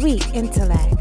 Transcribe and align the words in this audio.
Sweet 0.00 0.32
Intellect. 0.32 0.96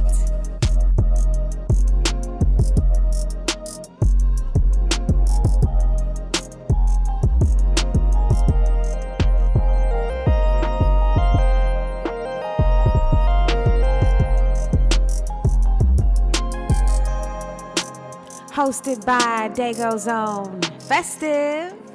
Hosted 18.52 19.06
by 19.06 19.50
Dago's 19.54 20.10
Own 20.10 20.60
Festive. 20.80 21.89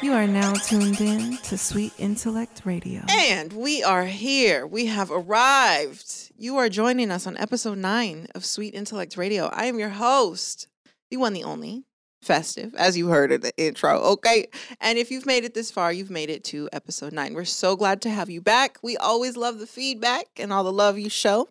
You 0.00 0.12
are 0.12 0.28
now 0.28 0.52
tuned 0.52 1.00
in 1.00 1.38
to 1.38 1.58
Sweet 1.58 1.92
Intellect 1.98 2.62
Radio. 2.64 3.02
And 3.08 3.52
we 3.52 3.82
are 3.82 4.04
here. 4.04 4.64
We 4.64 4.86
have 4.86 5.10
arrived. 5.10 6.30
You 6.36 6.56
are 6.58 6.68
joining 6.68 7.10
us 7.10 7.26
on 7.26 7.36
episode 7.36 7.78
nine 7.78 8.28
of 8.32 8.44
Sweet 8.44 8.74
Intellect 8.74 9.16
Radio. 9.16 9.46
I 9.52 9.64
am 9.64 9.78
your 9.78 9.88
host, 9.88 10.68
the 11.10 11.16
one, 11.16 11.32
the 11.32 11.42
only, 11.42 11.84
Festive, 12.22 12.76
as 12.76 12.96
you 12.96 13.08
heard 13.08 13.32
in 13.32 13.40
the 13.40 13.52
intro. 13.56 13.98
Okay. 13.98 14.46
And 14.80 14.98
if 14.98 15.10
you've 15.10 15.26
made 15.26 15.44
it 15.44 15.54
this 15.54 15.72
far, 15.72 15.92
you've 15.92 16.10
made 16.10 16.30
it 16.30 16.44
to 16.44 16.68
episode 16.72 17.12
nine. 17.12 17.34
We're 17.34 17.44
so 17.44 17.74
glad 17.74 18.00
to 18.02 18.10
have 18.10 18.30
you 18.30 18.40
back. 18.40 18.78
We 18.82 18.96
always 18.96 19.36
love 19.36 19.58
the 19.58 19.66
feedback 19.66 20.26
and 20.36 20.52
all 20.52 20.62
the 20.62 20.72
love 20.72 20.96
you 20.96 21.10
show. 21.10 21.48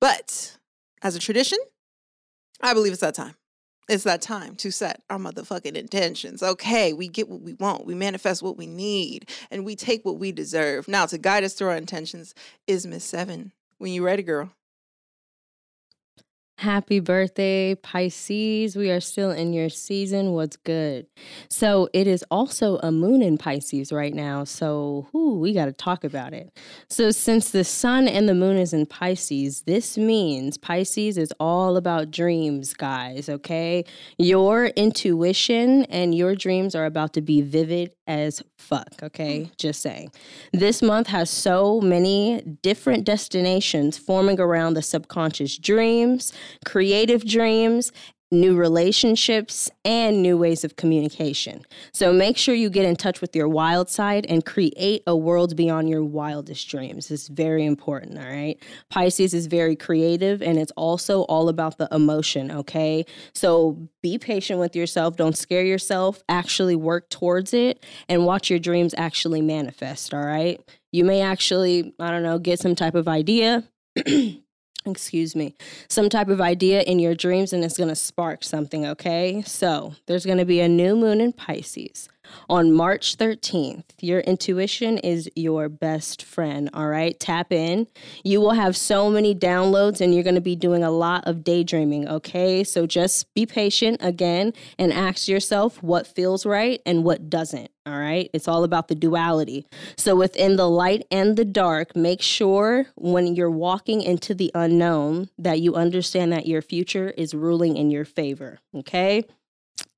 But 0.00 0.56
as 1.02 1.16
a 1.16 1.18
tradition, 1.18 1.58
I 2.62 2.72
believe 2.72 2.92
it's 2.92 3.02
that 3.02 3.14
time. 3.14 3.34
It's 3.88 4.04
that 4.04 4.20
time 4.20 4.54
to 4.56 4.70
set 4.70 5.02
our 5.08 5.18
motherfucking 5.18 5.74
intentions. 5.74 6.42
Okay, 6.42 6.92
we 6.92 7.08
get 7.08 7.28
what 7.28 7.40
we 7.40 7.54
want, 7.54 7.86
we 7.86 7.94
manifest 7.94 8.42
what 8.42 8.58
we 8.58 8.66
need, 8.66 9.30
and 9.50 9.64
we 9.64 9.76
take 9.76 10.04
what 10.04 10.18
we 10.18 10.30
deserve. 10.30 10.88
Now, 10.88 11.06
to 11.06 11.16
guide 11.16 11.42
us 11.42 11.54
through 11.54 11.68
our 11.68 11.76
intentions 11.76 12.34
is 12.66 12.86
Miss 12.86 13.04
Seven. 13.04 13.52
When 13.78 13.92
you 13.92 14.04
ready, 14.04 14.22
girl? 14.22 14.50
Happy 16.58 16.98
birthday, 16.98 17.76
Pisces. 17.76 18.74
We 18.74 18.90
are 18.90 18.98
still 18.98 19.30
in 19.30 19.52
your 19.52 19.68
season. 19.68 20.32
What's 20.32 20.56
good? 20.56 21.06
So, 21.48 21.88
it 21.92 22.08
is 22.08 22.24
also 22.32 22.78
a 22.78 22.90
moon 22.90 23.22
in 23.22 23.38
Pisces 23.38 23.92
right 23.92 24.12
now. 24.12 24.42
So, 24.42 25.06
whoo, 25.12 25.38
we 25.38 25.52
got 25.52 25.66
to 25.66 25.72
talk 25.72 26.02
about 26.02 26.32
it. 26.32 26.50
So, 26.88 27.12
since 27.12 27.52
the 27.52 27.62
sun 27.62 28.08
and 28.08 28.28
the 28.28 28.34
moon 28.34 28.56
is 28.56 28.72
in 28.72 28.86
Pisces, 28.86 29.62
this 29.68 29.96
means 29.96 30.58
Pisces 30.58 31.16
is 31.16 31.32
all 31.38 31.76
about 31.76 32.10
dreams, 32.10 32.74
guys, 32.74 33.28
okay? 33.28 33.84
Your 34.18 34.66
intuition 34.66 35.84
and 35.84 36.12
your 36.12 36.34
dreams 36.34 36.74
are 36.74 36.86
about 36.86 37.12
to 37.12 37.20
be 37.20 37.40
vivid 37.40 37.92
as 38.08 38.42
fuck, 38.56 38.94
okay? 39.00 39.42
Mm. 39.42 39.56
Just 39.58 39.80
saying. 39.80 40.10
This 40.52 40.82
month 40.82 41.06
has 41.06 41.30
so 41.30 41.80
many 41.80 42.40
different 42.62 43.04
destinations 43.04 43.96
forming 43.96 44.40
around 44.40 44.74
the 44.74 44.82
subconscious 44.82 45.56
dreams 45.56 46.32
creative 46.64 47.24
dreams, 47.24 47.92
new 48.30 48.54
relationships, 48.54 49.70
and 49.84 50.22
new 50.22 50.36
ways 50.36 50.62
of 50.62 50.76
communication. 50.76 51.62
So 51.92 52.12
make 52.12 52.36
sure 52.36 52.54
you 52.54 52.68
get 52.68 52.84
in 52.84 52.96
touch 52.96 53.20
with 53.20 53.34
your 53.34 53.48
wild 53.48 53.88
side 53.88 54.26
and 54.28 54.44
create 54.44 55.02
a 55.06 55.16
world 55.16 55.56
beyond 55.56 55.88
your 55.88 56.04
wildest 56.04 56.68
dreams. 56.68 57.10
It's 57.10 57.28
very 57.28 57.64
important, 57.64 58.18
all 58.18 58.24
right? 58.24 58.62
Pisces 58.90 59.32
is 59.32 59.46
very 59.46 59.76
creative 59.76 60.42
and 60.42 60.58
it's 60.58 60.72
also 60.72 61.22
all 61.22 61.48
about 61.48 61.78
the 61.78 61.88
emotion, 61.90 62.50
okay? 62.50 63.06
So 63.34 63.88
be 64.02 64.18
patient 64.18 64.60
with 64.60 64.76
yourself, 64.76 65.16
don't 65.16 65.36
scare 65.36 65.64
yourself, 65.64 66.22
actually 66.28 66.76
work 66.76 67.08
towards 67.08 67.54
it 67.54 67.84
and 68.10 68.26
watch 68.26 68.50
your 68.50 68.58
dreams 68.58 68.94
actually 68.98 69.40
manifest, 69.40 70.12
all 70.12 70.24
right? 70.24 70.60
You 70.92 71.04
may 71.04 71.22
actually, 71.22 71.94
I 71.98 72.10
don't 72.10 72.22
know, 72.22 72.38
get 72.38 72.58
some 72.60 72.74
type 72.74 72.94
of 72.94 73.08
idea. 73.08 73.64
excuse 74.86 75.36
me, 75.36 75.54
some 75.88 76.08
type 76.08 76.28
of 76.28 76.40
idea 76.40 76.82
in 76.82 76.98
your 76.98 77.14
dreams 77.14 77.52
and 77.52 77.64
it's 77.64 77.76
going 77.76 77.88
to 77.88 77.96
spark 77.96 78.42
something, 78.44 78.86
okay? 78.86 79.42
So, 79.42 79.94
there's 80.06 80.24
going 80.24 80.38
to 80.38 80.44
be 80.44 80.60
a 80.60 80.68
new 80.68 80.96
moon 80.96 81.20
in 81.20 81.32
Pisces 81.32 82.08
on 82.48 82.72
March 82.72 83.16
13th. 83.16 83.84
Your 84.00 84.20
intuition 84.20 84.98
is 84.98 85.30
your 85.34 85.68
best 85.68 86.22
friend, 86.22 86.70
all 86.72 86.88
right? 86.88 87.18
Tap 87.18 87.52
in. 87.52 87.86
You 88.24 88.40
will 88.40 88.52
have 88.52 88.76
so 88.76 89.10
many 89.10 89.34
downloads 89.34 90.00
and 90.00 90.14
you're 90.14 90.24
going 90.24 90.34
to 90.34 90.40
be 90.40 90.56
doing 90.56 90.82
a 90.82 90.90
lot 90.90 91.26
of 91.26 91.44
daydreaming, 91.44 92.08
okay? 92.08 92.64
So 92.64 92.86
just 92.86 93.32
be 93.34 93.46
patient 93.46 93.98
again 94.00 94.52
and 94.78 94.92
ask 94.92 95.28
yourself 95.28 95.82
what 95.82 96.06
feels 96.06 96.46
right 96.46 96.80
and 96.86 97.04
what 97.04 97.30
doesn't, 97.30 97.70
all 97.86 97.98
right? 97.98 98.30
It's 98.32 98.48
all 98.48 98.64
about 98.64 98.88
the 98.88 98.94
duality. 98.94 99.66
So 99.96 100.16
within 100.16 100.56
the 100.56 100.68
light 100.68 101.06
and 101.10 101.36
the 101.36 101.44
dark, 101.44 101.94
make 101.96 102.22
sure 102.22 102.86
when 102.94 103.34
you're 103.34 103.50
walking 103.50 104.02
into 104.02 104.34
the 104.34 104.50
unknown 104.54 105.30
that 105.38 105.60
you 105.60 105.74
understand 105.74 106.32
that 106.32 106.46
your 106.46 106.62
future 106.62 107.10
is 107.10 107.34
ruling 107.34 107.76
in 107.76 107.90
your 107.90 108.04
favor, 108.04 108.58
okay? 108.74 109.24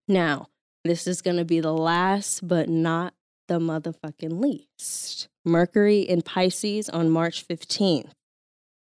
Now, 0.08 0.48
this 0.84 1.06
is 1.06 1.22
going 1.22 1.36
to 1.36 1.44
be 1.44 1.60
the 1.60 1.72
last, 1.72 2.46
but 2.46 2.68
not 2.68 3.14
the 3.48 3.58
motherfucking 3.58 4.40
least. 4.40 5.28
Mercury 5.44 6.00
in 6.00 6.22
Pisces 6.22 6.88
on 6.88 7.10
March 7.10 7.46
15th. 7.46 8.10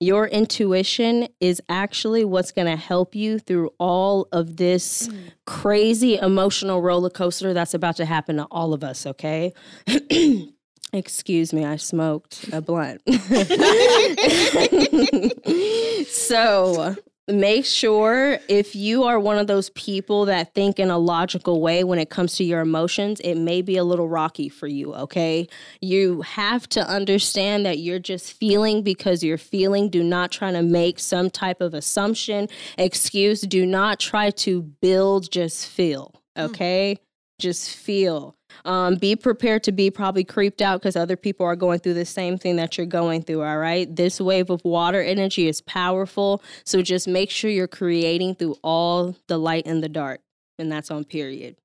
Your 0.02 0.26
intuition 0.26 1.28
is 1.40 1.60
actually 1.68 2.24
what's 2.24 2.52
going 2.52 2.68
to 2.68 2.76
help 2.76 3.14
you 3.14 3.38
through 3.38 3.70
all 3.78 4.28
of 4.32 4.56
this 4.56 5.08
mm. 5.08 5.18
crazy 5.46 6.16
emotional 6.16 6.80
roller 6.80 7.10
coaster 7.10 7.52
that's 7.52 7.74
about 7.74 7.96
to 7.96 8.06
happen 8.06 8.36
to 8.36 8.46
all 8.50 8.72
of 8.72 8.82
us, 8.82 9.06
okay? 9.06 9.52
Excuse 10.92 11.52
me, 11.52 11.64
I 11.64 11.76
smoked 11.76 12.48
a 12.52 12.62
blunt. 12.62 13.02
so, 16.08 16.96
make 17.32 17.64
sure 17.64 18.38
if 18.48 18.74
you 18.74 19.04
are 19.04 19.18
one 19.18 19.38
of 19.38 19.46
those 19.46 19.70
people 19.70 20.24
that 20.26 20.54
think 20.54 20.78
in 20.78 20.90
a 20.90 20.98
logical 20.98 21.60
way 21.60 21.84
when 21.84 21.98
it 21.98 22.10
comes 22.10 22.36
to 22.36 22.44
your 22.44 22.60
emotions, 22.60 23.20
it 23.20 23.36
may 23.36 23.62
be 23.62 23.76
a 23.76 23.84
little 23.84 24.08
rocky 24.08 24.48
for 24.48 24.66
you, 24.66 24.94
okay? 24.94 25.48
You 25.80 26.22
have 26.22 26.68
to 26.70 26.86
understand 26.86 27.66
that 27.66 27.78
you're 27.78 27.98
just 27.98 28.32
feeling 28.32 28.82
because 28.82 29.22
you're 29.22 29.38
feeling. 29.38 29.88
Do 29.88 30.02
not 30.02 30.30
try 30.30 30.52
to 30.52 30.62
make 30.62 30.98
some 30.98 31.30
type 31.30 31.60
of 31.60 31.74
assumption, 31.74 32.48
excuse. 32.78 33.42
Do 33.42 33.66
not 33.66 34.00
try 34.00 34.30
to 34.30 34.62
build, 34.62 35.30
just 35.30 35.66
feel, 35.66 36.20
mm. 36.36 36.44
okay? 36.44 36.96
Mm. 36.98 37.04
Just 37.38 37.70
feel. 37.74 38.36
Um, 38.64 38.96
be 38.96 39.16
prepared 39.16 39.62
to 39.64 39.72
be 39.72 39.90
probably 39.90 40.24
creeped 40.24 40.62
out 40.62 40.80
because 40.80 40.96
other 40.96 41.16
people 41.16 41.46
are 41.46 41.56
going 41.56 41.80
through 41.80 41.94
the 41.94 42.04
same 42.04 42.38
thing 42.38 42.56
that 42.56 42.76
you're 42.76 42.86
going 42.86 43.22
through. 43.22 43.42
All 43.42 43.58
right. 43.58 43.94
This 43.94 44.20
wave 44.20 44.50
of 44.50 44.64
water 44.64 45.02
energy 45.02 45.48
is 45.48 45.60
powerful. 45.60 46.42
So 46.64 46.82
just 46.82 47.08
make 47.08 47.30
sure 47.30 47.50
you're 47.50 47.68
creating 47.68 48.36
through 48.36 48.56
all 48.62 49.16
the 49.28 49.38
light 49.38 49.66
and 49.66 49.82
the 49.82 49.88
dark. 49.88 50.20
And 50.58 50.70
that's 50.70 50.90
on 50.90 51.04
period. 51.04 51.56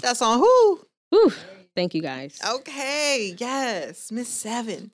That's 0.00 0.22
on 0.22 0.38
who? 0.38 0.86
Whew. 1.10 1.32
Thank 1.74 1.94
you 1.94 2.02
guys. 2.02 2.40
Okay. 2.46 3.34
Yes. 3.38 4.10
Miss 4.10 4.28
Seven. 4.28 4.90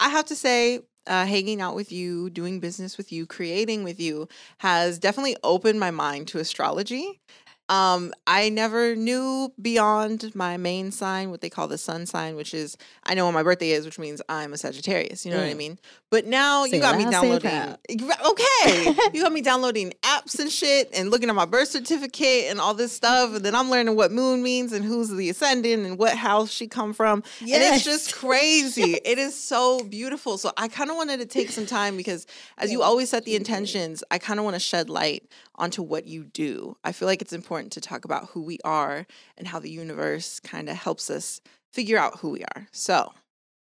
I 0.00 0.08
have 0.08 0.26
to 0.26 0.34
say, 0.34 0.80
uh, 1.06 1.26
hanging 1.26 1.60
out 1.60 1.74
with 1.74 1.90
you, 1.90 2.30
doing 2.30 2.60
business 2.60 2.96
with 2.96 3.12
you, 3.12 3.26
creating 3.26 3.82
with 3.84 3.98
you 3.98 4.28
has 4.58 4.98
definitely 4.98 5.36
opened 5.42 5.80
my 5.80 5.90
mind 5.90 6.28
to 6.28 6.38
astrology. 6.38 7.20
Um, 7.68 8.12
I 8.26 8.48
never 8.48 8.94
knew 8.96 9.52
beyond 9.60 10.34
my 10.34 10.56
main 10.56 10.90
sign, 10.90 11.30
what 11.30 11.40
they 11.40 11.48
call 11.48 11.68
the 11.68 11.78
sun 11.78 12.06
sign, 12.06 12.36
which 12.36 12.52
is 12.54 12.76
I 13.04 13.14
know 13.14 13.24
when 13.24 13.34
my 13.34 13.42
birthday 13.42 13.70
is, 13.70 13.84
which 13.84 13.98
means 13.98 14.20
I'm 14.28 14.52
a 14.52 14.58
Sagittarius. 14.58 15.24
You 15.24 15.30
know 15.30 15.38
mm. 15.38 15.42
what 15.42 15.50
I 15.50 15.54
mm. 15.54 15.58
mean? 15.58 15.78
But 16.10 16.26
now 16.26 16.66
say 16.66 16.76
you 16.76 16.82
got 16.82 16.98
me 16.98 17.10
downloading. 17.10 17.50
Okay, 17.50 18.94
you 19.14 19.22
got 19.22 19.32
me 19.32 19.40
downloading 19.40 19.94
apps 20.02 20.38
and 20.38 20.50
shit, 20.50 20.90
and 20.92 21.10
looking 21.10 21.28
at 21.28 21.34
my 21.34 21.46
birth 21.46 21.68
certificate 21.68 22.50
and 22.50 22.60
all 22.60 22.74
this 22.74 22.92
stuff, 22.92 23.36
and 23.36 23.44
then 23.44 23.54
I'm 23.54 23.70
learning 23.70 23.96
what 23.96 24.12
moon 24.12 24.42
means 24.42 24.72
and 24.72 24.84
who's 24.84 25.08
the 25.08 25.30
ascendant 25.30 25.86
and 25.86 25.98
what 25.98 26.14
house 26.16 26.50
she 26.50 26.66
come 26.68 26.92
from. 26.92 27.22
Yes. 27.40 27.62
And 27.62 27.74
it's 27.74 27.84
just 27.84 28.14
crazy. 28.18 28.98
it 29.04 29.18
is 29.18 29.34
so 29.34 29.82
beautiful. 29.84 30.36
So 30.36 30.52
I 30.56 30.68
kind 30.68 30.90
of 30.90 30.96
wanted 30.96 31.20
to 31.20 31.26
take 31.26 31.50
some 31.50 31.66
time 31.66 31.96
because, 31.96 32.26
as 32.58 32.70
you 32.70 32.82
always 32.82 33.10
set 33.10 33.24
the 33.24 33.36
intentions, 33.36 34.04
I 34.10 34.18
kind 34.18 34.38
of 34.38 34.44
want 34.44 34.54
to 34.54 34.60
shed 34.60 34.90
light 34.90 35.22
onto 35.62 35.80
what 35.80 36.06
you 36.06 36.24
do. 36.24 36.76
I 36.82 36.90
feel 36.90 37.06
like 37.06 37.22
it's 37.22 37.32
important 37.32 37.72
to 37.72 37.80
talk 37.80 38.04
about 38.04 38.30
who 38.30 38.42
we 38.42 38.58
are 38.64 39.06
and 39.38 39.46
how 39.46 39.60
the 39.60 39.70
universe 39.70 40.40
kind 40.40 40.68
of 40.68 40.76
helps 40.76 41.08
us 41.08 41.40
figure 41.72 41.96
out 41.96 42.18
who 42.18 42.30
we 42.30 42.42
are. 42.56 42.66
So, 42.72 43.12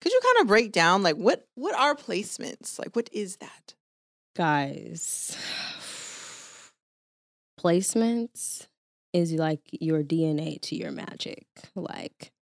could 0.02 0.12
you 0.12 0.20
kind 0.22 0.42
of 0.42 0.48
break 0.48 0.74
down 0.74 1.04
like 1.04 1.16
what 1.16 1.48
what 1.56 1.74
are 1.74 1.96
placements? 1.96 2.78
Like 2.78 2.96
what 2.98 3.10
is 3.14 3.38
that? 3.38 3.74
Guys, 4.36 5.38
placements 7.60 8.68
is 9.14 9.32
like 9.32 9.62
your 9.72 10.04
DNA 10.04 10.62
to 10.64 10.76
your 10.76 10.92
magic. 10.92 11.48
Like 11.76 12.34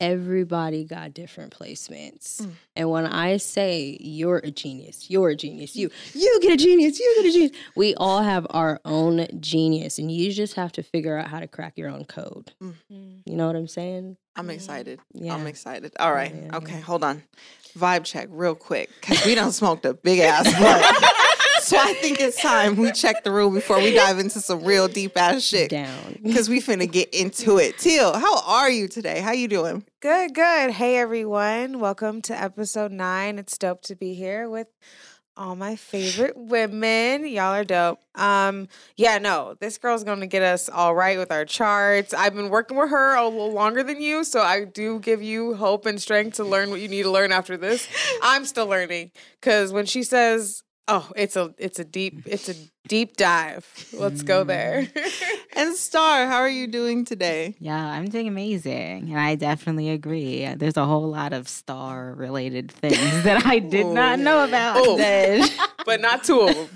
everybody 0.00 0.84
got 0.84 1.14
different 1.14 1.56
placements. 1.56 2.42
Mm. 2.42 2.50
And 2.76 2.90
when 2.90 3.06
I 3.06 3.36
say 3.36 3.96
you're 4.00 4.38
a 4.38 4.50
genius, 4.50 5.10
you're 5.10 5.30
a 5.30 5.36
genius, 5.36 5.76
you 5.76 5.90
you 6.12 6.38
get 6.42 6.52
a 6.52 6.56
genius, 6.56 6.98
you 6.98 7.14
get 7.16 7.26
a 7.26 7.32
genius. 7.32 7.52
We 7.76 7.94
all 7.94 8.22
have 8.22 8.46
our 8.50 8.80
own 8.84 9.26
genius 9.40 9.98
and 9.98 10.10
you 10.10 10.32
just 10.32 10.54
have 10.54 10.72
to 10.72 10.82
figure 10.82 11.16
out 11.16 11.28
how 11.28 11.40
to 11.40 11.46
crack 11.46 11.76
your 11.76 11.90
own 11.90 12.04
code. 12.04 12.52
Mm. 12.62 12.74
You 13.24 13.36
know 13.36 13.46
what 13.46 13.56
I'm 13.56 13.68
saying? 13.68 14.16
I'm 14.36 14.50
excited. 14.50 14.98
Yeah. 15.12 15.34
I'm 15.34 15.46
excited. 15.46 15.92
All 16.00 16.12
right. 16.12 16.34
yeah, 16.34 16.56
okay, 16.56 16.80
hold 16.80 17.04
on. 17.04 17.22
Vibe 17.78 18.04
check 18.04 18.28
real 18.30 18.54
quick 18.54 18.90
because 19.00 19.24
we 19.24 19.34
don't 19.34 19.52
smoked 19.60 19.84
a 19.84 19.94
big 19.94 20.20
ass 20.20 20.44
blunt. 20.58 20.84
so 21.64 21.78
I 21.78 21.94
think 21.94 22.20
it's 22.20 22.40
time 22.40 22.76
we 22.76 22.92
check 22.92 23.24
the 23.24 23.30
room 23.30 23.54
before 23.54 23.78
we 23.78 23.94
dive 23.94 24.18
into 24.18 24.40
some 24.40 24.62
real 24.64 24.86
deep 24.86 25.16
ass 25.16 25.42
shit. 25.42 25.70
Down. 25.70 26.18
Because 26.22 26.48
we 26.48 26.60
finna 26.60 26.90
get 26.90 27.12
into 27.14 27.56
it. 27.56 27.78
Teal, 27.78 28.18
how 28.18 28.42
are 28.46 28.70
you 28.70 28.86
today? 28.86 29.20
How 29.20 29.32
you 29.32 29.48
doing? 29.48 29.84
Good, 30.00 30.34
good. 30.34 30.72
Hey, 30.72 30.98
everyone. 30.98 31.80
Welcome 31.80 32.20
to 32.22 32.38
episode 32.38 32.92
nine. 32.92 33.38
It's 33.38 33.56
dope 33.56 33.80
to 33.82 33.96
be 33.96 34.12
here 34.12 34.50
with 34.50 34.66
all 35.38 35.56
my 35.56 35.74
favorite 35.74 36.36
women. 36.36 37.26
Y'all 37.26 37.54
are 37.54 37.64
dope. 37.64 37.98
Um, 38.14 38.68
yeah, 38.96 39.16
no, 39.16 39.56
this 39.58 39.78
girl's 39.78 40.04
gonna 40.04 40.26
get 40.26 40.42
us 40.42 40.68
all 40.68 40.94
right 40.94 41.18
with 41.18 41.32
our 41.32 41.46
charts. 41.46 42.12
I've 42.12 42.34
been 42.34 42.50
working 42.50 42.76
with 42.76 42.90
her 42.90 43.16
a 43.16 43.26
little 43.26 43.52
longer 43.52 43.82
than 43.82 44.02
you, 44.02 44.22
so 44.22 44.42
I 44.42 44.64
do 44.64 45.00
give 45.00 45.22
you 45.22 45.54
hope 45.54 45.86
and 45.86 46.00
strength 46.00 46.36
to 46.36 46.44
learn 46.44 46.70
what 46.70 46.80
you 46.80 46.88
need 46.88 47.04
to 47.04 47.10
learn 47.10 47.32
after 47.32 47.56
this. 47.56 47.88
I'm 48.22 48.44
still 48.44 48.66
learning 48.66 49.12
because 49.40 49.72
when 49.72 49.86
she 49.86 50.02
says, 50.02 50.62
"Oh, 50.88 51.10
it's 51.16 51.36
a, 51.36 51.54
it's 51.58 51.78
a 51.78 51.84
deep, 51.84 52.22
it's 52.26 52.48
a 52.48 52.54
deep 52.88 53.16
dive," 53.16 53.66
let's 53.92 54.22
go 54.22 54.44
there. 54.44 54.82
Mm. 54.82 55.30
And 55.56 55.76
Star, 55.76 56.26
how 56.26 56.38
are 56.38 56.48
you 56.48 56.66
doing 56.66 57.04
today? 57.04 57.54
Yeah, 57.60 57.78
I'm 57.78 58.06
doing 58.06 58.26
amazing. 58.26 59.10
And 59.10 59.20
I 59.20 59.36
definitely 59.36 59.88
agree. 59.90 60.52
There's 60.56 60.76
a 60.76 60.84
whole 60.84 61.08
lot 61.08 61.32
of 61.32 61.48
star 61.48 62.12
related 62.12 62.72
things 62.72 63.22
that 63.22 63.46
I 63.46 63.58
did 63.76 63.86
not 63.86 64.18
know 64.18 64.42
about. 64.42 64.78
Oh. 64.80 65.46
but 65.86 66.00
not 66.00 66.24
two 66.24 66.40
of 66.40 66.54
them. 66.56 66.68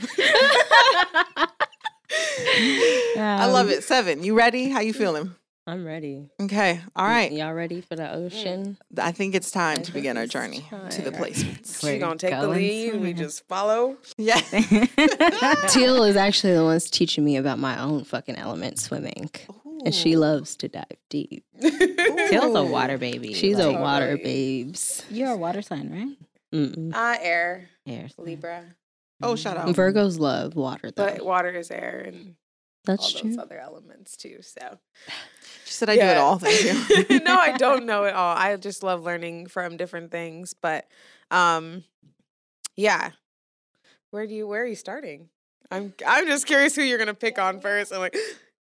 I 3.19 3.51
love 3.51 3.69
it. 3.69 3.83
Seven, 3.83 4.23
you 4.23 4.37
ready? 4.37 4.71
How 4.71 4.79
you 4.79 4.93
feeling? 4.93 5.35
I'm 5.69 5.85
ready. 5.85 6.31
Okay. 6.41 6.81
All 6.97 7.07
right. 7.07 7.31
Y'all 7.31 7.53
ready 7.53 7.83
for 7.83 7.95
the 7.95 8.11
ocean? 8.11 8.79
I 8.97 9.13
think 9.13 9.35
it's 9.35 9.51
time 9.51 9.83
to 9.83 9.93
begin 9.93 10.17
our 10.17 10.23
it's 10.23 10.33
journey 10.33 10.65
to 10.91 11.03
the 11.03 11.11
placements. 11.11 11.83
We're 11.83 11.93
She 11.93 11.99
gonna 11.99 12.17
take 12.17 12.31
the 12.31 12.41
going 12.47 12.57
lead. 12.59 13.01
We 13.03 13.13
just 13.13 13.47
follow. 13.49 13.99
Yeah. 14.17 14.41
Teal 15.69 16.05
is 16.05 16.17
actually 16.17 16.55
the 16.55 16.65
one's 16.65 16.89
teaching 16.89 17.23
me 17.23 17.37
about 17.37 17.59
my 17.59 17.79
own 17.83 18.05
fucking 18.05 18.37
element 18.37 18.79
swimming. 18.79 19.31
And 19.85 19.95
she 19.95 20.17
loves 20.17 20.57
to 20.57 20.69
dive 20.69 20.87
deep. 21.11 21.45
Teal's 21.61 22.57
a 22.57 22.65
water 22.65 22.97
baby. 22.97 23.35
She's 23.35 23.59
a 23.59 23.71
water 23.71 24.17
Totally. 24.17 24.25
babes. 24.65 25.05
You're 25.11 25.33
a 25.33 25.37
water 25.37 25.61
sign, 25.61 25.91
right? 25.91 26.17
Mm-mm. 26.59 26.95
Uh, 26.95 27.19
air, 27.21 27.69
Yes. 27.85 28.15
Libra, 28.17 28.65
Oh, 29.23 29.37
shout 29.37 29.59
out. 29.59 29.69
Virgos 29.69 30.19
love 30.19 30.57
water 30.57 30.91
though. 30.91 31.05
but 31.05 31.23
water 31.27 31.51
is 31.51 31.71
air 31.71 32.05
and 32.07 32.37
That's 32.87 33.15
all 33.15 33.21
true. 33.21 33.31
those 33.31 33.39
other 33.39 33.59
elements 33.59 34.17
too. 34.17 34.39
So 34.41 34.79
She 35.69 35.75
said 35.75 35.91
I 35.91 35.97
do 35.97 36.01
it 36.01 36.17
all. 36.17 36.39
Thank 36.39 36.65
you. 36.65 37.21
no, 37.25 37.39
I 37.39 37.59
don't 37.59 37.85
know 37.85 38.05
it 38.05 38.15
all. 38.15 38.35
I 38.35 38.57
just 38.57 38.83
love 38.83 39.03
learning 39.03 39.49
from 39.49 39.77
different 39.77 40.11
things. 40.11 40.55
But 40.55 40.89
um, 41.31 41.85
yeah. 42.75 43.11
Where 44.11 44.27
do 44.27 44.33
you? 44.33 44.49
Where 44.49 44.63
are 44.63 44.67
you 44.67 44.75
starting? 44.75 45.29
I'm 45.71 45.93
I'm 46.07 46.27
just 46.27 46.47
curious 46.47 46.75
who 46.75 46.81
you're 46.81 46.97
gonna 46.97 47.13
pick 47.13 47.39
on 47.39 47.61
first. 47.61 47.93
I'm 47.93 47.99
like, 47.99 48.17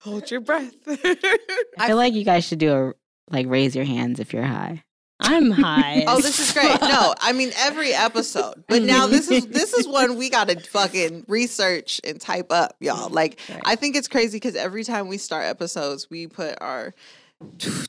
hold 0.00 0.30
your 0.30 0.40
breath. 0.40 0.74
I 0.86 1.86
feel 1.86 1.96
like 1.96 2.12
you 2.12 2.22
guys 2.22 2.44
should 2.44 2.58
do 2.58 2.74
a 2.74 2.92
like 3.30 3.46
raise 3.48 3.74
your 3.74 3.86
hands 3.86 4.20
if 4.20 4.34
you're 4.34 4.42
high. 4.42 4.84
I'm 5.20 5.52
oh, 5.52 5.54
high. 5.54 6.04
Oh, 6.06 6.20
this 6.20 6.40
is 6.40 6.52
great. 6.52 6.80
No, 6.80 7.14
I 7.20 7.32
mean 7.32 7.52
every 7.58 7.92
episode. 7.92 8.64
But 8.68 8.82
now 8.82 9.06
this 9.06 9.30
is 9.30 9.46
this 9.46 9.74
is 9.74 9.86
one 9.86 10.16
we 10.16 10.30
gotta 10.30 10.58
fucking 10.60 11.24
research 11.28 12.00
and 12.04 12.20
type 12.20 12.50
up, 12.50 12.76
y'all. 12.80 13.08
Like 13.10 13.38
Right. 13.48 13.62
I 13.64 13.76
think 13.76 13.96
it's 13.96 14.08
crazy 14.08 14.36
because 14.36 14.56
every 14.56 14.84
time 14.84 15.08
we 15.08 15.18
start 15.18 15.46
episodes, 15.46 16.08
we 16.10 16.26
put 16.26 16.56
our 16.60 16.94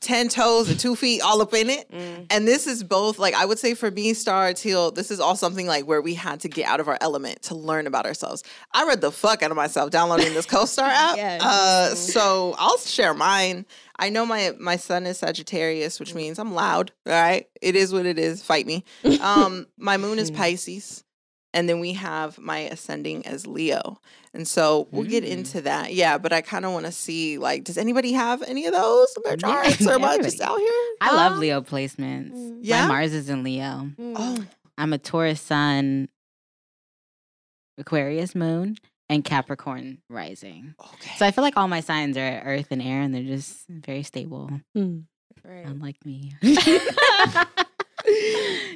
ten 0.00 0.28
toes 0.28 0.70
and 0.70 0.80
two 0.80 0.96
feet 0.96 1.20
all 1.20 1.40
up 1.42 1.52
in 1.54 1.68
it. 1.68 1.90
Mm. 1.90 2.26
And 2.30 2.48
this 2.48 2.66
is 2.66 2.82
both 2.82 3.18
like 3.18 3.34
I 3.34 3.44
would 3.44 3.58
say 3.58 3.74
for 3.74 3.90
me, 3.90 4.14
Star 4.14 4.52
Teal, 4.52 4.90
this 4.90 5.10
is 5.10 5.20
all 5.20 5.36
something 5.36 5.66
like 5.66 5.86
where 5.86 6.00
we 6.00 6.14
had 6.14 6.40
to 6.40 6.48
get 6.48 6.66
out 6.66 6.80
of 6.80 6.88
our 6.88 6.98
element 7.00 7.42
to 7.42 7.54
learn 7.54 7.86
about 7.86 8.06
ourselves. 8.06 8.42
I 8.72 8.86
read 8.86 9.00
the 9.00 9.12
fuck 9.12 9.42
out 9.42 9.50
of 9.50 9.56
myself 9.56 9.90
downloading 9.90 10.34
this 10.34 10.46
CoStar 10.46 10.82
app. 10.88 11.16
Yes. 11.16 11.42
Uh, 11.42 11.94
so 11.94 12.54
I'll 12.58 12.78
share 12.78 13.14
mine. 13.14 13.66
I 13.98 14.08
know 14.08 14.24
my 14.24 14.52
my 14.58 14.76
sun 14.76 15.06
is 15.06 15.18
Sagittarius, 15.18 16.00
which 16.00 16.14
means 16.14 16.38
I'm 16.38 16.54
loud. 16.54 16.92
All 17.06 17.12
right, 17.12 17.46
it 17.60 17.76
is 17.76 17.92
what 17.92 18.06
it 18.06 18.18
is. 18.18 18.42
Fight 18.42 18.66
me. 18.66 18.84
Um, 19.22 19.68
my 19.78 19.98
moon 19.98 20.18
is 20.18 20.32
Pisces, 20.32 21.04
and 21.54 21.68
then 21.68 21.78
we 21.78 21.92
have 21.92 22.38
my 22.38 22.60
ascending 22.60 23.24
as 23.24 23.46
Leo, 23.46 24.00
and 24.34 24.46
so 24.48 24.88
we'll 24.90 25.04
get 25.04 25.24
into 25.24 25.60
that. 25.62 25.92
Yeah, 25.92 26.18
but 26.18 26.32
I 26.32 26.40
kind 26.40 26.64
of 26.64 26.72
want 26.72 26.86
to 26.86 26.92
see 26.92 27.38
like, 27.38 27.64
does 27.64 27.76
anybody 27.78 28.12
have 28.12 28.42
any 28.42 28.66
of 28.66 28.72
those 28.72 29.14
in 29.16 29.22
their 29.24 29.36
Yeah, 29.38 29.62
charts, 29.62 29.86
or 29.86 29.92
am 29.92 30.04
I 30.04 30.16
just 30.18 30.40
out 30.40 30.58
here? 30.58 30.84
I 31.00 31.14
love 31.14 31.38
Leo 31.38 31.60
placements. 31.60 32.32
mm. 32.32 32.58
Yeah? 32.62 32.82
My 32.82 32.88
Mars 32.88 33.12
is 33.12 33.28
in 33.28 33.42
Leo. 33.42 33.90
Oh, 34.00 34.44
I'm 34.78 34.92
a 34.92 34.98
Taurus 34.98 35.40
sun, 35.40 36.08
Aquarius 37.78 38.34
moon, 38.34 38.76
and 39.08 39.24
Capricorn 39.24 39.98
rising. 40.08 40.74
okay. 40.94 41.12
So 41.18 41.26
I 41.26 41.30
feel 41.30 41.42
like 41.44 41.56
all 41.56 41.68
my 41.68 41.80
signs 41.80 42.16
are 42.16 42.42
earth 42.44 42.68
and 42.70 42.80
air 42.82 43.00
and 43.02 43.14
they're 43.14 43.22
just 43.22 43.66
very 43.68 44.02
stable, 44.02 44.50
Mm. 44.76 45.04
Right. 45.44 45.66
unlike 45.66 45.96
me. 46.06 46.34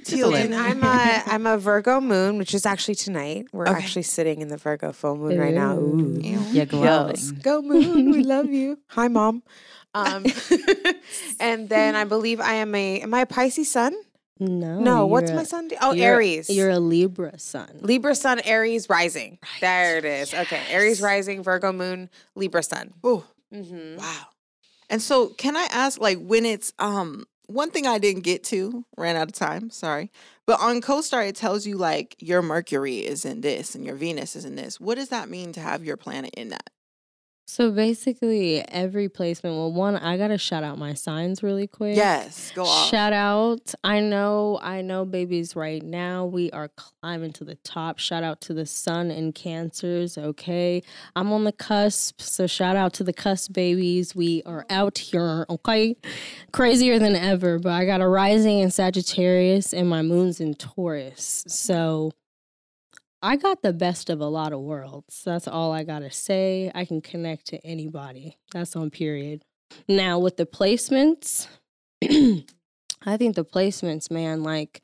Teal, 0.04 0.34
I'm 0.54 0.82
a 0.82 1.22
I'm 1.26 1.46
a 1.46 1.58
Virgo 1.58 2.00
moon, 2.00 2.38
which 2.38 2.54
is 2.54 2.64
actually 2.66 2.94
tonight. 2.94 3.46
We're 3.52 3.66
Okay. 3.68 3.76
actually 3.78 4.02
sitting 4.02 4.40
in 4.40 4.48
the 4.48 4.56
Virgo 4.56 4.92
full 4.92 5.16
moon 5.16 5.38
right 5.38 5.54
now. 5.54 5.76
Ooh. 5.76 6.18
Ew. 6.22 6.64
Glowing. 6.66 7.08
Yes. 7.10 7.30
Go 7.32 7.62
moon, 7.62 8.10
we 8.10 8.22
love 8.22 8.46
you. 8.50 8.78
Hi, 8.88 9.08
mom. 9.08 9.42
Um, 9.94 10.26
and 11.40 11.68
then 11.68 11.96
I 11.96 12.04
believe 12.04 12.40
I 12.40 12.54
am 12.54 12.74
a 12.74 13.00
am 13.00 13.14
I 13.14 13.20
a 13.20 13.26
Pisces 13.26 13.70
sun? 13.70 13.94
No. 14.38 14.80
no, 14.80 15.06
what's 15.06 15.30
you're 15.30 15.36
my 15.36 15.42
a- 15.42 15.46
sun? 15.46 15.70
Oh, 15.80 15.92
you're- 15.92 16.06
Aries. 16.06 16.50
You're 16.50 16.68
a 16.68 16.78
Libra 16.78 17.38
sun. 17.38 17.78
Libra 17.80 18.14
sun, 18.14 18.38
Aries 18.40 18.86
rising. 18.90 19.38
There 19.62 19.96
it 19.96 20.04
is. 20.04 20.34
Okay, 20.34 20.60
Aries 20.68 21.00
rising, 21.00 21.42
Virgo 21.42 21.72
moon, 21.72 22.10
Libra 22.34 22.62
sun. 22.62 22.92
Ooh, 23.06 23.24
Mm-hmm. 23.54 23.96
wow. 23.96 24.26
And 24.90 25.00
so, 25.00 25.28
can 25.28 25.56
I 25.56 25.66
ask, 25.72 25.98
like, 26.00 26.18
when 26.20 26.44
it's 26.44 26.72
um 26.78 27.24
one 27.46 27.70
thing 27.70 27.86
I 27.86 27.98
didn't 27.98 28.22
get 28.22 28.44
to, 28.44 28.84
ran 28.96 29.16
out 29.16 29.28
of 29.28 29.34
time. 29.34 29.70
Sorry, 29.70 30.10
but 30.46 30.60
on 30.60 30.80
CoStar 30.80 31.28
it 31.28 31.36
tells 31.36 31.66
you 31.66 31.76
like 31.76 32.16
your 32.18 32.42
Mercury 32.42 32.98
is 32.98 33.24
in 33.24 33.40
this 33.40 33.74
and 33.74 33.84
your 33.84 33.96
Venus 33.96 34.36
is 34.36 34.44
in 34.44 34.56
this. 34.56 34.80
What 34.80 34.96
does 34.96 35.08
that 35.10 35.28
mean 35.28 35.52
to 35.52 35.60
have 35.60 35.84
your 35.84 35.96
planet 35.96 36.34
in 36.36 36.50
that? 36.50 36.70
So 37.48 37.70
basically, 37.70 38.60
every 38.68 39.08
placement. 39.08 39.54
Well, 39.54 39.72
one, 39.72 39.96
I 39.96 40.16
gotta 40.16 40.36
shout 40.36 40.64
out 40.64 40.78
my 40.78 40.94
signs 40.94 41.44
really 41.44 41.68
quick. 41.68 41.96
Yes, 41.96 42.50
go 42.56 42.64
off. 42.64 42.90
Shout 42.90 43.12
out. 43.12 43.72
I 43.84 44.00
know, 44.00 44.58
I 44.60 44.82
know, 44.82 45.04
babies, 45.04 45.54
right 45.54 45.80
now 45.80 46.26
we 46.26 46.50
are 46.50 46.68
climbing 46.68 47.32
to 47.34 47.44
the 47.44 47.54
top. 47.54 48.00
Shout 48.00 48.24
out 48.24 48.40
to 48.42 48.54
the 48.54 48.66
sun 48.66 49.12
and 49.12 49.32
cancers. 49.32 50.18
Okay. 50.18 50.82
I'm 51.14 51.32
on 51.32 51.44
the 51.44 51.52
cusp. 51.52 52.20
So 52.20 52.48
shout 52.48 52.74
out 52.74 52.92
to 52.94 53.04
the 53.04 53.12
cusp 53.12 53.52
babies. 53.52 54.16
We 54.16 54.42
are 54.44 54.66
out 54.68 54.98
here. 54.98 55.46
Okay. 55.48 55.96
Crazier 56.52 56.98
than 56.98 57.14
ever. 57.14 57.60
But 57.60 57.72
I 57.72 57.84
got 57.84 58.00
a 58.00 58.08
rising 58.08 58.58
in 58.58 58.72
Sagittarius 58.72 59.72
and 59.72 59.88
my 59.88 60.02
moon's 60.02 60.40
in 60.40 60.54
Taurus. 60.54 61.44
So 61.46 62.10
I 63.26 63.34
got 63.34 63.62
the 63.62 63.72
best 63.72 64.08
of 64.08 64.20
a 64.20 64.26
lot 64.26 64.52
of 64.52 64.60
worlds. 64.60 65.22
That's 65.24 65.48
all 65.48 65.72
I 65.72 65.82
gotta 65.82 66.12
say. 66.12 66.70
I 66.76 66.84
can 66.84 67.00
connect 67.00 67.46
to 67.48 67.58
anybody. 67.66 68.36
That's 68.52 68.76
on 68.76 68.88
period. 68.90 69.42
Now 69.88 70.20
with 70.20 70.36
the 70.36 70.46
placements, 70.46 71.48
I 72.04 73.16
think 73.16 73.34
the 73.34 73.44
placements, 73.44 74.12
man, 74.12 74.44
like 74.44 74.80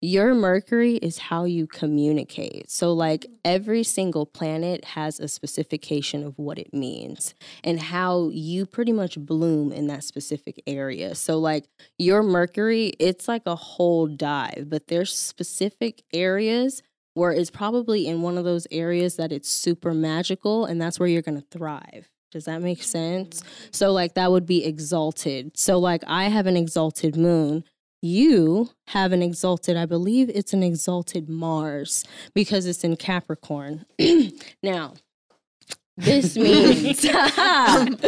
your 0.00 0.32
Mercury 0.32 0.94
is 0.96 1.18
how 1.18 1.44
you 1.44 1.66
communicate. 1.66 2.70
So, 2.70 2.92
like, 2.92 3.20
mm. 3.20 3.34
every 3.44 3.84
single 3.84 4.26
planet 4.26 4.84
has 4.84 5.20
a 5.20 5.28
specification 5.28 6.24
of 6.24 6.36
what 6.38 6.58
it 6.58 6.74
means 6.74 7.34
and 7.62 7.80
how 7.80 8.28
you 8.32 8.66
pretty 8.66 8.90
much 8.90 9.16
bloom 9.16 9.70
in 9.70 9.86
that 9.86 10.02
specific 10.02 10.60
area. 10.66 11.14
So, 11.14 11.38
like, 11.38 11.66
your 11.98 12.24
Mercury, 12.24 12.92
it's 12.98 13.28
like 13.28 13.42
a 13.46 13.54
whole 13.54 14.08
dive, 14.08 14.66
but 14.66 14.88
there's 14.88 15.16
specific 15.16 16.02
areas 16.12 16.82
where 17.14 17.32
it's 17.32 17.50
probably 17.50 18.06
in 18.06 18.22
one 18.22 18.38
of 18.38 18.44
those 18.44 18.66
areas 18.70 19.16
that 19.16 19.32
it's 19.32 19.48
super 19.48 19.92
magical, 19.94 20.64
and 20.64 20.80
that's 20.80 20.98
where 20.98 21.08
you're 21.08 21.22
gonna 21.22 21.44
thrive. 21.50 22.08
Does 22.30 22.46
that 22.46 22.62
make 22.62 22.82
sense? 22.82 23.40
Mm-hmm. 23.40 23.68
So, 23.72 23.92
like, 23.92 24.14
that 24.14 24.30
would 24.30 24.46
be 24.46 24.64
exalted. 24.64 25.56
So, 25.56 25.78
like, 25.78 26.02
I 26.06 26.24
have 26.24 26.46
an 26.46 26.56
exalted 26.56 27.14
moon. 27.16 27.64
You 28.00 28.70
have 28.88 29.12
an 29.12 29.22
exalted, 29.22 29.76
I 29.76 29.86
believe 29.86 30.28
it's 30.30 30.52
an 30.52 30.62
exalted 30.62 31.28
Mars 31.28 32.04
because 32.34 32.66
it's 32.66 32.82
in 32.82 32.96
Capricorn. 32.96 33.84
now, 34.62 34.94
this 35.96 36.36
means 36.38 37.04
Wide-eyed 37.04 37.88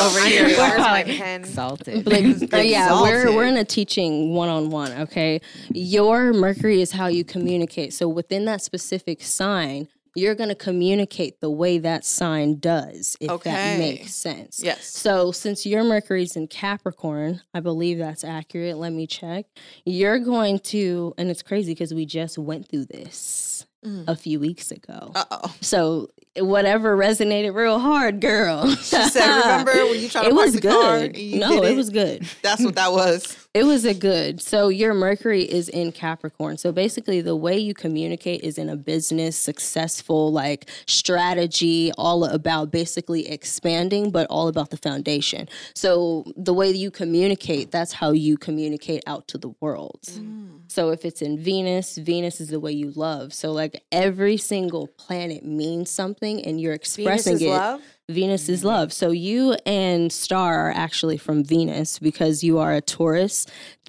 over 0.00 0.18
I 0.20 0.28
here. 0.28 0.48
know, 0.48 0.56
Where's 0.58 0.78
my 0.78 0.90
Like, 0.92 1.06
pen? 1.06 1.40
Exalted. 1.40 2.06
like, 2.06 2.24
uh, 2.52 2.56
yeah, 2.58 3.00
we're 3.02 3.34
we're 3.34 3.46
in 3.46 3.56
a 3.56 3.64
teaching 3.64 4.32
one 4.34 4.48
on 4.48 4.70
one. 4.70 4.92
Okay, 4.92 5.40
your 5.72 6.32
Mercury 6.32 6.80
is 6.80 6.92
how 6.92 7.06
you 7.08 7.24
communicate. 7.24 7.92
So 7.94 8.08
within 8.08 8.44
that 8.46 8.62
specific 8.62 9.22
sign, 9.22 9.88
you're 10.14 10.34
going 10.34 10.48
to 10.48 10.54
communicate 10.54 11.40
the 11.42 11.50
way 11.50 11.76
that 11.78 12.02
sign 12.04 12.58
does, 12.58 13.16
if 13.20 13.42
that 13.42 13.78
makes 13.78 14.14
sense. 14.14 14.62
Yes. 14.62 14.86
So, 14.86 15.30
since 15.30 15.66
your 15.66 15.84
Mercury's 15.84 16.36
in 16.36 16.46
Capricorn, 16.46 17.42
I 17.52 17.60
believe 17.60 17.98
that's 17.98 18.24
accurate. 18.24 18.78
Let 18.78 18.92
me 18.94 19.06
check. 19.06 19.44
You're 19.84 20.18
going 20.18 20.58
to, 20.60 21.12
and 21.18 21.30
it's 21.30 21.42
crazy 21.42 21.72
because 21.72 21.92
we 21.92 22.06
just 22.06 22.38
went 22.38 22.66
through 22.68 22.86
this 22.86 23.55
Mm. 23.86 24.04
a 24.08 24.16
few 24.16 24.40
weeks 24.40 24.70
ago. 24.72 25.12
Uh 25.14 25.24
oh. 25.30 25.54
So, 25.60 26.10
whatever 26.36 26.96
resonated 26.96 27.54
real 27.54 27.78
hard, 27.78 28.20
girl. 28.20 28.68
She 28.74 28.96
said, 28.96 29.26
"Remember 29.42 29.72
when 29.86 30.00
you 30.00 30.08
tried 30.08 30.22
to 30.24 30.28
it 30.30 30.34
park 30.34 30.44
was 30.46 30.54
the 30.54 30.60
car 30.68 30.98
good. 30.98 31.04
and 31.10 31.16
you 31.16 31.38
No, 31.40 31.48
did 31.50 31.64
it 31.64 31.72
it? 31.72 31.76
was 31.76 31.90
good. 31.90 32.26
That's 32.42 32.64
what 32.64 32.74
that 32.74 32.90
was. 32.92 33.45
It 33.56 33.64
was 33.64 33.86
a 33.86 33.94
good. 33.94 34.42
So 34.42 34.68
your 34.68 34.92
Mercury 34.92 35.42
is 35.42 35.70
in 35.70 35.90
Capricorn. 35.90 36.58
So 36.58 36.72
basically 36.72 37.22
the 37.22 37.34
way 37.34 37.56
you 37.56 37.72
communicate 37.72 38.42
is 38.42 38.58
in 38.58 38.68
a 38.68 38.76
business 38.76 39.34
successful 39.34 40.30
like 40.30 40.68
strategy 40.86 41.90
all 41.96 42.26
about 42.26 42.70
basically 42.70 43.26
expanding 43.26 44.10
but 44.10 44.26
all 44.28 44.48
about 44.48 44.68
the 44.68 44.76
foundation. 44.76 45.48
So 45.74 46.30
the 46.36 46.52
way 46.52 46.70
you 46.70 46.90
communicate, 46.90 47.70
that's 47.70 47.94
how 47.94 48.10
you 48.10 48.36
communicate 48.36 49.02
out 49.06 49.26
to 49.28 49.38
the 49.38 49.54
world. 49.60 50.00
Mm. 50.02 50.60
So 50.68 50.90
if 50.90 51.06
it's 51.06 51.22
in 51.22 51.38
Venus, 51.38 51.96
Venus 51.96 52.42
is 52.42 52.48
the 52.48 52.60
way 52.60 52.72
you 52.72 52.90
love. 52.90 53.32
So 53.32 53.52
like 53.52 53.82
every 53.90 54.36
single 54.36 54.86
planet 54.86 55.46
means 55.46 55.90
something 55.90 56.44
and 56.44 56.60
you're 56.60 56.74
expressing 56.74 57.36
is 57.36 57.42
it. 57.42 57.48
love. 57.48 57.80
Venus 58.08 58.48
is 58.48 58.60
mm-hmm. 58.60 58.68
love. 58.68 58.92
So 58.92 59.10
you 59.10 59.56
and 59.66 60.12
Star 60.12 60.68
are 60.68 60.72
actually 60.72 61.16
from 61.16 61.42
Venus 61.42 61.98
because 61.98 62.44
you 62.44 62.58
are 62.58 62.72
a 62.74 62.80
Taurus. 62.80 63.46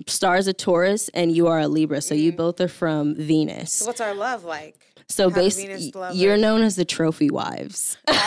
Star 0.08 0.38
is 0.38 0.48
a 0.48 0.54
Taurus 0.54 1.10
and 1.10 1.36
you 1.36 1.48
are 1.48 1.60
a 1.60 1.68
Libra. 1.68 2.02
So 2.02 2.16
you 2.16 2.32
mm-hmm. 2.32 2.38
both 2.38 2.60
are 2.60 2.68
from 2.68 3.16
Venus. 3.16 3.74
So 3.74 3.86
what's 3.86 4.02
our 4.02 4.16
love 4.16 4.44
like? 4.44 4.76
So 5.10 5.30
basically, 5.30 5.94
you're 6.14 6.36
known 6.36 6.64
as 6.64 6.76
the 6.76 6.84
trophy 6.84 7.30
wives. 7.30 7.98
and 8.08 8.18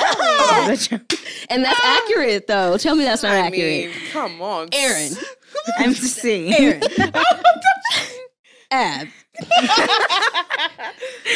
that's 0.70 0.90
ah! 0.92 2.02
accurate 2.02 2.46
though. 2.46 2.78
Tell 2.78 2.94
me 2.94 3.04
that's 3.04 3.22
not 3.22 3.32
I 3.32 3.40
accurate. 3.40 3.90
mean, 3.90 3.96
come 4.12 4.40
on, 4.40 4.70
Aaron. 4.72 5.12
MC. 5.78 6.56
Aaron. 6.56 6.82
Ab. 8.70 9.08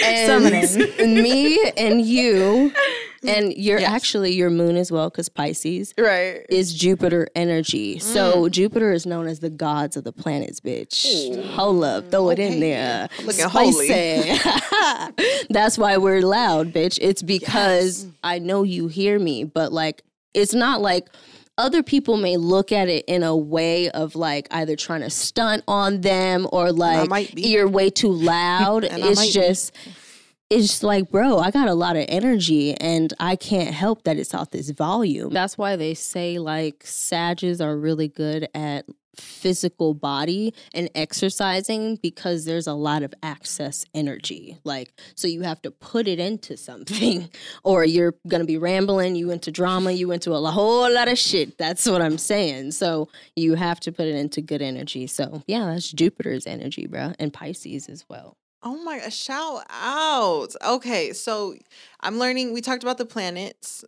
And 0.04 1.14
me 1.14 1.60
and 1.76 2.04
you 2.04 2.72
and 3.26 3.54
you're 3.54 3.78
Yes. 3.78 3.90
actually 3.90 4.32
your 4.34 4.50
moon 4.50 4.76
as 4.76 4.92
well 4.92 5.08
because 5.10 5.28
pisces 5.28 5.94
Right. 5.98 6.44
is 6.48 6.74
Jupiter 6.74 7.28
energy. 7.34 7.96
Mm. 7.96 8.02
So 8.02 8.48
Jupiter 8.48 8.92
is 8.92 9.06
known 9.06 9.26
as 9.26 9.40
the 9.40 9.50
gods 9.50 9.96
of 9.96 10.04
the 10.04 10.12
planets, 10.12 10.60
bitch. 10.60 11.42
Hold 11.52 11.84
up, 11.84 12.10
throw 12.10 12.28
it 12.30 12.38
in 12.38 12.60
there. 12.60 13.08
Looking 13.24 13.44
holy. 13.48 13.88
That's 15.50 15.78
why 15.78 15.96
we're 15.96 16.20
loud, 16.22 16.72
bitch. 16.72 16.98
It's 17.00 17.22
because 17.22 18.06
I 18.22 18.38
know 18.38 18.62
you 18.62 18.88
hear 18.88 19.18
me, 19.18 19.44
but 19.44 19.72
like 19.72 20.02
it's 20.34 20.52
not 20.54 20.80
like 20.82 21.08
other 21.56 21.82
people 21.82 22.16
may 22.16 22.36
look 22.36 22.72
at 22.72 22.88
it 22.88 23.04
in 23.06 23.22
a 23.22 23.36
way 23.36 23.90
of 23.90 24.16
like 24.16 24.48
either 24.50 24.76
trying 24.76 25.02
to 25.02 25.10
stunt 25.10 25.62
on 25.68 26.00
them 26.00 26.46
or 26.52 26.72
like 26.72 27.08
might 27.08 27.34
be. 27.34 27.42
you're 27.48 27.68
way 27.68 27.90
too 27.90 28.12
loud. 28.12 28.84
It's 28.94 29.16
might 29.16 29.26
be. 29.26 29.32
just 29.32 29.76
it's 30.50 30.68
just 30.68 30.82
like, 30.82 31.10
bro, 31.10 31.38
I 31.38 31.50
got 31.50 31.68
a 31.68 31.74
lot 31.74 31.96
of 31.96 32.04
energy 32.08 32.74
and 32.74 33.12
I 33.18 33.36
can't 33.36 33.74
help 33.74 34.04
that 34.04 34.18
it's 34.18 34.34
out 34.34 34.50
this 34.50 34.70
volume. 34.70 35.32
That's 35.32 35.58
why 35.58 35.76
they 35.76 35.94
say 35.94 36.38
like 36.38 36.82
Sages 36.84 37.60
are 37.60 37.76
really 37.76 38.08
good 38.08 38.48
at 38.54 38.86
physical 39.16 39.94
body 39.94 40.54
and 40.72 40.90
exercising 40.94 41.96
because 41.96 42.44
there's 42.44 42.66
a 42.66 42.74
lot 42.74 43.02
of 43.02 43.14
access 43.22 43.84
energy. 43.94 44.58
Like, 44.64 44.92
so 45.14 45.28
you 45.28 45.42
have 45.42 45.62
to 45.62 45.70
put 45.70 46.06
it 46.06 46.18
into 46.18 46.56
something 46.64 47.30
or 47.62 47.84
you're 47.84 48.14
to 48.40 48.44
be 48.44 48.58
rambling, 48.58 49.16
you 49.16 49.30
into 49.30 49.50
drama, 49.50 49.92
you 49.92 50.10
into 50.12 50.32
a 50.32 50.50
whole 50.50 50.92
lot 50.92 51.08
of 51.08 51.18
shit. 51.18 51.58
That's 51.58 51.86
what 51.88 52.02
I'm 52.02 52.18
saying. 52.18 52.72
So 52.72 53.08
you 53.36 53.54
have 53.54 53.80
to 53.80 53.92
put 53.92 54.06
it 54.06 54.14
into 54.14 54.40
good 54.40 54.62
energy. 54.62 55.06
So 55.06 55.42
yeah, 55.46 55.66
that's 55.66 55.90
Jupiter's 55.90 56.46
energy, 56.46 56.86
bro, 56.86 57.12
and 57.18 57.32
Pisces 57.32 57.88
as 57.88 58.04
well. 58.08 58.36
Oh 58.66 58.82
my 58.82 58.98
shout 59.10 59.64
out. 59.68 60.54
Okay, 60.64 61.12
so 61.12 61.54
I'm 62.00 62.18
learning, 62.18 62.54
we 62.54 62.62
talked 62.62 62.82
about 62.82 62.96
the 62.96 63.04
planets, 63.04 63.84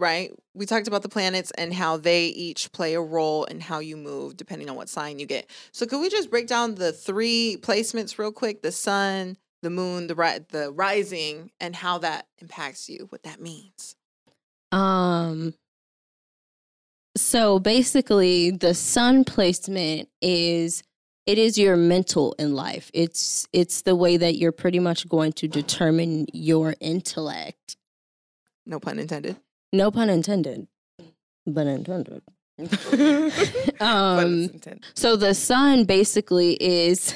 right? 0.00 0.32
We 0.54 0.66
talked 0.66 0.88
about 0.88 1.02
the 1.02 1.08
planets 1.08 1.52
and 1.52 1.72
how 1.72 1.98
they 1.98 2.26
each 2.26 2.72
play 2.72 2.94
a 2.94 3.00
role 3.00 3.44
in 3.44 3.60
how 3.60 3.78
you 3.78 3.96
move 3.96 4.36
depending 4.36 4.68
on 4.70 4.74
what 4.74 4.88
sign 4.88 5.18
you 5.18 5.26
get. 5.26 5.48
So 5.72 5.86
could 5.86 6.00
we 6.00 6.08
just 6.08 6.30
break 6.30 6.48
down 6.48 6.74
the 6.74 6.90
three 6.90 7.58
placements 7.60 8.18
real 8.18 8.32
quick? 8.32 8.62
The 8.62 8.72
sun, 8.72 9.36
the 9.62 9.70
moon, 9.70 10.06
the 10.06 10.14
ri- 10.14 10.46
the 10.48 10.72
rising 10.72 11.52
and 11.60 11.76
how 11.76 11.98
that 11.98 12.26
impacts 12.40 12.88
you, 12.88 13.06
what 13.10 13.22
that 13.24 13.40
means. 13.40 13.94
Um 14.72 15.54
so 17.16 17.58
basically 17.58 18.50
the 18.50 18.72
sun 18.72 19.24
placement 19.24 20.08
is 20.22 20.82
it 21.26 21.36
is 21.36 21.58
your 21.58 21.76
mental 21.76 22.34
in 22.38 22.54
life. 22.54 22.90
It's 22.94 23.46
it's 23.52 23.82
the 23.82 23.94
way 23.94 24.16
that 24.16 24.36
you're 24.36 24.52
pretty 24.52 24.78
much 24.78 25.06
going 25.08 25.32
to 25.34 25.46
determine 25.46 26.26
your 26.32 26.74
intellect. 26.80 27.76
No 28.64 28.80
pun 28.80 28.98
intended. 28.98 29.36
No 29.72 29.90
pun 29.90 30.10
intended. 30.10 30.66
But 31.46 31.66
intended. 31.66 32.22
Um 33.80 34.50
so 34.94 35.16
the 35.16 35.34
sun 35.34 35.84
basically 35.84 36.62
is 36.62 37.14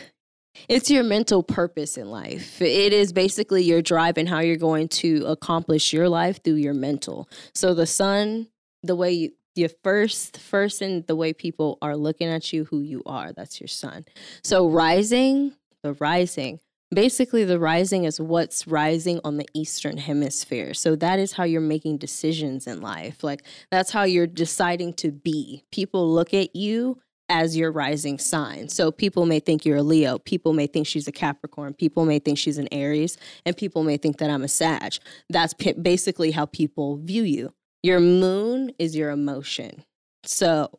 it's 0.69 0.91
your 0.91 1.03
mental 1.03 1.43
purpose 1.43 1.99
in 1.99 2.11
life. 2.11 2.63
It 2.63 2.93
is 2.93 3.13
basically 3.13 3.63
your 3.63 3.83
drive 3.83 4.17
and 4.17 4.29
how 4.29 4.41
you're 4.41 4.57
going 4.57 4.89
to 4.89 5.27
accomplish 5.27 5.93
your 5.93 6.09
life 6.09 6.43
through 6.43 6.55
your 6.55 6.75
mental. 6.75 7.29
So 7.55 7.75
the 7.75 7.87
sun, 7.87 8.49
the 8.83 8.97
way 8.97 9.13
you 9.13 9.33
your 9.57 9.71
first 9.83 10.39
first 10.39 10.83
in 10.83 11.05
the 11.07 11.15
way 11.15 11.33
people 11.33 11.79
are 11.81 11.97
looking 11.97 12.29
at 12.29 12.53
you 12.53 12.65
who 12.65 12.81
you 12.81 13.03
are, 13.07 13.33
that's 13.33 13.61
your 13.61 13.69
sun. 13.69 14.05
So 14.43 14.69
rising, 14.69 15.53
the 15.83 15.93
rising. 15.95 16.59
Basically 16.95 17.45
the 17.45 17.59
rising 17.59 18.05
is 18.05 18.21
what's 18.21 18.67
rising 18.67 19.21
on 19.25 19.37
the 19.37 19.47
eastern 19.53 19.97
hemisphere. 19.97 20.75
So 20.75 20.95
that 20.97 21.19
is 21.19 21.33
how 21.33 21.45
you're 21.45 21.61
making 21.61 21.99
decisions 21.99 22.67
in 22.67 22.81
life. 22.81 23.25
Like 23.25 23.43
that's 23.71 23.91
how 23.91 24.05
you're 24.05 24.27
deciding 24.27 24.95
to 24.95 25.11
be. 25.11 25.65
People 25.73 26.13
look 26.13 26.33
at 26.33 26.55
you 26.55 27.01
as 27.29 27.57
your 27.57 27.73
rising 27.73 28.19
sign. 28.19 28.69
So 28.69 28.93
people 28.93 29.27
may 29.27 29.41
think 29.41 29.65
you're 29.65 29.79
a 29.79 29.83
Leo, 29.83 30.19
people 30.19 30.53
may 30.53 30.67
think 30.67 30.87
she's 30.87 31.09
a 31.09 31.13
Capricorn, 31.13 31.75
people 31.75 32.05
may 32.05 32.19
think 32.19 32.39
she's 32.39 32.59
an 32.59 32.69
Aries, 32.71 33.17
and 33.47 33.57
people 33.57 33.83
may 33.83 33.97
think 33.97 34.19
that 34.19 34.31
I'm 34.31 34.45
a 34.45 34.49
Sag. 34.49 34.97
That's 35.31 35.55
p- 35.55 35.73
basically 35.73 36.31
how 36.31 36.47
people 36.47 36.99
view 36.99 37.23
you. 37.23 37.55
Your 37.83 38.01
moon 38.01 38.73
is 38.79 38.95
your 38.95 39.11
emotion. 39.11 39.85
So 40.25 40.71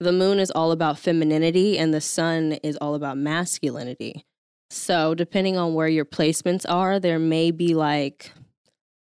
the 0.00 0.12
moon 0.12 0.38
is 0.38 0.50
all 0.50 0.72
about 0.72 0.98
femininity 0.98 1.78
and 1.78 1.94
the 1.94 2.00
sun 2.00 2.52
is 2.62 2.76
all 2.76 2.94
about 2.94 3.16
masculinity. 3.16 4.24
So 4.70 5.14
depending 5.14 5.56
on 5.56 5.74
where 5.74 5.88
your 5.88 6.04
placements 6.04 6.64
are, 6.68 6.98
there 6.98 7.18
may 7.18 7.50
be 7.50 7.74
like 7.74 8.32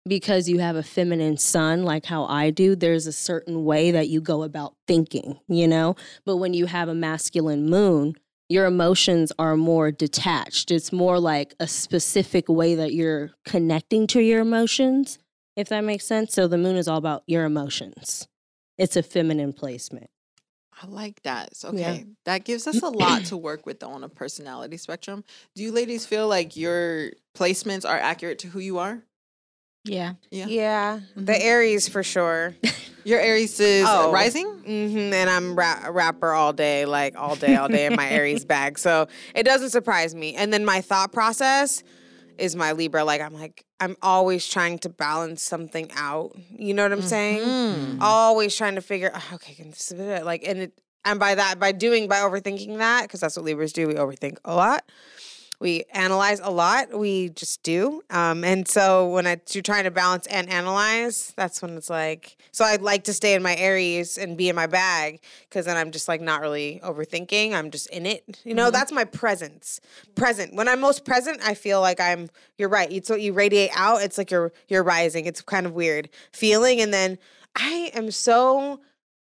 because 0.08 0.48
you 0.48 0.58
have 0.58 0.76
a 0.76 0.82
feminine 0.82 1.36
sun 1.36 1.84
like 1.84 2.06
how 2.06 2.24
I 2.24 2.50
do, 2.50 2.74
there's 2.74 3.06
a 3.06 3.12
certain 3.12 3.64
way 3.64 3.90
that 3.90 4.08
you 4.08 4.20
go 4.20 4.42
about 4.42 4.74
thinking, 4.86 5.38
you 5.46 5.68
know? 5.68 5.94
But 6.24 6.38
when 6.38 6.54
you 6.54 6.66
have 6.66 6.88
a 6.88 6.94
masculine 6.94 7.68
moon, 7.68 8.14
your 8.48 8.66
emotions 8.66 9.30
are 9.38 9.56
more 9.56 9.92
detached. 9.92 10.70
It's 10.70 10.92
more 10.92 11.20
like 11.20 11.54
a 11.60 11.68
specific 11.68 12.48
way 12.48 12.74
that 12.74 12.92
you're 12.92 13.30
connecting 13.44 14.06
to 14.08 14.20
your 14.20 14.40
emotions, 14.40 15.18
if 15.56 15.68
that 15.68 15.84
makes 15.84 16.06
sense. 16.06 16.32
So 16.32 16.48
the 16.48 16.58
moon 16.58 16.76
is 16.76 16.88
all 16.88 16.98
about 16.98 17.22
your 17.26 17.44
emotions. 17.44 18.26
It's 18.78 18.96
a 18.96 19.02
feminine 19.02 19.52
placement. 19.52 20.10
I 20.82 20.86
like 20.86 21.22
that. 21.24 21.56
So, 21.56 21.72
Yeah. 21.74 21.90
Okay. 21.92 22.06
That 22.24 22.44
gives 22.44 22.66
us 22.66 22.82
a 22.82 22.88
lot 22.88 23.24
to 23.26 23.36
work 23.36 23.66
with 23.66 23.82
on 23.82 24.02
a 24.04 24.08
personality 24.08 24.76
spectrum. 24.76 25.24
Do 25.54 25.62
you 25.62 25.72
ladies 25.72 26.06
feel 26.06 26.26
like 26.28 26.56
your 26.56 27.10
placements 27.34 27.86
are 27.88 27.98
accurate 27.98 28.38
to 28.40 28.48
who 28.48 28.60
you 28.60 28.78
are? 28.78 29.02
Yeah. 29.84 30.14
Yeah. 30.30 30.46
Yeah, 30.46 31.00
the 31.16 31.32
Mhm. 31.32 31.40
Aries 31.42 31.88
for 31.88 32.02
sure. 32.02 32.54
Your 33.04 33.18
Aries 33.18 33.58
is 33.60 33.86
Oh. 33.88 34.12
rising? 34.12 34.46
hmm 34.46 35.12
And 35.14 35.30
I'm 35.30 35.56
ra- 35.56 35.80
a 35.84 35.90
rapper 35.90 36.32
all 36.32 36.52
day, 36.52 36.84
like 36.84 37.16
all 37.16 37.34
day, 37.34 37.56
all 37.56 37.66
day 37.68 37.86
in 37.86 37.96
my 37.96 38.06
Aries 38.10 38.44
bag. 38.44 38.78
So 38.78 39.08
it 39.34 39.44
doesn't 39.44 39.70
surprise 39.70 40.14
me. 40.14 40.34
And 40.34 40.52
then 40.52 40.66
my 40.66 40.82
thought 40.82 41.10
process 41.10 41.82
is 42.40 42.56
my 42.56 42.72
Libra. 42.72 43.04
Like 43.04 43.20
I'm 43.20 43.34
like 43.34 43.64
I'm 43.78 43.96
always 44.02 44.46
trying 44.48 44.78
to 44.80 44.88
balance 44.88 45.42
something 45.42 45.90
out. 45.94 46.36
You 46.56 46.74
know 46.74 46.82
what 46.82 46.92
I'm 46.92 47.02
saying? 47.02 47.40
Mhm. 47.42 47.98
Always 48.00 48.56
trying 48.56 48.74
to 48.74 48.80
figure. 48.82 49.10
"Oh, 49.14 49.30
okay, 49.34 49.54
can 49.54 49.70
this 49.70 49.92
be 49.92 50.02
it?" 50.02 50.24
like 50.24 50.42
and 50.46 50.58
it. 50.60 50.72
And 51.02 51.18
by 51.18 51.34
that, 51.34 51.58
by 51.58 51.72
doing, 51.72 52.08
by 52.08 52.16
overthinking 52.18 52.76
that, 52.76 53.04
because 53.04 53.20
that's 53.20 53.34
what 53.34 53.46
Libras 53.46 53.72
do, 53.72 53.88
we 53.88 53.94
overthink 53.94 54.36
a 54.44 54.54
lot. 54.54 54.84
We 55.60 55.84
analyze 55.92 56.40
a 56.40 56.50
lot. 56.50 56.98
We 56.98 57.28
just 57.28 57.62
do. 57.62 58.02
Um, 58.08 58.44
and 58.44 58.66
so 58.66 59.10
when 59.10 59.26
I, 59.26 59.38
you're 59.50 59.62
trying 59.62 59.84
to 59.84 59.90
balance 59.90 60.26
and 60.26 60.48
analyze, 60.48 61.34
that's 61.36 61.60
when 61.60 61.76
it's 61.76 61.90
like. 61.90 62.38
So 62.50 62.64
I'd 62.64 62.80
like 62.80 63.04
to 63.04 63.12
stay 63.12 63.34
in 63.34 63.42
my 63.42 63.54
Aries 63.56 64.16
and 64.16 64.38
be 64.38 64.48
in 64.48 64.56
my 64.56 64.66
bag 64.66 65.20
because 65.48 65.66
then 65.66 65.76
I'm 65.76 65.90
just 65.90 66.08
like 66.08 66.22
not 66.22 66.40
really 66.40 66.80
overthinking. 66.82 67.52
I'm 67.52 67.70
just 67.70 67.88
in 67.90 68.06
it. 68.06 68.40
You 68.42 68.54
know, 68.54 68.70
that's 68.70 68.90
my 68.90 69.04
presence. 69.04 69.80
Present. 70.14 70.54
When 70.54 70.66
I'm 70.66 70.80
most 70.80 71.04
present, 71.04 71.40
I 71.44 71.52
feel 71.52 71.80
like 71.82 72.00
I'm. 72.00 72.30
You're 72.56 72.70
right. 72.70 72.90
It's 72.90 73.10
what 73.10 73.20
you 73.20 73.34
radiate 73.34 73.70
out. 73.74 74.02
It's 74.02 74.16
like 74.16 74.30
you're 74.30 74.52
you're 74.68 74.82
rising. 74.82 75.26
It's 75.26 75.42
kind 75.42 75.66
of 75.66 75.74
weird 75.74 76.08
feeling, 76.32 76.80
and 76.80 76.92
then 76.92 77.18
I 77.54 77.90
am 77.94 78.10
so 78.10 78.80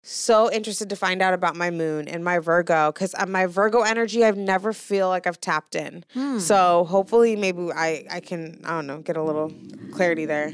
so 0.06 0.52
interested 0.52 0.90
to 0.90 0.96
find 0.96 1.22
out 1.22 1.32
about 1.34 1.56
my 1.56 1.70
moon 1.70 2.06
and 2.08 2.22
my 2.22 2.38
Virgo 2.38 2.92
because 2.92 3.14
my 3.26 3.46
Virgo 3.46 3.80
energy 3.82 4.24
I've 4.24 4.36
never 4.36 4.72
feel 4.72 5.08
like 5.08 5.26
I've 5.26 5.40
tapped 5.40 5.74
in. 5.74 6.04
Hmm. 6.12 6.38
So 6.38 6.84
hopefully 6.84 7.36
maybe 7.36 7.72
I 7.72 8.04
I 8.10 8.20
can 8.20 8.60
I 8.64 8.70
don't 8.72 8.86
know 8.86 8.98
get 8.98 9.16
a 9.16 9.22
little 9.22 9.50
clarity 9.92 10.26
there. 10.26 10.52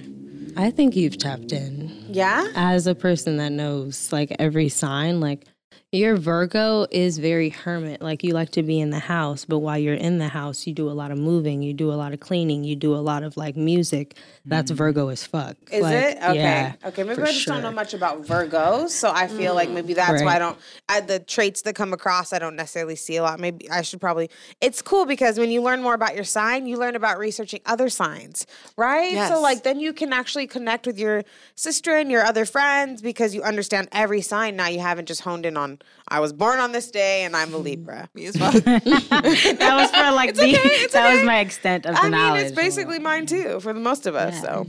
I 0.56 0.70
think 0.70 0.96
you've 0.96 1.18
tapped 1.18 1.52
in 1.52 2.06
Yeah. 2.08 2.46
as 2.54 2.86
a 2.86 2.94
person 2.94 3.36
that 3.38 3.52
knows 3.52 4.12
like 4.12 4.34
every 4.38 4.68
sign. 4.68 5.20
Like 5.20 5.46
your 5.92 6.16
Virgo 6.16 6.86
is 6.92 7.18
very 7.18 7.48
hermit. 7.48 8.00
Like 8.00 8.22
you 8.22 8.32
like 8.32 8.50
to 8.50 8.62
be 8.62 8.78
in 8.78 8.90
the 8.90 9.00
house, 9.00 9.44
but 9.44 9.58
while 9.58 9.76
you're 9.76 9.94
in 9.94 10.18
the 10.18 10.28
house, 10.28 10.64
you 10.64 10.72
do 10.72 10.88
a 10.88 10.92
lot 10.92 11.10
of 11.10 11.18
moving, 11.18 11.62
you 11.62 11.74
do 11.74 11.90
a 11.90 11.94
lot 11.94 12.12
of 12.12 12.20
cleaning, 12.20 12.62
you 12.62 12.76
do 12.76 12.94
a 12.94 13.02
lot 13.02 13.24
of 13.24 13.36
like 13.36 13.56
music. 13.56 14.16
That's 14.46 14.70
mm. 14.70 14.76
Virgo 14.76 15.08
as 15.08 15.26
fuck. 15.26 15.56
Is 15.72 15.82
Like, 15.82 15.94
it 15.94 16.16
okay? 16.18 16.34
Yeah, 16.36 16.74
okay, 16.84 17.02
maybe 17.02 17.16
for 17.16 17.26
I 17.26 17.32
just 17.32 17.46
don't 17.46 17.62
know 17.62 17.68
sure. 17.68 17.72
much 17.72 17.94
about 17.94 18.22
Virgos, 18.22 18.90
so 18.90 19.10
I 19.10 19.26
feel 19.26 19.54
like 19.54 19.68
maybe 19.68 19.94
that's 19.94 20.22
why 20.22 20.36
I 20.36 20.38
don't. 20.38 20.56
I, 20.88 21.00
the 21.00 21.18
traits 21.18 21.62
that 21.62 21.74
come 21.74 21.92
across, 21.92 22.32
I 22.32 22.38
don't 22.38 22.56
necessarily 22.56 22.96
see 22.96 23.16
a 23.16 23.22
lot. 23.22 23.40
Maybe 23.40 23.68
I 23.68 23.82
should 23.82 24.00
probably. 24.00 24.30
It's 24.60 24.82
cool 24.82 25.06
because 25.06 25.40
when 25.40 25.50
you 25.50 25.60
learn 25.60 25.82
more 25.82 25.94
about 25.94 26.14
your 26.14 26.24
sign, 26.24 26.68
you 26.68 26.76
learn 26.76 26.94
about 26.94 27.18
researching 27.18 27.60
other 27.66 27.88
signs, 27.88 28.46
right? 28.76 29.12
Yes. 29.12 29.28
So 29.28 29.40
like 29.40 29.64
then 29.64 29.80
you 29.80 29.92
can 29.92 30.12
actually 30.12 30.46
connect 30.46 30.86
with 30.86 31.00
your 31.00 31.24
sister 31.56 31.96
and 31.96 32.12
your 32.12 32.24
other 32.24 32.44
friends 32.44 33.02
because 33.02 33.34
you 33.34 33.42
understand 33.42 33.88
every 33.90 34.20
sign. 34.20 34.54
Now 34.54 34.68
you 34.68 34.78
haven't 34.78 35.06
just 35.06 35.22
honed 35.22 35.46
in 35.46 35.56
on 35.56 35.59
I 36.08 36.20
was 36.20 36.32
born 36.32 36.58
on 36.58 36.72
this 36.72 36.90
day 36.90 37.24
and 37.24 37.36
I'm 37.36 37.52
a 37.54 37.58
Libra. 37.68 38.08
Me 38.14 38.26
as 38.26 38.38
well. 38.38 38.52
that 38.60 39.76
was 39.76 39.90
for 39.90 40.10
like 40.12 40.34
the, 40.34 40.88
that 40.92 41.14
was 41.14 41.24
my 41.24 41.40
extent 41.40 41.86
of 41.86 41.94
the 41.94 42.00
I 42.00 42.02
mean, 42.04 42.12
knowledge. 42.12 42.46
it's 42.46 42.56
basically 42.56 42.98
mine 42.98 43.26
too 43.26 43.60
for 43.60 43.72
the 43.72 43.80
most 43.80 44.06
of 44.06 44.14
us. 44.14 44.34
Yeah. 44.34 44.40
So 44.42 44.66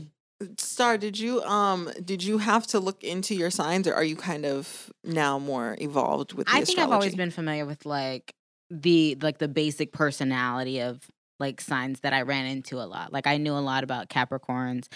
Star, 0.58 0.98
did 0.98 1.20
you 1.20 1.42
um 1.44 1.92
did 2.04 2.24
you 2.24 2.40
have 2.40 2.66
to 2.68 2.80
look 2.80 3.04
into 3.04 3.36
your 3.36 3.52
signs, 3.52 3.88
or 3.88 3.94
are 3.94 4.04
you 4.04 4.16
kind 4.16 4.46
of 4.46 4.92
now 5.04 5.38
more 5.38 5.78
evolved 5.80 6.34
with 6.34 6.48
the 6.48 6.52
I 6.52 6.56
think 6.56 6.70
astrology? 6.70 6.92
I've 6.92 6.96
always 6.96 7.16
been 7.16 7.32
familiar 7.32 7.66
with 7.66 7.86
like 7.86 8.34
the 8.70 9.18
like 9.22 9.38
the 9.38 9.48
basic 9.48 9.92
personality 9.92 10.82
of 10.82 11.00
like 11.40 11.62
signs 11.62 12.00
that 12.02 12.14
I 12.14 12.22
ran 12.22 12.46
into 12.46 12.78
a 12.78 12.86
lot. 12.86 13.14
Like 13.14 13.28
I 13.28 13.38
knew 13.38 13.54
a 13.54 13.60
lot 13.60 13.84
about 13.84 14.10
Capricorns 14.10 14.88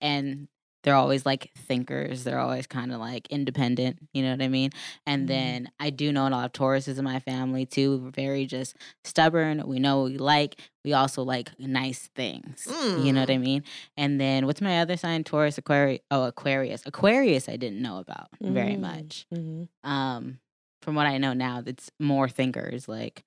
and 0.00 0.48
they're 0.84 0.94
always 0.94 1.26
like 1.26 1.50
thinkers. 1.56 2.24
They're 2.24 2.38
always 2.38 2.66
kind 2.66 2.92
of 2.92 3.00
like 3.00 3.26
independent, 3.30 3.98
you 4.12 4.22
know 4.22 4.30
what 4.32 4.42
I 4.42 4.48
mean? 4.48 4.70
And 5.06 5.22
Mm-hmm. 5.22 5.26
then 5.26 5.70
I 5.80 5.90
do 5.90 6.12
know 6.12 6.26
a 6.26 6.30
lot 6.30 6.44
of 6.46 6.52
Tauruses 6.52 6.98
in 6.98 7.04
my 7.04 7.18
family 7.20 7.66
too. 7.66 7.98
We're 7.98 8.10
very 8.10 8.46
just 8.46 8.76
stubborn. 9.04 9.66
We 9.66 9.78
know 9.78 10.02
what 10.02 10.12
we 10.12 10.18
like. 10.18 10.60
We 10.84 10.92
also 10.92 11.22
like 11.22 11.50
nice 11.58 12.08
things. 12.14 12.66
You 12.66 13.12
know 13.12 13.20
what 13.20 13.28
Mm. 13.28 13.34
I 13.34 13.38
mean? 13.38 13.64
And 13.96 14.20
then 14.20 14.46
what's 14.46 14.60
my 14.60 14.80
other 14.80 14.96
sign? 14.96 15.24
Taurus, 15.24 15.58
Aquarius. 15.58 16.00
Oh, 16.10 16.24
Aquarius. 16.24 16.82
Aquarius 16.86 17.48
I 17.48 17.56
didn't 17.56 17.82
know 17.82 17.98
about 17.98 18.28
very 18.40 18.74
Mm. 18.76 18.80
much 18.80 19.26
Mhm. 19.34 19.68
um 19.84 20.38
from 20.82 20.94
what 20.94 21.06
i 21.06 21.18
know 21.18 21.32
now 21.32 21.62
it's 21.66 21.90
more 22.00 22.28
thinkers 22.28 22.88
like 22.88 23.24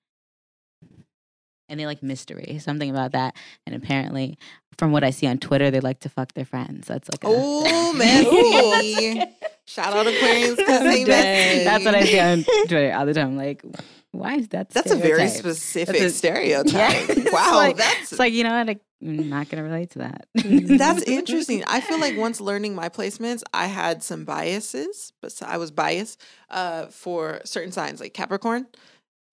and 1.72 1.80
they 1.80 1.86
like 1.86 2.02
mystery 2.02 2.58
something 2.60 2.90
about 2.90 3.12
that 3.12 3.34
and 3.66 3.74
apparently 3.74 4.38
from 4.78 4.92
what 4.92 5.02
i 5.02 5.10
see 5.10 5.26
on 5.26 5.38
twitter 5.38 5.70
they 5.70 5.80
like 5.80 5.98
to 6.00 6.08
fuck 6.08 6.32
their 6.34 6.44
friends 6.44 6.86
that's 6.86 7.08
like 7.10 7.20
Oh, 7.24 7.92
messy. 7.96 9.20
Shout 9.64 9.94
out 9.94 10.06
Aquarians 10.06 10.56
because 10.56 11.06
that's 11.64 11.84
what 11.84 11.94
i 11.94 12.04
see 12.04 12.20
on 12.20 12.44
twitter 12.68 12.92
all 12.94 13.06
the 13.06 13.14
time 13.14 13.36
like 13.36 13.62
why 14.10 14.34
is 14.34 14.48
that 14.48 14.68
That's 14.68 14.90
a 14.90 14.96
very 14.96 15.26
specific 15.28 15.96
a- 15.98 16.10
stereotype. 16.10 17.08
Yeah. 17.08 17.24
Wow, 17.32 17.54
like- 17.54 17.78
that's 17.78 18.12
it's 18.12 18.18
like 18.18 18.34
you 18.34 18.44
know 18.44 18.50
what 18.50 18.68
i'm 18.68 19.28
not 19.30 19.48
gonna 19.48 19.62
relate 19.62 19.90
to 19.92 20.00
that 20.00 20.26
That's 20.34 21.02
interesting. 21.18 21.64
I 21.66 21.80
feel 21.80 21.98
like 21.98 22.16
once 22.18 22.38
learning 22.40 22.74
my 22.74 22.88
placements, 22.90 23.42
I 23.54 23.66
had 23.66 24.02
some 24.02 24.24
biases, 24.26 25.12
but 25.22 25.32
I 25.44 25.56
was 25.56 25.70
biased 25.72 26.20
uh, 26.50 26.86
for 26.86 27.40
certain 27.44 27.72
signs 27.72 28.00
like 28.00 28.12
Capricorn. 28.14 28.66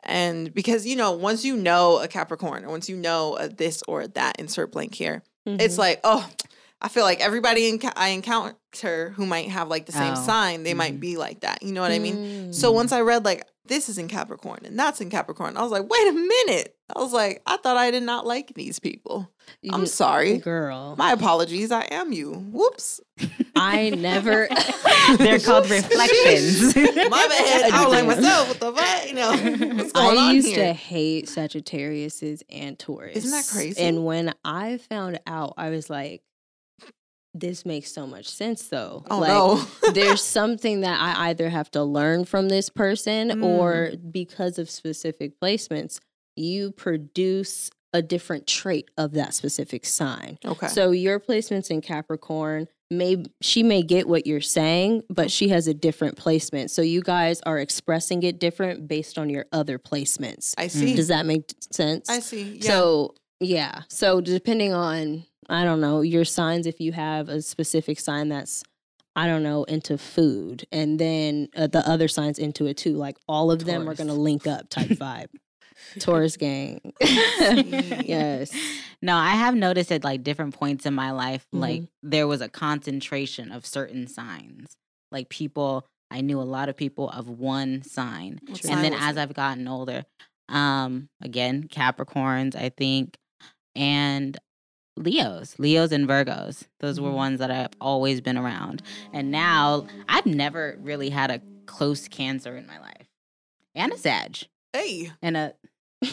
And 0.04 0.54
because, 0.54 0.86
you 0.86 0.96
know, 0.96 1.12
once 1.12 1.44
you 1.44 1.56
know 1.58 2.00
a 2.00 2.08
Capricorn 2.08 2.64
or 2.66 2.70
once 2.70 2.88
you 2.90 2.96
know 2.96 3.36
a 3.36 3.50
this 3.50 3.84
or 3.88 4.08
that, 4.08 4.40
insert 4.40 4.72
blank 4.72 4.96
here, 4.96 5.24
it's 5.46 5.74
Mm-hmm. 5.74 5.80
like, 5.80 6.00
oh, 6.04 6.30
I 6.82 6.88
feel 6.88 7.04
like 7.04 7.20
everybody 7.20 7.72
enc- 7.72 7.92
I 7.96 8.10
encounter 8.10 9.10
who 9.16 9.26
might 9.26 9.50
have 9.50 9.68
like 9.68 9.86
the 9.86 9.92
same 9.92 10.14
Oh, 10.14 10.24
sign, 10.26 10.64
they 10.64 10.74
might 10.74 10.96
mhm. 10.96 11.00
be 11.02 11.18
like 11.18 11.42
that. 11.42 11.62
You 11.64 11.74
know 11.74 11.82
what 11.82 11.92
I 11.92 12.00
mean? 12.00 12.16
Mm. 12.50 12.56
So 12.56 12.72
once 12.72 12.92
I 12.94 13.02
read 13.02 13.26
like 13.26 13.46
this 13.66 13.90
is 13.90 13.98
in 13.98 14.08
Capricorn 14.08 14.62
and 14.64 14.80
that's 14.80 15.02
in 15.02 15.10
Capricorn, 15.10 15.58
I 15.58 15.62
was 15.62 15.72
like, 15.72 15.90
wait 15.90 16.08
a 16.08 16.14
minute. 16.14 16.76
I 16.96 17.00
was 17.00 17.14
like, 17.14 17.42
I 17.46 17.58
thought 17.58 17.78
I 17.78 17.92
did 17.92 18.04
not 18.04 18.26
like 18.26 18.54
these 18.56 18.80
people. 18.80 19.30
I'm 19.70 19.86
sorry. 19.86 20.38
girl. 20.38 20.96
My 20.98 21.12
apologies. 21.12 21.72
I 21.72 21.82
am 21.92 22.12
you. 22.14 22.34
Whoops. 22.34 23.00
I 23.56 23.90
never. 23.92 24.48
they're 25.18 25.40
called 25.40 25.70
reflections 25.70 26.76
My 26.76 26.84
bad. 26.84 27.72
I 27.72 27.86
was 27.86 27.94
like 27.94 28.06
myself. 28.06 28.48
What 28.48 28.60
the 28.60 28.74
fuck? 28.74 29.08
You 29.08 29.14
know 29.16 29.30
what's 29.78 29.92
going 29.92 30.18
I 30.18 30.22
on 30.30 30.36
used 30.36 30.48
here? 30.48 30.58
to 30.68 30.74
hate 30.74 31.26
Sagittariuses 31.26 32.42
and 32.50 32.78
Taurus. 32.80 33.18
Isn't 33.18 33.32
that 33.32 33.48
crazy? 33.52 33.82
And 33.82 34.06
when 34.06 34.34
I 34.46 34.78
found 34.78 35.20
out, 35.28 35.54
I 35.58 35.70
was 35.70 35.90
like, 35.90 36.22
this 37.36 37.64
makes 37.66 37.92
so 37.92 38.08
much 38.08 38.28
sense 38.28 38.68
though. 38.70 39.04
oh 39.10 39.20
like, 39.20 39.30
no. 39.30 39.92
there's 39.94 40.24
something 40.24 40.82
that 40.82 41.00
I 41.00 41.30
either 41.30 41.50
have 41.50 41.70
to 41.72 41.84
learn 41.84 42.26
from 42.26 42.50
this 42.50 42.70
person 42.70 43.30
Mm. 43.30 43.44
or 43.44 43.92
because 44.12 44.58
of 44.58 44.68
specific 44.70 45.40
placements, 45.40 46.00
you 46.40 46.72
produce 46.72 47.70
a 47.94 48.02
different 48.02 48.48
trait 48.48 48.90
of 48.98 49.14
that 49.14 49.34
specific 49.34 49.86
sign. 49.86 50.38
okay. 50.46 50.68
So 50.68 50.92
your 50.92 51.20
placements 51.20 51.72
in 51.72 51.82
Capricorn 51.82 52.68
may 52.92 53.24
she 53.42 53.64
may 53.64 53.82
get 53.82 54.08
what 54.08 54.26
you're 54.26 54.42
saying, 54.42 55.04
but 55.10 55.32
she 55.32 55.50
has 55.50 55.68
a 55.68 55.74
different 55.74 56.18
placement. 56.18 56.72
So 56.72 56.82
you 56.82 57.02
guys 57.02 57.42
are 57.46 57.58
expressing 57.58 58.24
it 58.24 58.40
different 58.40 58.88
based 58.88 59.18
on 59.18 59.30
your 59.30 59.46
other 59.52 59.78
placements. 59.78 60.54
I 60.58 60.68
see. 60.68 60.96
Does 60.96 61.08
that 61.10 61.26
make 61.26 61.52
sense? 61.72 62.10
I 62.10 62.20
see. 62.20 62.58
Yeah. 62.58 62.68
So 62.68 63.16
yeah. 63.40 63.82
So 63.90 64.22
depending 64.22 64.74
on 64.74 65.26
I 65.50 65.64
don't 65.64 65.82
know 65.82 66.02
your 66.02 66.26
signs, 66.26 66.68
if 66.68 66.80
you 66.80 66.92
have 66.92 67.30
a 67.30 67.42
specific 67.42 68.00
sign 68.00 68.30
that's 68.30 68.64
I 69.16 69.28
don't 69.28 69.44
know 69.44 69.64
into 69.64 69.98
food, 69.98 70.66
and 70.72 71.00
then 71.00 71.50
uh, 71.56 71.68
the 71.68 71.88
other 71.90 72.08
signs 72.08 72.40
into 72.40 72.68
it 72.68 72.78
too, 72.78 72.94
like 72.94 73.18
all 73.28 73.52
of 73.52 73.66
them 73.66 73.90
are 73.90 73.96
going 73.96 74.08
to 74.08 74.14
link 74.14 74.48
up 74.48 74.70
type 74.70 74.88
vibe. 74.88 75.28
Taurus 76.00 76.38
gang. 76.38 76.80
yes. 77.02 78.52
No, 79.02 79.16
I 79.16 79.32
have 79.32 79.56
noticed 79.56 79.92
at 79.92 80.04
like 80.04 80.24
different 80.24 80.54
points 80.54 80.86
in 80.86 80.94
my 80.94 81.12
life, 81.12 81.46
like 81.52 81.82
Mm-hmm. 81.82 82.10
there 82.10 82.28
was 82.28 82.42
a 82.42 82.50
concentration 82.50 83.52
of 83.52 83.66
certain 83.66 84.08
signs. 84.08 84.74
Like 85.12 85.30
people, 85.30 85.86
I 86.12 86.22
knew 86.22 86.40
a 86.42 86.44
lot 86.44 86.70
of 86.70 86.76
people 86.76 87.10
of 87.10 87.30
one 87.30 87.84
sign. 87.84 88.40
What 88.48 88.64
and 88.66 88.74
sign 88.74 88.82
then 88.82 88.94
as 88.94 89.16
it? 89.18 89.22
I've 89.22 89.34
gotten 89.34 89.68
older, 89.68 90.06
um, 90.50 91.10
again, 91.22 91.68
Capricorns, 91.68 92.56
I 92.56 92.70
think, 92.70 93.16
and 93.76 94.38
Leos, 94.98 95.58
Leos 95.60 95.92
and 95.92 96.08
Virgos. 96.08 96.64
Those 96.82 97.00
were 97.00 97.10
Mhm. 97.12 97.16
ones 97.16 97.40
that 97.40 97.52
I've 97.52 97.70
always 97.80 98.20
been 98.22 98.38
around. 98.38 98.82
And 99.14 99.32
now 99.32 99.88
I've 100.10 100.26
never 100.26 100.78
really 100.82 101.10
had 101.10 101.32
a 101.32 101.42
close 101.66 102.08
Cancer 102.10 102.58
in 102.58 102.68
my 102.68 102.80
life. 102.80 103.08
And 103.76 103.94
a 103.94 103.98
Sag 103.98 104.40
hey, 104.74 105.12
and 105.22 105.38
a 105.38 105.54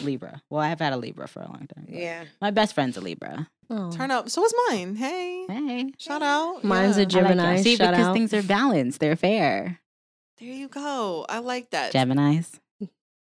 Libra. 0.03 0.41
Well, 0.49 0.61
I've 0.61 0.79
had 0.79 0.93
a 0.93 0.97
Libra 0.97 1.27
for 1.27 1.41
a 1.41 1.45
long 1.47 1.67
time. 1.73 1.85
yeah. 1.87 2.25
My 2.41 2.51
best 2.51 2.73
friend's 2.73 2.97
a 2.97 3.01
Libra. 3.01 3.47
Oh. 3.69 3.91
turn 3.91 4.11
up. 4.11 4.29
So 4.29 4.41
was 4.41 4.53
mine. 4.69 4.95
Hey. 4.95 5.45
Hey. 5.49 5.91
Shout 5.97 6.21
out. 6.21 6.63
Mine's 6.63 6.97
a 6.97 7.01
Yeah. 7.01 7.05
Gem- 7.05 7.25
I 7.25 7.29
like 7.29 7.37
Gemini. 7.37 7.61
See, 7.61 7.75
shout 7.75 7.91
because 7.91 8.07
out. 8.07 8.13
things 8.13 8.33
are 8.33 8.43
balanced. 8.43 8.99
They're 8.99 9.15
fair. 9.15 9.79
There 10.39 10.47
you 10.49 10.67
go. 10.67 11.25
I 11.27 11.39
like 11.39 11.71
that. 11.71 11.93
Geminis. 11.93 12.59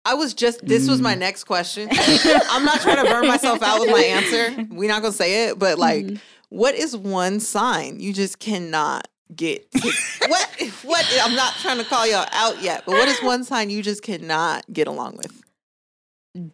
I 0.06 0.14
was 0.14 0.34
just 0.34 0.66
this 0.66 0.86
was 0.88 1.00
my 1.00 1.14
Mm. 1.14 1.18
next 1.20 1.44
question. 1.44 1.88
I'm 1.92 2.64
not 2.64 2.80
trying 2.82 3.02
to 3.04 3.10
burn 3.10 3.26
myself 3.26 3.62
out 3.62 3.80
with 3.80 3.90
my 3.90 4.02
answer. 4.02 4.66
We're 4.70 4.88
not 4.88 5.00
gonna 5.00 5.14
say 5.14 5.48
it, 5.48 5.58
but 5.58 5.78
like, 5.78 6.04
Mhm. 6.04 6.20
what 6.50 6.74
is 6.74 6.94
one 6.96 7.40
sign 7.40 8.00
you 8.00 8.12
just 8.12 8.38
cannot 8.38 9.08
get? 9.34 9.66
what? 10.28 10.50
What? 10.82 11.20
I'm 11.22 11.34
not 11.34 11.54
trying 11.62 11.78
to 11.78 11.84
call 11.84 12.06
y'all 12.06 12.26
out 12.32 12.62
yet, 12.62 12.82
but 12.84 12.92
what 12.92 13.08
is 13.08 13.18
one 13.22 13.44
sign 13.44 13.70
you 13.70 13.82
just 13.82 14.02
cannot 14.02 14.64
get 14.70 14.88
along 14.88 15.16
with? 15.16 15.40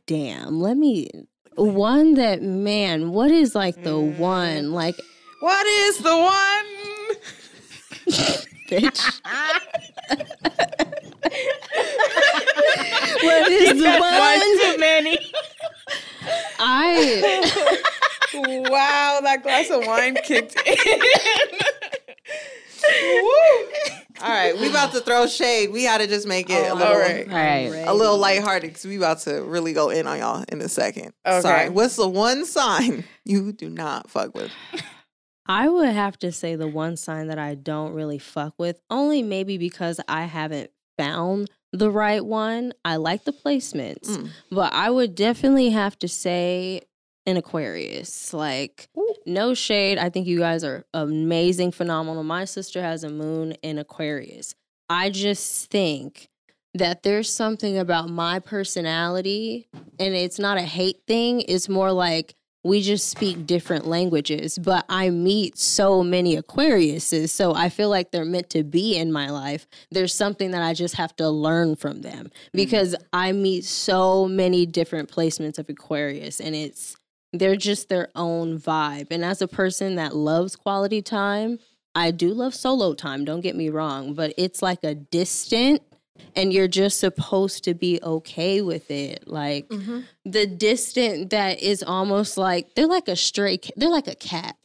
Damn. 0.07 0.61
Let 0.61 0.77
me. 0.77 1.09
One 1.57 2.15
that 2.15 2.43
man. 2.43 3.11
What 3.13 3.31
is 3.31 3.55
like 3.55 3.83
the 3.83 3.91
Mm. 3.97 4.19
one 4.19 4.73
like 4.73 4.97
What 5.41 5.67
is 5.67 5.99
the 5.99 6.17
one? 6.17 6.67
bitch? 8.71 9.21
what 13.23 13.51
is 13.51 13.83
the 13.83 13.99
one? 13.99 14.61
too 14.61 14.79
many. 14.79 15.19
I 16.59 17.81
wow, 18.71 19.21
that 19.23 19.43
glass 19.43 19.71
of 19.71 19.87
wine 19.87 20.17
kicked 20.25 20.57
in. 20.67 20.77
All 24.23 24.29
right, 24.29 24.59
we 24.59 24.69
about 24.69 24.93
to 24.93 25.01
throw 25.01 25.27
shade. 25.27 25.71
We 25.73 25.85
got 25.85 25.99
to 25.99 26.07
just 26.07 26.27
make 26.27 26.51
it 26.51 26.55
a 26.55 26.71
Oh, 26.71 26.75
little, 26.75 26.93
all 26.93 26.99
right. 26.99 27.27
All 27.27 27.35
right. 27.35 27.85
a 27.89 27.95
little 27.95 28.19
lighthearted 28.19 28.69
because 28.71 28.85
we 28.85 28.97
about 28.99 29.21
to 29.21 29.43
really 29.43 29.73
go 29.73 29.89
in 29.89 30.07
on 30.07 30.19
y'all 30.19 30.45
in 30.49 30.61
a 30.61 30.69
second. 30.69 31.13
Okay. 31.27 31.41
Sorry. 31.41 31.69
What's 31.71 31.97
the 31.97 32.09
one 32.09 32.45
sign 32.45 33.05
you 33.25 33.53
do 33.53 33.71
not 33.71 34.11
fuck 34.11 34.35
with? 34.35 34.51
I 35.47 35.69
would 35.71 35.89
have 35.89 36.19
to 36.19 36.33
say 36.33 36.55
the 36.55 36.69
one 36.69 36.97
sign 36.99 37.29
that 37.29 37.39
I 37.39 37.55
don't 37.55 37.95
really 37.95 38.19
fuck 38.19 38.55
with, 38.59 38.79
only 38.91 39.23
maybe 39.23 39.57
because 39.57 39.99
I 40.07 40.25
haven't 40.25 40.71
found 40.99 41.51
the 41.73 41.91
right 41.91 42.25
one. 42.25 42.75
I 42.85 42.97
like 42.97 43.25
the 43.25 43.33
placements, 43.33 44.07
Mm. 44.11 44.29
but 44.51 44.73
I 44.75 44.91
would 44.91 45.15
definitely 45.15 45.71
have 45.71 45.99
to 46.01 46.09
say 46.09 46.83
an 47.31 47.37
Aquarius. 47.37 48.35
Like, 48.35 48.89
no 49.27 49.55
shade. 49.55 49.99
I 49.99 50.11
think 50.11 50.27
you 50.27 50.39
guys 50.39 50.65
are 50.65 50.85
amazing, 50.93 51.73
phenomenal. 51.73 52.23
My 52.23 52.45
sister 52.45 52.83
has 52.83 53.05
a 53.05 53.09
moon 53.09 53.53
in 53.63 53.79
Aquarius. 53.79 54.55
I 54.89 55.11
just 55.11 55.71
think 55.71 56.29
that 56.75 57.03
there's 57.03 57.33
something 57.33 57.79
about 57.79 58.11
my 58.11 58.39
personality, 58.39 59.69
and 59.99 60.15
it's 60.15 60.39
not 60.39 60.59
a 60.59 60.63
hate 60.63 61.03
thing. 61.07 61.43
It's 61.43 61.69
more 61.69 61.93
like 61.93 62.35
we 62.63 62.83
just 62.83 63.09
speak 63.09 63.47
different 63.47 63.87
languages, 63.87 64.59
but 64.59 64.85
I 64.89 65.11
meet 65.11 65.57
so 65.57 66.03
many 66.03 66.37
Aquariuses. 66.37 67.31
So 67.31 67.55
I 67.55 67.71
feel 67.71 67.89
like 67.89 68.11
they're 68.11 68.25
meant 68.25 68.51
to 68.51 68.63
be 68.63 68.97
in 68.97 69.13
my 69.13 69.31
life. 69.31 69.67
There's 69.91 70.15
something 70.15 70.51
that 70.51 70.63
I 70.63 70.75
just 70.75 70.97
have 70.97 71.17
to 71.17 71.31
learn 71.31 71.77
from 71.77 72.03
them 72.03 72.27
mm-hmm. 72.27 72.31
because 72.53 72.95
I 73.13 73.33
meet 73.33 73.65
so 73.65 74.29
many 74.29 74.67
different 74.67 75.11
placements 75.11 75.59
of 75.59 75.69
Aquarius 75.71 76.41
and 76.41 76.55
it's 76.55 76.97
they're 77.33 77.57
just 77.57 77.89
their 77.89 78.09
own 78.15 78.59
vibe. 78.59 79.09
And 79.11 79.25
as 79.25 79.41
a 79.43 79.49
person 79.49 79.95
that 79.97 80.15
loves 80.17 80.57
quality 80.57 81.03
time, 81.03 81.59
I 81.95 82.11
do 82.11 82.33
love 82.33 82.55
solo 82.55 82.95
time, 82.95 83.25
don't 83.25 83.41
get 83.41 83.57
me 83.57 83.69
wrong, 83.69 84.15
but 84.15 84.33
it's 84.37 84.63
like 84.63 84.85
a 84.85 84.95
distant 84.95 85.83
and 86.37 86.53
you're 86.53 86.69
just 86.69 87.01
supposed 87.01 87.65
to 87.65 87.75
be 87.75 87.99
okay 88.03 88.61
with 88.63 88.91
it. 88.91 89.27
Like 89.27 89.69
Mm-hmm. 89.69 90.01
the 90.25 90.47
distant 90.47 91.31
that 91.31 91.61
is 91.63 91.83
almost 91.83 92.37
like 92.37 92.75
they're 92.75 92.87
like 92.87 93.09
a 93.09 93.17
stray 93.17 93.59
they're 93.77 93.89
like 93.89 94.07
a 94.09 94.15
cat. 94.15 94.57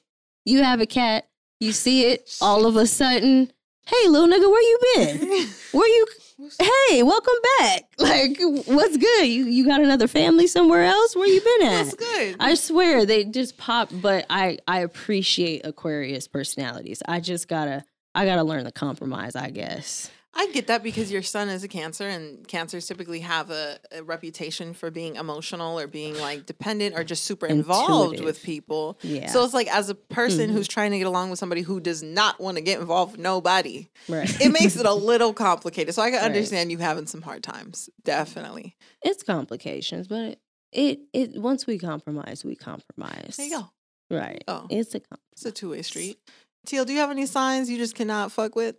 You 0.44 0.62
have 0.64 0.82
a 0.82 0.86
cat, 0.86 1.28
you 1.60 1.72
see 1.72 2.06
it 2.12 2.30
all 2.42 2.66
of 2.68 2.76
a 2.76 2.86
sudden, 2.86 3.52
hey 3.88 4.08
little 4.10 4.28
nigga, 4.28 4.50
where 4.52 4.62
you 4.62 4.80
been? 4.96 5.48
Where 5.72 5.88
you 5.88 6.06
Hey, 6.38 7.02
welcome 7.04 7.34
back. 7.60 7.84
Like 7.98 8.38
what's 8.66 8.98
good? 8.98 9.28
You 9.28 9.46
you 9.46 9.66
got 9.66 9.82
another 9.82 10.08
family 10.08 10.48
somewhere 10.48 10.84
else? 10.84 11.16
Where 11.16 11.28
you 11.28 11.40
been 11.42 11.68
at? 11.70 11.84
That's 11.86 11.96
good. 11.96 12.36
I 12.40 12.56
swear 12.56 13.06
they 13.06 13.24
just 13.24 13.58
pop, 13.58 13.90
but 13.92 14.26
I 14.30 14.60
I 14.68 14.80
appreciate 14.82 15.66
Aquarius 15.66 16.28
personalities. 16.28 17.02
I 17.08 17.20
just 17.22 17.48
gotta 17.48 17.84
I 18.14 18.26
gotta 18.26 18.44
learn 18.44 18.66
the 18.66 18.72
compromise, 18.72 19.36
I 19.36 19.50
guess. 19.50 20.12
I 20.38 20.48
get 20.52 20.68
that 20.68 20.84
because 20.84 21.12
your 21.12 21.22
sun 21.22 21.48
is 21.48 21.64
a 21.64 21.68
cancer, 21.70 22.06
and 22.08 22.46
cancers 22.48 22.86
typically 22.88 23.22
have 23.22 23.50
a, 23.52 23.80
a 23.94 24.04
reputation 24.04 24.74
for 24.74 24.92
being 24.92 25.16
emotional 25.16 25.80
or 25.80 25.88
being 25.88 26.18
like 26.20 26.46
dependent 26.46 26.94
or 26.98 27.06
just 27.06 27.24
super 27.24 27.46
involved 27.46 28.16
Intuitive. 28.16 28.26
with 28.26 28.44
people. 28.44 29.00
Yeah. 29.02 29.28
So 29.28 29.46
it's 29.46 29.54
like 29.54 29.74
as 29.74 29.90
a 29.90 29.96
person 29.96 30.50
Mhm. 30.50 30.54
who's 30.54 30.68
trying 30.68 30.92
to 30.92 30.98
get 30.98 31.08
along 31.08 31.30
with 31.30 31.40
somebody 31.40 31.62
who 31.62 31.80
does 31.80 32.04
not 32.04 32.40
want 32.42 32.58
to 32.58 32.62
get 32.62 32.80
involved 32.82 33.14
with 33.14 33.22
nobody, 33.22 33.90
right. 34.10 34.30
it 34.42 34.50
makes 34.52 34.76
it 34.76 34.86
a 34.86 34.94
little 34.94 35.34
complicated. 35.34 35.96
So 35.96 36.02
I 36.02 36.10
can 36.12 36.20
Right. 36.20 36.26
understand 36.26 36.70
you 36.70 36.80
having 36.80 37.08
some 37.08 37.22
hard 37.22 37.42
times. 37.42 37.90
Definitely. 38.04 38.76
it's 39.04 39.24
complications, 39.24 40.08
but 40.10 40.40
it 40.74 41.00
it 41.14 41.42
once 41.42 41.66
we 41.66 41.78
compromise, 41.80 42.44
we 42.44 42.56
compromise. 42.58 43.38
There 43.38 43.46
you 43.46 43.58
go. 43.60 43.70
Right. 44.16 44.44
Oh. 44.50 44.68
It's 44.70 44.94
a 44.96 45.00
com- 45.00 45.20
It's 45.32 45.46
a 45.46 45.52
two 45.52 45.70
way 45.70 45.82
street. 45.82 46.18
Teal, 46.66 46.84
do 46.84 46.92
you 46.94 47.00
have 47.00 47.12
any 47.12 47.26
signs 47.26 47.70
you 47.70 47.78
just 47.78 47.96
cannot 47.96 48.32
fuck 48.34 48.56
with? 48.56 48.76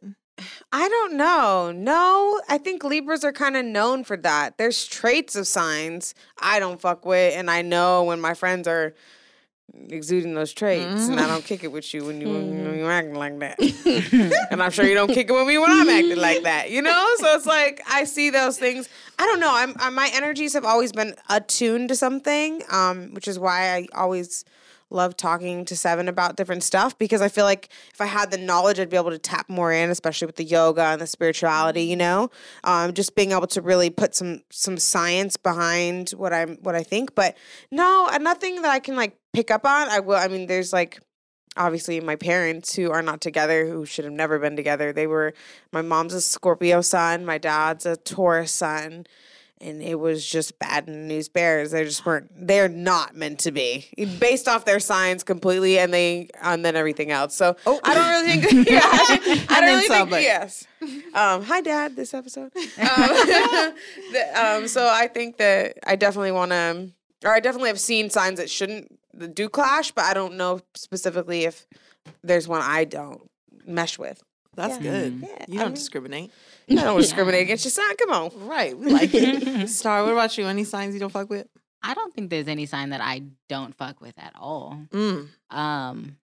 I 0.72 0.88
don't 0.88 1.14
know. 1.14 1.72
No, 1.72 2.40
I 2.48 2.58
think 2.58 2.84
Libras 2.84 3.24
are 3.24 3.32
kind 3.32 3.56
of 3.56 3.64
known 3.64 4.04
for 4.04 4.16
that. 4.18 4.58
There's 4.58 4.86
traits 4.86 5.36
of 5.36 5.46
signs 5.46 6.14
I 6.38 6.58
don't 6.58 6.80
fuck 6.80 7.06
with, 7.06 7.34
and 7.36 7.50
I 7.50 7.62
know 7.62 8.04
when 8.04 8.20
my 8.20 8.34
friends 8.34 8.68
are 8.68 8.94
exuding 9.88 10.34
those 10.34 10.52
traits, 10.52 11.08
and 11.08 11.20
I 11.20 11.26
don't 11.26 11.44
kick 11.44 11.64
it 11.64 11.72
with 11.72 11.92
you 11.92 12.04
when 12.04 12.20
you 12.20 12.28
when 12.28 12.78
you're 12.78 12.90
acting 12.90 13.14
like 13.14 13.38
that. 13.40 13.58
and 14.50 14.62
I'm 14.62 14.70
sure 14.70 14.86
you 14.86 14.94
don't 14.94 15.12
kick 15.12 15.28
it 15.28 15.32
with 15.32 15.46
me 15.46 15.58
when 15.58 15.70
I'm 15.70 15.88
acting 15.88 16.16
like 16.16 16.42
that. 16.42 16.70
You 16.70 16.82
know, 16.82 17.06
so 17.18 17.34
it's 17.36 17.46
like 17.46 17.82
I 17.88 18.04
see 18.04 18.30
those 18.30 18.58
things. 18.58 18.88
I 19.18 19.26
don't 19.26 19.40
know. 19.40 19.52
I'm, 19.52 19.74
i 19.78 19.90
my 19.90 20.10
energies 20.14 20.52
have 20.54 20.64
always 20.64 20.92
been 20.92 21.14
attuned 21.28 21.88
to 21.88 21.96
something, 21.96 22.62
um, 22.70 23.14
which 23.14 23.28
is 23.28 23.38
why 23.38 23.74
I 23.74 23.86
always 23.94 24.44
love 24.90 25.16
talking 25.16 25.64
to 25.64 25.76
Seven 25.76 26.08
about 26.08 26.36
different 26.36 26.62
stuff 26.62 26.96
because 26.98 27.20
I 27.20 27.28
feel 27.28 27.44
like 27.44 27.68
if 27.92 28.00
I 28.00 28.06
had 28.06 28.30
the 28.30 28.38
knowledge, 28.38 28.78
I'd 28.78 28.90
be 28.90 28.96
able 28.96 29.10
to 29.10 29.18
tap 29.18 29.48
more 29.48 29.72
in, 29.72 29.90
especially 29.90 30.26
with 30.26 30.36
the 30.36 30.44
yoga 30.44 30.82
and 30.82 31.00
the 31.00 31.06
spirituality. 31.06 31.82
You 31.82 31.96
know, 31.96 32.30
um, 32.64 32.92
just 32.92 33.14
being 33.14 33.32
able 33.32 33.46
to 33.48 33.62
really 33.62 33.90
put 33.90 34.14
some 34.14 34.42
some 34.50 34.78
science 34.78 35.36
behind 35.36 36.10
what 36.10 36.32
I'm 36.32 36.56
what 36.62 36.74
I 36.74 36.82
think. 36.82 37.14
But 37.14 37.36
no, 37.70 38.08
uh, 38.10 38.18
nothing 38.18 38.62
that 38.62 38.70
I 38.70 38.78
can 38.78 38.96
like 38.96 39.16
pick 39.32 39.50
up 39.50 39.64
on. 39.64 39.88
I 39.88 40.00
will. 40.00 40.16
I 40.16 40.28
mean, 40.28 40.46
there's 40.46 40.72
like 40.72 41.00
obviously 41.56 42.00
my 42.00 42.16
parents 42.16 42.74
who 42.74 42.90
are 42.90 43.02
not 43.02 43.20
together 43.20 43.66
who 43.66 43.86
should 43.86 44.04
have 44.04 44.12
never 44.12 44.38
been 44.38 44.56
together 44.56 44.92
they 44.92 45.06
were 45.06 45.32
my 45.72 45.80
mom's 45.80 46.12
a 46.12 46.20
scorpio 46.20 46.80
sun 46.80 47.24
my 47.24 47.38
dad's 47.38 47.86
a 47.86 47.96
taurus 47.96 48.52
sun 48.52 49.06
and 49.60 49.82
it 49.82 49.94
was 49.98 50.24
just 50.26 50.58
bad 50.58 50.86
news 50.88 51.28
bears. 51.28 51.70
They 51.70 51.84
just 51.84 52.04
weren't 52.04 52.30
they're 52.46 52.68
not 52.68 53.16
meant 53.16 53.38
to 53.40 53.52
be 53.52 53.86
based 54.20 54.48
off 54.48 54.64
their 54.64 54.80
signs 54.80 55.24
completely 55.24 55.78
and 55.78 55.92
they 55.94 56.28
and 56.42 56.64
then 56.64 56.76
everything 56.76 57.10
else. 57.10 57.34
So 57.34 57.56
Oh. 57.66 57.80
i 57.84 57.94
don't 57.94 58.26
really 58.26 58.40
think 58.42 58.68
yeah 58.70 58.80
i 58.84 59.16
don't 59.60 59.64
really 59.64 59.88
think 59.88 60.10
but- 60.10 60.22
yes. 60.22 60.66
Um 61.14 61.42
hi 61.42 61.60
dad 61.62 61.96
this 61.96 62.12
episode. 62.14 62.52
Um, 62.56 63.74
the- 64.12 64.32
um 64.36 64.68
so 64.68 64.86
i 64.88 65.06
think 65.08 65.38
that 65.38 65.78
i 65.86 65.96
definitely 65.96 66.32
want 66.32 66.50
to 66.52 66.90
or 67.24 67.34
i 67.34 67.40
definitely 67.40 67.68
have 67.70 67.80
seen 67.80 68.10
signs 68.10 68.38
that 68.38 68.50
shouldn't 68.50 68.88
do 69.34 69.48
clash 69.48 69.90
but 69.92 70.04
i 70.04 70.12
don't 70.14 70.34
know 70.36 70.60
specifically 70.74 71.44
if 71.44 71.66
there's 72.22 72.46
one 72.46 72.60
i 72.62 72.84
don't 72.84 73.22
mesh 73.66 73.98
with 73.98 74.22
That's 74.56 74.76
Yeah. 74.76 74.90
good. 74.90 75.20
Yeah, 75.22 75.44
you 75.48 75.58
don't 75.58 75.66
mean- 75.68 75.74
discriminate. 75.74 76.30
You 76.68 76.78
don't 76.78 77.00
discriminate 77.00 77.42
against 77.42 77.64
your 77.64 77.70
sign 77.70 77.94
come 77.96 78.10
on 78.10 78.48
Right. 78.48 78.76
We 78.76 78.90
like 78.90 79.10
it. 79.14 79.68
Star, 79.80 80.02
what 80.02 80.10
about 80.12 80.36
you? 80.36 80.46
Any 80.46 80.64
signs 80.64 80.94
you 80.94 81.00
don't 81.00 81.12
fuck 81.12 81.30
with? 81.30 81.46
I 81.80 81.94
don't 81.94 82.12
think 82.12 82.28
there's 82.30 82.48
any 82.48 82.66
sign 82.66 82.90
that 82.90 83.00
I 83.00 83.22
don't 83.48 83.72
fuck 83.76 84.00
with 84.00 84.14
at 84.18 84.32
all. 84.34 84.76
Mm. 84.92 85.28
Um, 85.50 86.16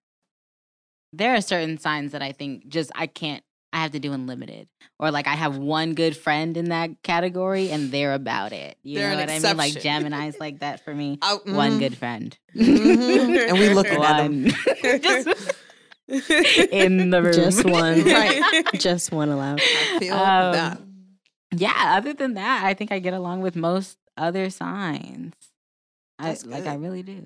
there 1.13 1.33
are 1.35 1.39
certain 1.41 1.77
signs 1.77 2.11
that 2.11 2.21
I 2.21 2.33
think 2.33 2.67
just 2.67 2.91
I 2.95 3.07
can't. 3.07 3.41
I 3.71 3.77
have 3.81 3.91
to 3.93 3.99
do 3.99 4.13
unlimited, 4.13 4.67
or 4.99 5.09
like 5.09 5.25
I 5.27 5.33
have 5.35 5.57
one 5.57 5.93
good 5.95 6.15
friend 6.15 6.57
in 6.57 6.65
that 6.69 6.91
category, 7.03 7.71
and 7.71 7.91
they're 7.91 8.13
about 8.13 8.51
it. 8.51 8.77
You 8.83 8.99
They're 8.99 9.07
know 9.09 9.13
an 9.21 9.29
what 9.29 9.29
I 9.29 9.39
mean? 9.49 9.57
Like. 9.57 9.81
Gemini's 9.81 10.39
like 10.39 10.59
that 10.59 10.83
for 10.85 10.93
me. 10.93 11.17
I- 11.23 11.39
One 11.45 11.71
mhm. 11.73 11.79
good 11.79 11.97
friend. 11.97 12.37
Mhm. 12.55 13.49
And 13.49 13.57
we 13.57 13.69
looking 13.69 14.03
at 14.03 14.17
them. 14.17 14.45
Just 15.01 15.53
in 16.71 17.09
the 17.09 17.21
room. 17.23 17.33
just 17.33 17.65
one. 17.65 18.03
Right. 18.03 18.63
just 18.75 19.11
one 19.11 19.29
allowed. 19.29 19.61
I 19.61 19.99
feel 19.99 20.13
Um, 20.13 20.51
that. 20.53 20.81
Yeah. 21.55 21.95
Other 21.97 22.13
than 22.13 22.35
that, 22.35 22.63
I 22.63 22.73
think 22.73 22.91
I 22.91 22.99
get 22.99 23.13
along 23.13 23.41
with 23.41 23.55
most 23.55 23.97
other 24.17 24.49
signs. 24.49 25.33
I 26.19 26.29
That's 26.29 26.45
like. 26.45 26.65
I 26.67 26.75
really 26.75 27.03
do. 27.03 27.23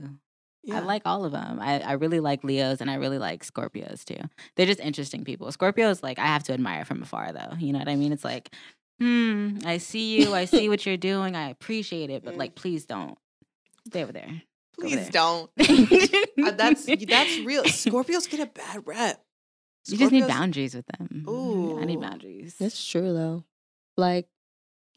Yeah. 0.63 0.77
I 0.77 0.79
like 0.81 1.03
all 1.05 1.23
of 1.23 1.31
them. 1.31 1.59
I, 1.61 1.79
I 1.79 1.93
really 1.93 2.19
like 2.19 2.43
Leos 2.43 2.81
and 2.81 2.89
I 2.91 2.95
really 2.95 3.19
like 3.19 3.45
Scorpios 3.45 4.03
too. 4.03 4.17
They're 4.55 4.65
just 4.65 4.81
interesting 4.81 5.23
people. 5.23 5.47
Scorpios, 5.47 6.03
like, 6.03 6.19
I 6.19 6.25
have 6.25 6.43
to 6.43 6.53
admire 6.53 6.83
from 6.83 7.01
afar 7.01 7.31
though. 7.31 7.55
You 7.57 7.71
know 7.71 7.79
what 7.79 7.87
I 7.87 7.95
mean? 7.95 8.11
It's 8.11 8.25
like, 8.25 8.49
hmm, 8.99 9.59
I 9.65 9.77
see 9.77 10.17
you. 10.19 10.33
I 10.33 10.43
see 10.45 10.67
what 10.69 10.85
you're 10.85 10.97
doing. 10.97 11.35
I 11.37 11.49
appreciate 11.49 12.09
it. 12.09 12.23
But 12.25 12.35
like, 12.35 12.55
please 12.55 12.85
don't 12.85 13.17
stay 13.87 14.03
over 14.03 14.11
there. 14.11 14.41
Go 14.79 14.87
Please 14.87 15.09
don't. 15.09 15.49
Uh, 16.47 16.51
that's 16.51 16.85
that's 16.85 17.39
real. 17.39 17.63
Scorpios 17.63 18.29
get 18.29 18.39
a 18.39 18.45
bad 18.45 18.83
rep. 18.85 19.21
you 19.87 19.97
just 19.97 20.11
need 20.11 20.27
boundaries 20.27 20.75
with 20.75 20.85
them. 20.85 21.25
Ooh, 21.27 21.79
I 21.79 21.83
need 21.83 21.99
boundaries. 21.99 22.55
That's 22.59 22.87
true 22.87 23.11
though. 23.11 23.43
Like 23.97 24.27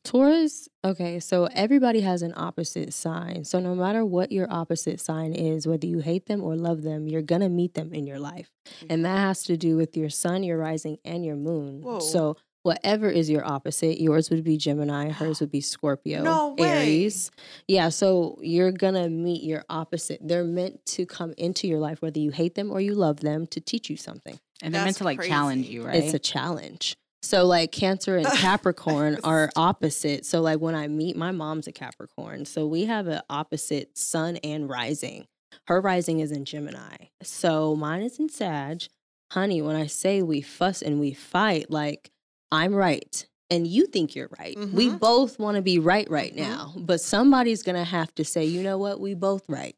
Taurus, 0.05 0.69
okay, 0.85 1.19
so 1.19 1.47
everybody 1.53 2.01
has 2.01 2.23
an 2.23 2.33
opposite 2.37 2.93
sign. 2.95 3.45
So 3.45 3.59
no 3.59 3.75
matter 3.75 4.05
what 4.05 4.33
your 4.33 4.47
opposite 4.51 5.01
sign 5.01 5.33
is, 5.33 5.67
whether 5.67 5.87
you 5.87 5.99
hate 5.99 6.27
them 6.27 6.43
or 6.43 6.57
love 6.57 6.83
them, 6.83 7.07
you're 7.09 7.23
gonna 7.23 7.49
meet 7.49 7.75
them 7.75 7.93
in 7.93 8.07
your 8.07 8.19
life. 8.19 8.51
And 8.89 9.05
that 9.05 9.19
has 9.19 9.43
to 9.45 9.57
do 9.57 9.77
with 9.77 9.97
your 9.97 10.11
sun, 10.11 10.43
your 10.43 10.59
rising, 10.59 10.99
and 11.05 11.25
your 11.25 11.37
moon. 11.37 11.83
Whoa. 11.83 12.01
So 12.01 12.37
whatever 12.63 13.09
is 13.09 13.31
your 13.31 13.45
opposite, 13.47 14.01
yours 14.01 14.31
would 14.31 14.45
be 14.45 14.57
Gemini, 14.57 15.11
hers 15.11 15.41
would 15.41 15.51
be 15.51 15.61
Scorpio, 15.73 16.23
No 16.23 16.55
way. 16.59 16.69
Aries. 16.69 17.31
Yeah, 17.69 17.89
so 17.89 18.39
you're 18.43 18.73
gonna 18.73 19.09
meet 19.09 19.43
your 19.43 19.65
opposite. 19.69 20.21
They're 20.23 20.45
meant 20.45 20.85
to 20.87 21.07
come 21.07 21.33
into 21.39 21.67
your 21.69 21.79
life, 21.79 22.03
whether 22.03 22.19
you 22.19 22.31
hate 22.31 22.55
them 22.55 22.71
or 22.71 22.81
you 22.81 22.95
love 22.95 23.21
them, 23.21 23.47
to 23.49 23.61
teach 23.61 23.89
you 23.91 23.97
something. 23.97 24.39
and 24.63 24.75
they're 24.75 24.85
meant 24.85 24.97
to 24.99 25.05
like 25.05 25.23
challenge 25.23 25.67
you, 25.67 25.85
right? 25.87 25.97
It's 25.97 26.15
a 26.15 26.19
challenge. 26.19 26.95
So 27.23 27.45
like 27.45 27.71
Cancer 27.71 28.17
and 28.17 28.27
Capricorn 28.35 29.19
are 29.25 29.51
opposite. 29.57 30.25
So 30.25 30.41
like 30.41 30.59
when 30.61 30.75
I 30.75 30.89
meet 30.89 31.17
my 31.17 31.31
mom's 31.33 31.67
a 31.67 31.73
Capricorn. 31.73 32.45
So 32.47 32.67
we 32.67 32.87
have 32.87 33.07
an 33.09 33.21
opposite 33.29 33.97
sun 33.99 34.37
and 34.39 34.69
rising. 34.69 35.27
Her 35.67 35.81
rising 35.81 36.21
is 36.21 36.33
in 36.33 36.45
Gemini. 36.47 36.97
So 37.23 37.77
mine 37.77 38.03
is 38.03 38.19
in 38.19 38.29
Sag. 38.31 38.85
Honey, 39.33 39.61
when 39.63 39.77
I 39.77 39.87
say 39.87 40.23
we 40.23 40.41
fuss 40.41 40.81
and 40.83 40.99
we 40.99 41.13
fight, 41.13 41.71
like 41.71 42.11
I'm 42.53 42.75
right 42.75 43.27
and 43.51 43.67
you 43.67 43.87
think 43.87 44.15
you're 44.15 44.31
right. 44.39 44.57
We 44.73 44.89
Mhm. 44.91 45.01
both 45.01 45.39
want 45.39 45.57
to 45.57 45.63
be 45.63 45.79
right 45.79 46.09
right 46.11 46.33
Mhm. 46.33 46.39
now. 46.39 46.73
But 46.77 47.01
somebody's 47.01 47.63
going 47.63 47.77
to 47.77 47.85
have 47.85 48.15
to 48.17 48.25
say, 48.25 48.45
"You 48.45 48.63
know 48.63 48.79
what? 48.79 49.01
We 49.01 49.15
both 49.15 49.43
right." 49.49 49.75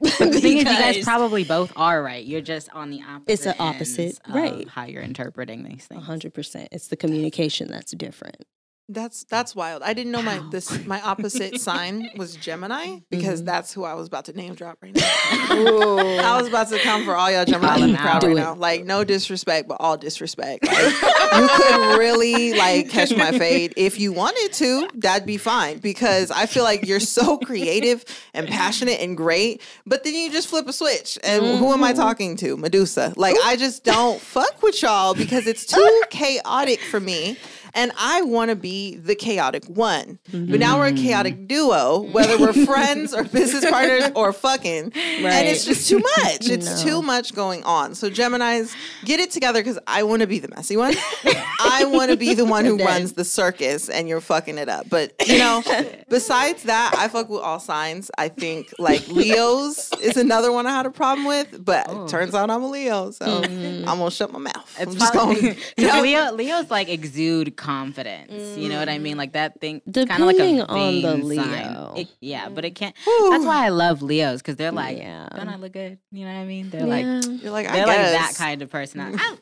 The 0.00 0.10
thing 0.40 0.58
is, 0.58 0.64
you 0.64 0.64
guys 0.64 1.02
probably 1.04 1.44
both 1.44 1.72
are 1.76 2.02
right. 2.02 2.24
You're 2.24 2.42
just 2.42 2.68
on 2.74 2.90
the 2.90 3.00
opposite. 3.00 3.32
It's 3.32 3.44
the 3.44 3.58
opposite, 3.58 4.18
right. 4.28 4.68
How 4.68 4.84
you're 4.84 5.02
interpreting 5.02 5.62
these 5.64 5.86
A 5.90 5.94
things. 5.94 6.04
hundred 6.04 6.34
percent. 6.34 6.68
It's 6.72 6.88
the 6.88 6.96
communication 6.96 7.68
that's 7.68 7.92
different. 7.92 8.44
That's 8.88 9.24
that's 9.24 9.56
wild. 9.56 9.82
I 9.82 9.94
didn't 9.94 10.12
know 10.12 10.22
my 10.22 10.40
this 10.52 10.86
my 10.86 11.00
opposite 11.00 11.60
sign 11.60 12.08
was 12.16 12.36
Gemini 12.36 12.98
because 13.10 13.42
Mhm. 13.42 13.46
that's 13.46 13.72
who 13.72 13.82
I 13.82 13.94
was 13.94 14.06
about 14.06 14.26
to 14.26 14.32
name 14.32 14.54
drop 14.54 14.78
right 14.80 14.94
now. 14.94 15.02
I 15.02 16.38
was 16.38 16.46
about 16.48 16.68
to 16.68 16.78
come 16.78 17.04
for 17.04 17.16
all 17.16 17.28
y'all 17.30 17.44
Gemini 17.44 17.74
Call 17.74 17.82
'em 17.82 17.96
crowd 17.96 18.22
right 18.22 18.32
it. 18.32 18.34
now. 18.36 18.54
Like 18.54 18.84
no 18.84 19.02
disrespect, 19.02 19.66
but 19.68 19.78
all 19.80 19.96
disrespect. 19.96 20.64
Like, 20.66 20.76
you 21.36 21.48
could 21.56 21.98
really 21.98 22.54
like 22.54 22.88
catch 22.88 23.14
my 23.16 23.36
fade 23.36 23.74
if 23.76 23.98
you 23.98 24.12
wanted 24.12 24.52
to. 24.54 24.88
That'd 24.94 25.26
be 25.26 25.36
fine 25.36 25.78
because 25.78 26.30
I 26.30 26.46
feel 26.46 26.62
like 26.62 26.86
you're 26.86 27.00
so 27.00 27.38
creative 27.44 28.04
and 28.34 28.46
passionate 28.46 29.00
and 29.00 29.16
great. 29.16 29.62
But 29.84 30.04
then 30.04 30.14
you 30.14 30.30
just 30.30 30.46
flip 30.48 30.68
a 30.68 30.72
switch, 30.72 31.18
and 31.24 31.44
who 31.58 31.72
am 31.72 31.82
I 31.82 31.92
Mm-hmm. 31.92 32.00
talking 32.00 32.36
to? 32.36 32.56
Medusa. 32.56 33.14
Like 33.16 33.36
I 33.44 33.56
just 33.56 33.82
don't 33.82 34.20
fuck 34.20 34.62
with 34.62 34.80
y'all 34.82 35.14
because 35.14 35.46
it's 35.48 35.64
too 35.66 36.02
chaotic 36.10 36.80
for 36.80 37.00
me. 37.00 37.36
And 37.76 37.92
I 37.98 38.22
want 38.22 38.48
to 38.50 38.56
be 38.56 38.96
the 38.96 39.14
chaotic 39.14 39.64
one. 39.66 40.18
But 40.32 40.58
now 40.58 40.78
we're 40.78 40.86
a 40.88 40.92
chaotic 40.92 41.46
duo, 41.46 42.00
whether 42.10 42.38
we're 42.38 42.52
friends 42.52 43.14
or 43.14 43.22
business 43.22 43.64
partners 43.70 44.10
or 44.16 44.32
fucking. 44.32 44.92
And 44.94 45.46
it's 45.48 45.64
just 45.64 45.88
too 45.88 45.98
much. 45.98 46.48
It's 46.56 46.82
No. 46.84 46.90
too 46.90 47.02
much 47.02 47.34
going 47.34 47.62
on. 47.64 47.94
So 47.94 48.08
Gemini's 48.10 48.74
get 49.04 49.20
it 49.20 49.30
together 49.30 49.60
because 49.60 49.78
I 49.86 50.02
want 50.04 50.22
to 50.22 50.26
be 50.26 50.38
the 50.38 50.48
messy 50.48 50.76
one. 50.76 50.94
I 51.24 51.84
want 51.86 52.10
to 52.10 52.16
be 52.16 52.32
the 52.34 52.44
one 52.46 52.64
who 52.64 52.78
runs 52.84 53.12
the 53.12 53.24
circus 53.24 53.88
and 53.90 54.08
you're 54.08 54.20
fucking 54.22 54.56
it 54.58 54.68
up. 54.70 54.88
But 54.88 55.12
you 55.28 55.38
know, 55.38 55.62
besides 56.08 56.62
that, 56.64 56.94
I 56.96 57.08
fuck 57.08 57.28
with 57.28 57.42
all 57.42 57.60
signs. 57.60 58.10
I 58.16 58.28
think 58.30 58.72
like 58.78 59.06
Leo's 59.08 59.92
is 60.00 60.16
another 60.16 60.50
one 60.50 60.66
I 60.66 60.70
had 60.70 60.86
a 60.86 60.90
problem 60.90 61.26
with, 61.26 61.62
but 61.64 61.86
Oh. 61.88 62.04
it 62.04 62.08
turns 62.08 62.34
out 62.34 62.50
I'm 62.50 62.62
a 62.62 62.68
Leo, 62.70 63.10
so 63.10 63.26
Mm-hmm. 63.26 63.88
I'm 63.88 63.98
gonna 63.98 64.10
shut 64.10 64.32
my 64.32 64.38
mouth. 64.38 64.76
It's 64.80 64.92
I'm 64.92 64.98
just 64.98 65.12
going. 65.12 65.56
Leo 65.76 66.32
Leo's 66.32 66.70
like 66.70 66.88
exude 66.88 67.56
confidence. 67.66 68.56
You 68.58 68.68
know 68.68 68.78
what 68.78 68.88
I 68.88 68.98
mean? 68.98 69.16
Like 69.16 69.32
that 69.32 69.60
thing. 69.60 69.80
kind 69.80 69.96
of 69.98 70.06
Depending 70.08 70.58
like 70.58 70.68
a 70.68 70.72
on 70.72 71.02
the 71.02 71.16
vain 71.16 71.36
sign. 71.36 71.74
Leo. 71.74 71.94
It- 71.96 72.08
yeah, 72.20 72.48
but 72.48 72.64
it 72.64 72.74
can't. 72.74 72.94
That's 73.30 73.44
why 73.44 73.66
I 73.66 73.68
love 73.70 74.02
Leos 74.02 74.40
because 74.40 74.56
they're 74.56 74.72
like, 74.72 74.98
Yeah. 74.98 75.28
don't 75.34 75.48
I 75.48 75.56
look 75.56 75.72
good? 75.72 75.98
You 76.12 76.24
know 76.26 76.32
what 76.34 76.40
I 76.40 76.44
mean? 76.44 76.70
They're 76.70 76.86
like, 76.86 77.04
You're 77.42 77.50
like, 77.52 77.68
I 77.68 77.72
they're 77.72 77.86
like 77.86 77.96
that 77.98 78.34
kind 78.36 78.62
of 78.62 78.70
person. 78.70 79.00
I, 79.00 79.36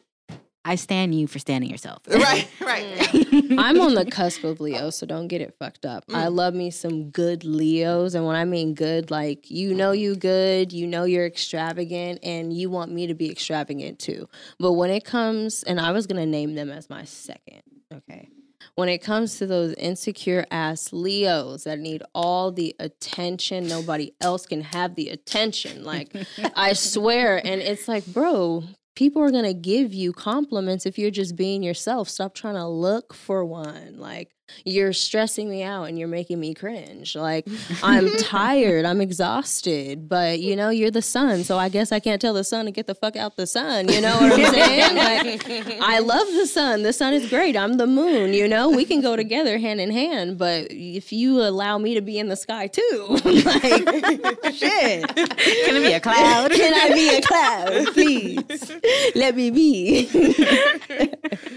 I 0.66 0.76
stand 0.76 1.14
you 1.14 1.26
for 1.26 1.38
standing 1.38 1.68
yourself. 1.70 2.02
Right, 2.08 2.48
right. 2.60 3.12
I'm 3.58 3.78
on 3.80 3.94
the 3.94 4.06
cusp 4.10 4.44
of 4.44 4.60
Leo, 4.60 4.88
so 4.90 5.04
don't 5.06 5.28
get 5.28 5.42
it 5.42 5.54
fucked 5.58 5.84
up. 5.84 6.04
I 6.08 6.24
Mm. 6.24 6.34
love 6.34 6.54
me 6.54 6.70
some 6.70 7.10
good 7.10 7.44
Leos. 7.44 8.14
And 8.14 8.24
when 8.24 8.34
I 8.36 8.46
mean 8.46 8.72
good, 8.74 9.10
like 9.10 9.50
you 9.50 9.74
know 9.74 9.92
you 9.92 10.16
good, 10.16 10.72
you 10.72 10.86
know 10.86 11.04
you're 11.04 11.26
extravagant, 11.26 12.20
and 12.22 12.52
you 12.52 12.70
want 12.70 12.90
me 12.92 13.06
to 13.06 13.14
be 13.14 13.30
extravagant 13.30 13.98
too. 13.98 14.26
But 14.58 14.72
when 14.72 14.88
it 14.90 15.04
comes, 15.04 15.62
and 15.64 15.78
I 15.78 15.92
was 15.92 16.06
gonna 16.06 16.24
name 16.26 16.54
them 16.54 16.70
as 16.70 16.88
my 16.88 17.04
second, 17.04 17.62
okay. 17.96 18.28
When 18.76 18.88
it 18.88 18.98
comes 18.98 19.38
to 19.38 19.46
those 19.46 19.74
insecure 19.74 20.46
ass 20.50 20.92
Leos 20.92 21.64
that 21.64 21.78
need 21.78 22.02
all 22.14 22.50
the 22.50 22.74
attention, 22.80 23.68
nobody 23.68 24.12
else 24.20 24.46
can 24.46 24.62
have 24.62 24.94
the 24.94 25.10
attention. 25.10 25.84
Like, 25.84 26.14
I 26.56 26.72
swear. 26.72 27.36
And 27.44 27.60
it's 27.60 27.86
like, 27.88 28.06
bro, 28.06 28.64
people 28.96 29.22
are 29.22 29.30
going 29.30 29.44
to 29.44 29.54
give 29.54 29.92
you 29.92 30.12
compliments 30.12 30.86
if 30.86 30.98
you're 30.98 31.10
just 31.10 31.36
being 31.36 31.62
yourself. 31.62 32.08
Stop 32.08 32.34
trying 32.34 32.54
to 32.54 32.66
look 32.66 33.12
for 33.12 33.44
one. 33.44 33.98
Like, 33.98 34.34
you're 34.64 34.92
stressing 34.92 35.48
me 35.48 35.62
out 35.62 35.84
and 35.84 35.98
you're 35.98 36.08
making 36.08 36.38
me 36.38 36.54
cringe. 36.54 37.16
Like, 37.16 37.46
I'm 37.82 38.10
tired, 38.18 38.84
I'm 38.84 39.00
exhausted, 39.00 40.08
but 40.08 40.40
you 40.40 40.54
know, 40.56 40.68
you're 40.70 40.90
the 40.90 41.02
sun. 41.02 41.44
So 41.44 41.58
I 41.58 41.68
guess 41.68 41.92
I 41.92 42.00
can't 42.00 42.20
tell 42.20 42.34
the 42.34 42.44
sun 42.44 42.66
to 42.66 42.70
get 42.70 42.86
the 42.86 42.94
fuck 42.94 43.16
out 43.16 43.36
the 43.36 43.46
sun. 43.46 43.88
You 43.88 44.00
know 44.00 44.14
what 44.16 44.32
I'm 44.32 44.52
saying? 44.54 44.96
Like, 44.96 45.78
I 45.80 45.98
love 46.00 46.26
the 46.28 46.46
sun. 46.46 46.82
The 46.82 46.92
sun 46.92 47.14
is 47.14 47.28
great. 47.28 47.56
I'm 47.56 47.74
the 47.74 47.86
moon. 47.86 48.32
You 48.34 48.46
know, 48.48 48.68
we 48.70 48.84
can 48.84 49.00
go 49.00 49.16
together 49.16 49.58
hand 49.58 49.80
in 49.80 49.90
hand. 49.90 50.38
But 50.38 50.68
if 50.70 51.12
you 51.12 51.40
allow 51.40 51.78
me 51.78 51.94
to 51.94 52.00
be 52.00 52.18
in 52.18 52.28
the 52.28 52.36
sky 52.36 52.66
too, 52.66 53.06
like, 53.24 54.54
shit. 54.54 55.06
Can 55.16 55.76
I 55.76 55.80
be 55.80 55.92
a 55.92 56.00
cloud? 56.00 56.50
Can 56.52 56.74
I 56.74 56.94
be 56.94 57.08
a 57.16 57.22
cloud, 57.22 57.86
please? 57.94 58.72
Let 59.14 59.36
me 59.36 59.50
be. 59.50 60.08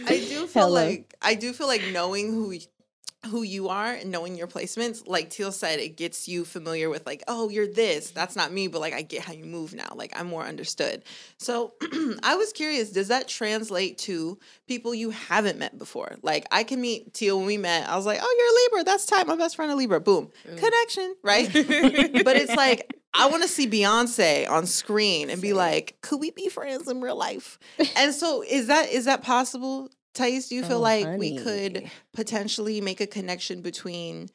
I 0.08 0.18
do 0.30 0.48
feel 0.48 0.64
Hello. 0.68 0.86
like 0.86 1.14
I 1.22 1.36
do 1.36 1.54
feel 1.54 1.68
like 1.68 1.82
knowing 1.92 2.32
who 2.32 2.50
y- 2.50 2.60
who 3.26 3.42
you 3.42 3.70
are 3.70 3.94
and 3.94 4.12
knowing 4.12 4.38
your 4.38 4.48
placements, 4.48 5.06
like 5.08 5.30
Teal 5.30 5.52
said, 5.52 5.80
it 5.80 5.98
gets 5.98 6.28
you 6.28 6.46
familiar 6.46 6.90
with 6.90 7.06
like, 7.06 7.24
oh, 7.28 7.50
you're 7.50 7.68
this. 7.68 8.08
Mm-hmm. 8.08 8.16
That's 8.20 8.36
not 8.36 8.52
me, 8.52 8.68
but 8.68 8.80
like 8.80 8.94
I 8.94 9.02
get 9.02 9.24
how 9.24 9.34
you 9.34 9.46
move 9.46 9.74
now. 9.74 9.90
Like 9.96 10.14
I'm 10.18 10.28
more 10.28 10.44
understood. 10.44 11.04
So 11.38 11.74
I 12.24 12.36
was 12.36 12.54
curious, 12.54 12.92
does 12.92 13.10
that 13.10 13.28
translate 13.28 13.98
to 14.00 14.38
people 14.68 14.94
you 14.94 15.10
haven't 15.10 15.60
met 15.60 15.78
before? 15.78 16.16
Like 16.22 16.46
I 16.52 16.64
can 16.64 16.80
meet 16.80 17.14
Teal 17.14 17.38
when 17.38 17.48
we 17.48 17.58
met. 17.58 17.90
I 17.90 17.96
was 17.96 18.06
like, 18.06 18.20
oh, 18.22 18.36
you're 18.38 18.78
a 18.78 18.78
Libra. 18.80 18.92
That's 18.92 19.06
tight. 19.06 19.28
My 19.28 19.36
best 19.36 19.56
friend 19.56 19.72
a 19.72 19.76
Libra. 19.76 20.00
Boom. 20.00 20.32
Connection, 20.44 21.16
right? 21.24 21.52
but 21.54 22.36
it's 22.36 22.56
like 22.56 22.94
I 23.14 23.28
want 23.30 23.42
to 23.42 23.50
see 23.50 23.68
Beyonce 23.68 24.48
on 24.48 24.68
screen 24.68 25.30
and 25.30 25.42
be 25.42 25.54
like, 25.54 25.98
could 26.02 26.20
we 26.20 26.32
be 26.32 26.50
friends 26.50 26.88
in 26.88 27.02
real 27.02 27.18
life? 27.18 27.58
And 27.96 28.14
so 28.14 28.44
is 28.48 28.68
that 28.68 28.90
is 28.90 29.06
that 29.06 29.24
possible? 29.24 29.90
Thais, 30.18 30.50
do 30.50 30.56
you 30.56 30.64
feel 30.64 30.78
Oh, 30.78 30.82
like 30.82 31.18
we 31.18 31.38
could 31.38 31.90
potentially 32.14 32.82
make 32.82 33.00
a 33.00 33.08
connection 33.08 33.62
between 33.62 34.30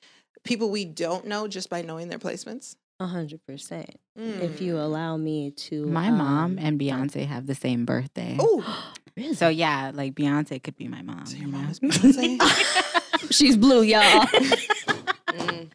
people 0.44 0.70
we 0.70 0.84
don't 0.84 1.26
know 1.26 1.48
just 1.48 1.68
by 1.68 1.82
knowing 1.82 2.08
their 2.08 2.20
placements? 2.20 2.76
A 3.00 3.06
hundred 3.06 3.44
percent. 3.46 3.90
If 4.16 4.60
you 4.60 4.74
Mm. 4.74 4.84
allow 4.84 5.16
me 5.16 5.50
to, 5.50 5.84
My 5.86 6.10
mom 6.10 6.52
um, 6.52 6.58
and 6.60 6.78
Beyonce 6.80 7.26
have 7.26 7.46
the 7.46 7.54
same 7.56 7.84
birthday. 7.84 8.36
Oh, 8.38 8.64
So 9.34 9.48
yeah, 9.48 9.90
like 9.92 10.14
Beyonce 10.14 10.62
could 10.62 10.76
be 10.76 10.86
my 10.88 11.02
mom. 11.02 11.26
so 11.26 11.36
your 11.36 11.48
mom 11.48 11.68
is 11.68 11.80
Beyonce? 11.80 13.30
she's 13.30 13.56
blue, 13.56 13.82
y'all. 13.82 14.26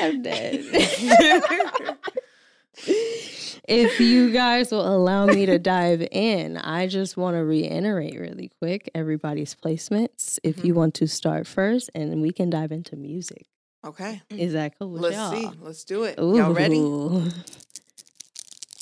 I'm 0.00 0.22
dead. 0.22 0.64
If 3.68 4.00
you 4.00 4.30
guys 4.30 4.72
will 4.72 4.86
allow 4.86 5.26
me 5.26 5.46
to 5.46 5.58
dive 5.58 6.06
in, 6.10 6.56
I 6.56 6.86
just 6.86 7.16
want 7.16 7.36
to 7.36 7.44
reiterate 7.44 8.18
really 8.18 8.50
quick 8.60 8.90
everybody's 8.94 9.54
placements. 9.54 10.38
If 10.42 10.64
you 10.64 10.72
mm-hmm. 10.72 10.78
want 10.78 10.94
to 10.94 11.06
start 11.06 11.46
first, 11.46 11.90
and 11.94 12.22
we 12.22 12.32
can 12.32 12.50
dive 12.50 12.72
into 12.72 12.96
music. 12.96 13.46
okay. 13.84 14.22
Is 14.30 14.54
that 14.54 14.78
cool 14.78 14.90
with 14.90 15.02
Let's 15.02 15.16
y'all? 15.16 15.32
see. 15.32 15.58
Let's 15.60 15.84
do 15.84 16.04
it. 16.04 16.18
Ooh. 16.18 16.36
Y'all 16.36 16.52
ready? 16.52 16.78
Ooh. 16.78 17.30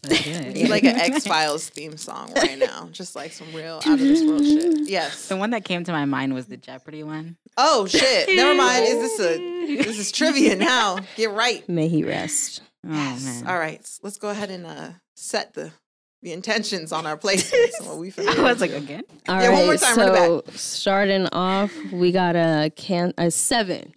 Let's 0.04 0.24
do 0.24 0.30
it. 0.30 0.46
We 0.46 0.52
need 0.52 0.68
like 0.68 0.84
an 0.84 0.96
X 1.00 1.26
Files 1.26 1.68
theme 1.68 1.96
song 1.96 2.32
right 2.36 2.58
now. 2.58 2.88
Just 2.92 3.16
like 3.16 3.32
some 3.32 3.52
real 3.52 3.76
out 3.76 3.86
of 3.86 3.98
this 3.98 4.22
world 4.22 4.44
shit. 4.44 4.76
Yes. 4.88 5.28
The 5.28 5.36
one 5.36 5.50
that 5.50 5.64
came 5.64 5.82
to 5.84 5.92
my 5.92 6.04
mind 6.04 6.32
was 6.32 6.46
the 6.46 6.56
Jeopardy 6.56 7.02
one. 7.02 7.36
Oh 7.56 7.86
shit. 7.86 8.28
Never 8.34 8.54
mind. 8.54 8.84
Is 8.84 9.00
this 9.00 9.20
a 9.20 9.76
this 9.76 9.98
is 9.98 10.12
trivia 10.12 10.54
now? 10.54 10.98
Get 11.16 11.32
right. 11.32 11.68
May 11.68 11.88
he 11.88 12.04
rest. 12.04 12.62
Oh 12.88 12.92
Yes. 12.92 13.24
man. 13.24 13.46
All 13.46 13.58
right. 13.58 13.80
s- 13.80 14.00
Let's 14.02 14.18
go 14.18 14.28
ahead 14.30 14.50
and 14.50 14.66
uh 14.66 14.90
set 15.16 15.54
the 15.54 15.72
the 16.22 16.32
intentions 16.32 16.92
on 16.92 17.06
our 17.06 17.16
placements. 17.24 17.84
what 17.86 17.98
we 17.98 18.08
I 18.08 18.10
finna 18.10 18.42
was 18.42 18.60
like 18.60 18.72
again. 18.72 19.04
All 19.28 19.40
Yeah, 19.40 19.48
right. 19.48 19.54
one 19.54 19.66
more 19.66 19.76
time, 19.76 19.96
run 19.98 20.08
it 20.08 20.16
so 20.16 20.42
starting 20.56 21.26
off, 21.32 21.72
we 21.92 22.12
got 22.12 22.36
a 22.36 22.70
can 22.76 23.12
a 23.18 23.30
seven. 23.30 23.92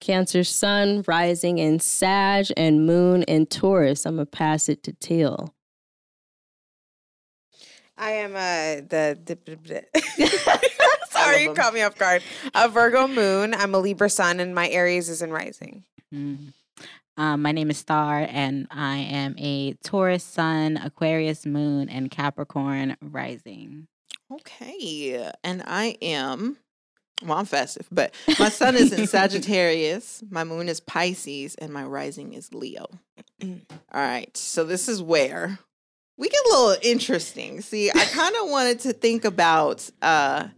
Cancer 0.00 0.44
Sun 0.44 1.04
rising 1.08 1.56
in 1.58 1.80
Sag 1.80 2.46
and 2.56 2.86
Moon 2.86 3.22
in 3.24 3.46
Taurus. 3.46 4.04
I'm 4.04 4.16
gonna 4.16 4.26
pass 4.26 4.68
it 4.68 4.82
to 4.84 4.92
Teal. 4.92 5.54
I 7.98 8.10
am 8.12 8.32
uh, 8.36 8.82
the. 8.86 9.18
the 9.24 9.84
Sorry, 11.10 11.44
you 11.44 11.54
caught 11.54 11.72
me 11.72 11.80
off 11.80 11.96
guard. 11.96 12.22
A 12.54 12.68
Virgo 12.68 13.08
moon. 13.08 13.54
I'm 13.54 13.74
a 13.74 13.78
Libra 13.78 14.10
sun, 14.10 14.38
and 14.38 14.54
my 14.54 14.68
Aries 14.68 15.08
is 15.08 15.22
in 15.22 15.30
rising. 15.32 15.82
Mm. 16.14 16.52
Um, 17.16 17.42
my 17.42 17.52
name 17.52 17.70
is 17.70 17.78
Star, 17.78 18.26
and 18.28 18.66
I 18.70 18.96
am 18.98 19.34
a 19.38 19.72
Taurus 19.82 20.22
Sun, 20.22 20.76
Aquarius 20.76 21.46
Moon, 21.46 21.88
and 21.88 22.10
Capricorn 22.10 22.96
Rising. 23.00 23.88
Okay. 24.30 25.30
And 25.42 25.62
I 25.66 25.96
am 26.02 26.58
well, 27.24 27.38
I'm 27.38 27.46
festive, 27.46 27.88
but 27.90 28.14
my 28.38 28.50
sun 28.50 28.76
is 28.76 28.92
in 28.92 29.06
Sagittarius, 29.06 30.22
my 30.28 30.44
moon 30.44 30.68
is 30.68 30.80
Pisces, 30.80 31.54
and 31.54 31.72
my 31.72 31.82
rising 31.82 32.34
is 32.34 32.52
Leo. 32.52 32.86
All 33.42 33.58
right. 33.94 34.36
So 34.36 34.64
this 34.64 34.86
is 34.86 35.00
where 35.02 35.58
we 36.18 36.28
get 36.28 36.44
a 36.44 36.48
little 36.50 36.76
interesting. 36.82 37.62
See, 37.62 37.90
I 37.90 38.04
kind 38.12 38.34
of 38.42 38.50
wanted 38.50 38.80
to 38.80 38.92
think 38.92 39.24
about 39.24 39.88
uh 40.02 40.48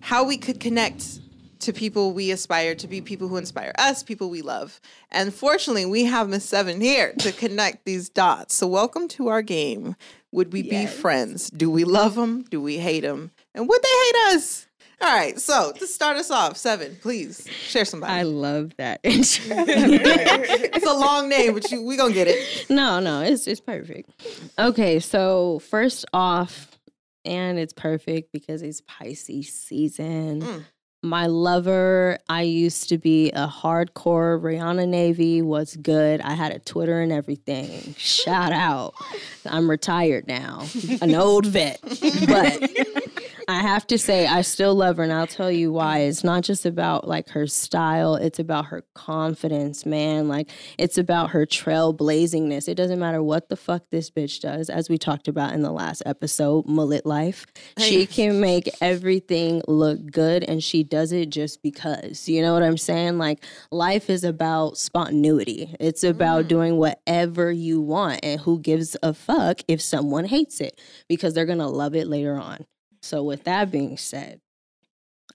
how 0.00 0.24
we 0.24 0.38
could 0.38 0.60
connect 0.60 1.20
to 1.60 1.72
people 1.72 2.12
we 2.12 2.30
aspire 2.30 2.74
to 2.76 2.86
be, 2.88 3.00
people 3.00 3.28
who 3.28 3.36
inspire 3.36 3.72
us, 3.78 4.02
people 4.02 4.30
we 4.30 4.42
love. 4.42 4.80
And 5.10 5.32
fortunately, 5.32 5.86
we 5.86 6.04
have 6.04 6.28
Miss 6.28 6.44
Seven 6.44 6.80
here 6.80 7.12
to 7.18 7.32
connect 7.44 7.84
these 7.84 8.08
dots. 8.08 8.54
So, 8.54 8.66
welcome 8.66 9.08
to 9.08 9.28
our 9.28 9.42
game. 9.42 9.96
Would 10.32 10.52
we 10.52 10.62
be 10.62 10.86
friends? 10.86 11.50
Do 11.50 11.70
we 11.70 11.84
love 11.84 12.14
them? 12.14 12.42
Do 12.50 12.60
we 12.60 12.78
hate 12.78 13.00
them? 13.00 13.30
And 13.54 13.68
would 13.68 13.82
they 13.82 13.88
hate 13.88 14.34
us? 14.36 14.66
All 15.00 15.14
right. 15.14 15.38
So, 15.38 15.72
to 15.72 15.86
start 15.86 16.16
us 16.16 16.30
off, 16.30 16.56
Seven, 16.56 16.96
please 17.00 17.46
share 17.50 17.84
somebody. 17.84 18.12
I 18.12 18.22
love 18.22 18.72
that 18.76 19.00
intro. 19.04 19.44
it's 19.56 20.86
a 20.86 20.92
long 20.92 21.28
name, 21.28 21.54
but 21.54 21.70
you, 21.70 21.82
we 21.82 21.96
gonna 21.96 22.14
get 22.14 22.28
it. 22.28 22.70
no, 22.70 23.00
no, 23.00 23.20
it's 23.22 23.46
it's 23.46 23.60
perfect. 23.60 24.10
Okay, 24.58 24.98
so 25.00 25.58
first 25.60 26.04
off, 26.12 26.78
and 27.24 27.58
it's 27.58 27.72
perfect 27.72 28.32
because 28.32 28.62
it's 28.62 28.80
Pisces 28.82 29.52
season. 29.52 30.42
Mm. 30.42 30.64
My 31.02 31.26
lover, 31.26 32.18
I 32.28 32.42
used 32.42 32.88
to 32.88 32.98
be 32.98 33.30
a 33.30 33.46
hardcore 33.46 34.40
Rihanna 34.40 34.88
Navy, 34.88 35.42
was 35.42 35.76
good. 35.76 36.20
I 36.20 36.32
had 36.32 36.52
a 36.52 36.58
Twitter 36.58 37.00
and 37.00 37.12
everything. 37.12 37.94
Shout 37.96 38.52
out. 38.52 38.94
I'm 39.46 39.70
retired 39.70 40.26
now, 40.26 40.66
an 41.00 41.14
old 41.14 41.46
vet. 41.46 41.80
But 41.82 42.70
I 43.48 43.60
have 43.60 43.86
to 43.88 43.98
say, 43.98 44.26
I 44.26 44.40
still 44.40 44.74
love 44.74 44.96
her, 44.96 45.04
and 45.04 45.12
I'll 45.12 45.28
tell 45.28 45.52
you 45.52 45.70
why. 45.70 46.00
It's 46.00 46.24
not 46.24 46.42
just 46.42 46.66
about 46.66 47.06
like 47.06 47.28
her 47.28 47.46
style, 47.46 48.16
it's 48.16 48.40
about 48.40 48.66
her 48.66 48.84
confidence, 48.94 49.86
man. 49.86 50.26
Like, 50.26 50.50
it's 50.78 50.98
about 50.98 51.30
her 51.30 51.46
trailblazingness. 51.46 52.68
It 52.68 52.74
doesn't 52.74 52.98
matter 52.98 53.22
what 53.22 53.48
the 53.48 53.56
fuck 53.56 53.84
this 53.90 54.10
bitch 54.10 54.40
does, 54.40 54.68
as 54.68 54.88
we 54.88 54.98
talked 54.98 55.28
about 55.28 55.52
in 55.52 55.62
the 55.62 55.70
last 55.70 56.02
episode, 56.06 56.66
Mullet 56.66 57.06
Life. 57.06 57.46
She 57.78 58.06
can 58.06 58.40
make 58.40 58.68
everything 58.80 59.62
look 59.68 60.04
good, 60.10 60.42
and 60.42 60.62
she 60.62 60.82
does 60.82 61.12
it 61.12 61.30
just 61.30 61.62
because. 61.62 62.28
You 62.28 62.42
know 62.42 62.52
what 62.52 62.64
I'm 62.64 62.78
saying? 62.78 63.18
Like, 63.18 63.44
life 63.70 64.10
is 64.10 64.24
about 64.24 64.76
spontaneity, 64.76 65.76
it's 65.78 66.02
about 66.02 66.46
mm. 66.46 66.48
doing 66.48 66.76
whatever 66.78 67.52
you 67.52 67.80
want, 67.80 68.20
and 68.24 68.40
who 68.40 68.58
gives 68.58 68.96
a 69.04 69.14
fuck 69.14 69.60
if 69.68 69.80
someone 69.80 70.24
hates 70.24 70.60
it 70.60 70.80
because 71.08 71.32
they're 71.34 71.46
gonna 71.46 71.68
love 71.68 71.94
it 71.94 72.08
later 72.08 72.36
on. 72.40 72.66
So, 73.06 73.22
with 73.22 73.44
that 73.44 73.70
being 73.70 73.96
said, 73.96 74.40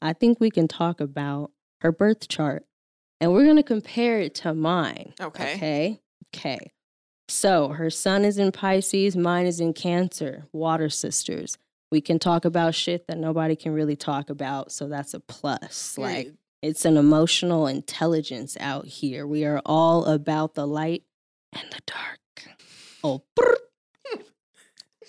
I 0.01 0.11
think 0.11 0.41
we 0.41 0.51
can 0.51 0.67
talk 0.67 0.99
about 0.99 1.51
her 1.79 1.93
birth 1.93 2.27
chart 2.27 2.65
and 3.21 3.31
we're 3.31 3.45
going 3.45 3.55
to 3.55 3.63
compare 3.63 4.19
it 4.19 4.35
to 4.35 4.53
mine. 4.53 5.13
Okay. 5.21 5.55
Okay. 5.55 6.01
Okay. 6.35 6.71
So, 7.29 7.69
her 7.69 7.89
sun 7.89 8.25
is 8.25 8.37
in 8.37 8.51
Pisces, 8.51 9.15
mine 9.15 9.45
is 9.45 9.61
in 9.61 9.73
Cancer, 9.73 10.47
water 10.51 10.89
sisters. 10.89 11.57
We 11.91 12.01
can 12.01 12.19
talk 12.19 12.43
about 12.43 12.75
shit 12.75 13.07
that 13.07 13.17
nobody 13.17 13.55
can 13.55 13.71
really 13.71 13.95
talk 13.95 14.29
about. 14.29 14.73
So, 14.73 14.89
that's 14.89 15.13
a 15.13 15.21
plus. 15.21 15.97
Like, 15.97 16.33
it's 16.61 16.83
an 16.83 16.97
emotional 16.97 17.67
intelligence 17.67 18.57
out 18.59 18.85
here. 18.85 19.25
We 19.25 19.45
are 19.45 19.61
all 19.65 20.05
about 20.05 20.55
the 20.55 20.67
light 20.67 21.03
and 21.53 21.63
the 21.71 21.79
dark. 21.85 22.19
Oh, 23.01 23.23
brr. 23.33 23.55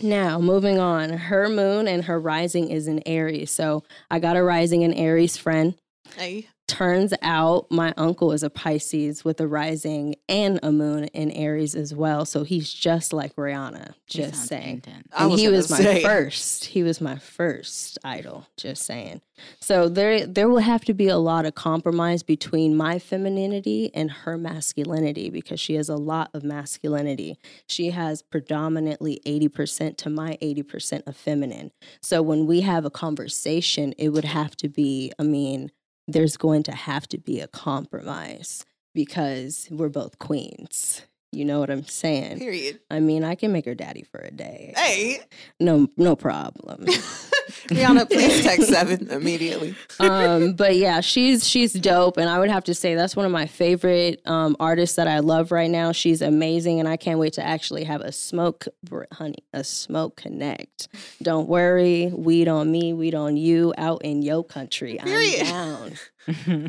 Now 0.03 0.39
moving 0.39 0.79
on. 0.79 1.11
Her 1.11 1.49
moon 1.49 1.89
and 1.89 2.05
her 2.05 2.21
rising 2.21 2.71
is 2.71 2.87
in 2.87 3.03
Aries. 3.07 3.51
So 3.51 3.83
I 4.11 4.19
got 4.19 4.37
a 4.37 4.43
rising 4.43 4.83
in 4.83 4.95
Aries 4.95 5.37
friend. 5.37 5.75
Hey. 6.17 6.49
Turns 6.73 7.13
out 7.21 7.71
my 7.71 7.93
uncle 7.99 8.33
is 8.33 8.43
a 8.43 8.49
Pisces 8.49 9.27
with 9.27 9.43
a 9.43 9.47
rising 9.47 10.15
and 10.27 10.59
a 10.63 10.73
moon 10.73 11.05
in 11.09 11.31
Aries 11.31 11.75
as 11.75 11.95
well. 11.95 12.25
So 12.25 12.45
he's 12.45 12.73
just 12.73 13.13
like 13.13 13.37
Rihanna. 13.37 13.93
Just 14.07 14.47
saying. 14.47 14.77
intense. 14.77 15.07
And 15.13 15.31
was 15.33 15.41
he 15.41 15.49
was 15.49 15.71
my 15.71 15.77
say. 15.77 16.03
first. 16.03 16.65
He 16.65 16.83
was 16.83 16.99
my 16.99 17.17
first 17.19 17.99
idol. 18.03 18.47
Just 18.57 18.85
saying. 18.85 19.21
So 19.61 19.91
there, 19.91 20.27
there 20.27 20.49
will 20.49 20.61
have 20.61 20.83
to 20.87 20.95
be 20.95 21.09
a 21.09 21.19
lot 21.19 21.45
of 21.45 21.55
compromise 21.55 22.23
between 22.23 22.75
my 22.75 22.99
femininity 22.99 23.91
and 23.93 24.11
her 24.11 24.39
masculinity 24.39 25.29
because 25.29 25.61
she 25.61 25.75
has 25.75 25.91
a 25.91 25.97
lot 25.97 26.31
of 26.33 26.43
masculinity. 26.43 27.39
She 27.67 27.91
has 27.91 28.23
predominantly 28.23 29.21
eighty 29.27 29.49
percent 29.49 29.99
to 29.99 30.11
my 30.11 30.39
eighty 30.41 30.63
percent 30.63 31.05
of 31.07 31.19
feminine. 31.19 31.71
So 32.01 32.23
when 32.23 32.47
we 32.47 32.63
have 32.63 32.87
a 32.87 32.91
conversation, 32.91 33.93
it 33.99 34.09
would 34.09 34.25
have 34.25 34.57
to 34.57 34.71
be. 34.71 35.13
I 35.19 35.25
mean, 35.25 35.71
there's 36.09 36.37
going 36.37 36.63
to 36.65 36.73
have 36.73 37.07
to 37.09 37.19
be 37.19 37.41
a 37.41 37.49
compromise 37.49 38.65
because 38.95 39.69
we're 39.71 39.89
both 39.89 40.19
queens. 40.19 41.03
You 41.33 41.47
know 41.47 41.61
what 41.61 41.71
I'm 41.71 41.85
saying? 41.85 42.41
Period. 42.41 42.81
I 42.91 43.01
mean, 43.01 43.25
I 43.25 43.35
can 43.35 43.53
make 43.53 43.65
her 43.65 43.75
daddy 43.75 44.03
for 44.03 44.21
a 44.21 44.31
day. 44.31 44.75
Hey. 44.77 45.21
No, 45.59 45.89
no 45.97 46.15
problem. 46.15 46.87
Rihanna, 47.69 48.07
please 48.11 48.43
text 48.43 48.69
seven 48.69 49.11
immediately. 49.11 49.75
um, 50.01 50.55
but 50.55 50.77
yeah, 50.77 51.01
she's 51.01 51.49
she's 51.49 51.73
dope, 51.73 52.17
and 52.17 52.29
I 52.29 52.39
would 52.39 52.51
have 52.51 52.65
to 52.65 52.75
say 52.75 52.95
that's 52.95 53.17
one 53.17 53.27
of 53.27 53.33
my 53.33 53.47
favorite 53.47 54.21
um, 54.27 54.57
artists 54.61 54.97
that 54.97 55.09
I 55.09 55.21
love 55.21 55.53
right 55.53 55.71
now. 55.71 55.93
She's 55.93 56.23
amazing, 56.23 56.81
and 56.81 56.89
I 56.89 56.97
can't 56.97 57.19
wait 57.19 57.35
to 57.35 57.47
actually 57.47 57.85
have 57.85 58.01
a 58.01 58.13
smoke, 58.13 58.67
honey, 59.13 59.45
a 59.53 59.65
smoke 59.65 60.17
connect. 60.17 60.89
Don't 61.23 61.49
worry, 61.49 62.13
weed 62.15 62.49
on 62.49 62.71
me, 62.71 62.93
weed 62.93 63.15
on 63.15 63.37
you, 63.37 63.73
out 63.79 64.03
in 64.03 64.23
yo 64.23 64.43
country. 64.43 64.99
Period. 65.03 65.47
I'm 65.47 65.47
down. 65.47 65.99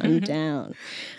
I'm 0.02 0.20
down. 0.20 0.76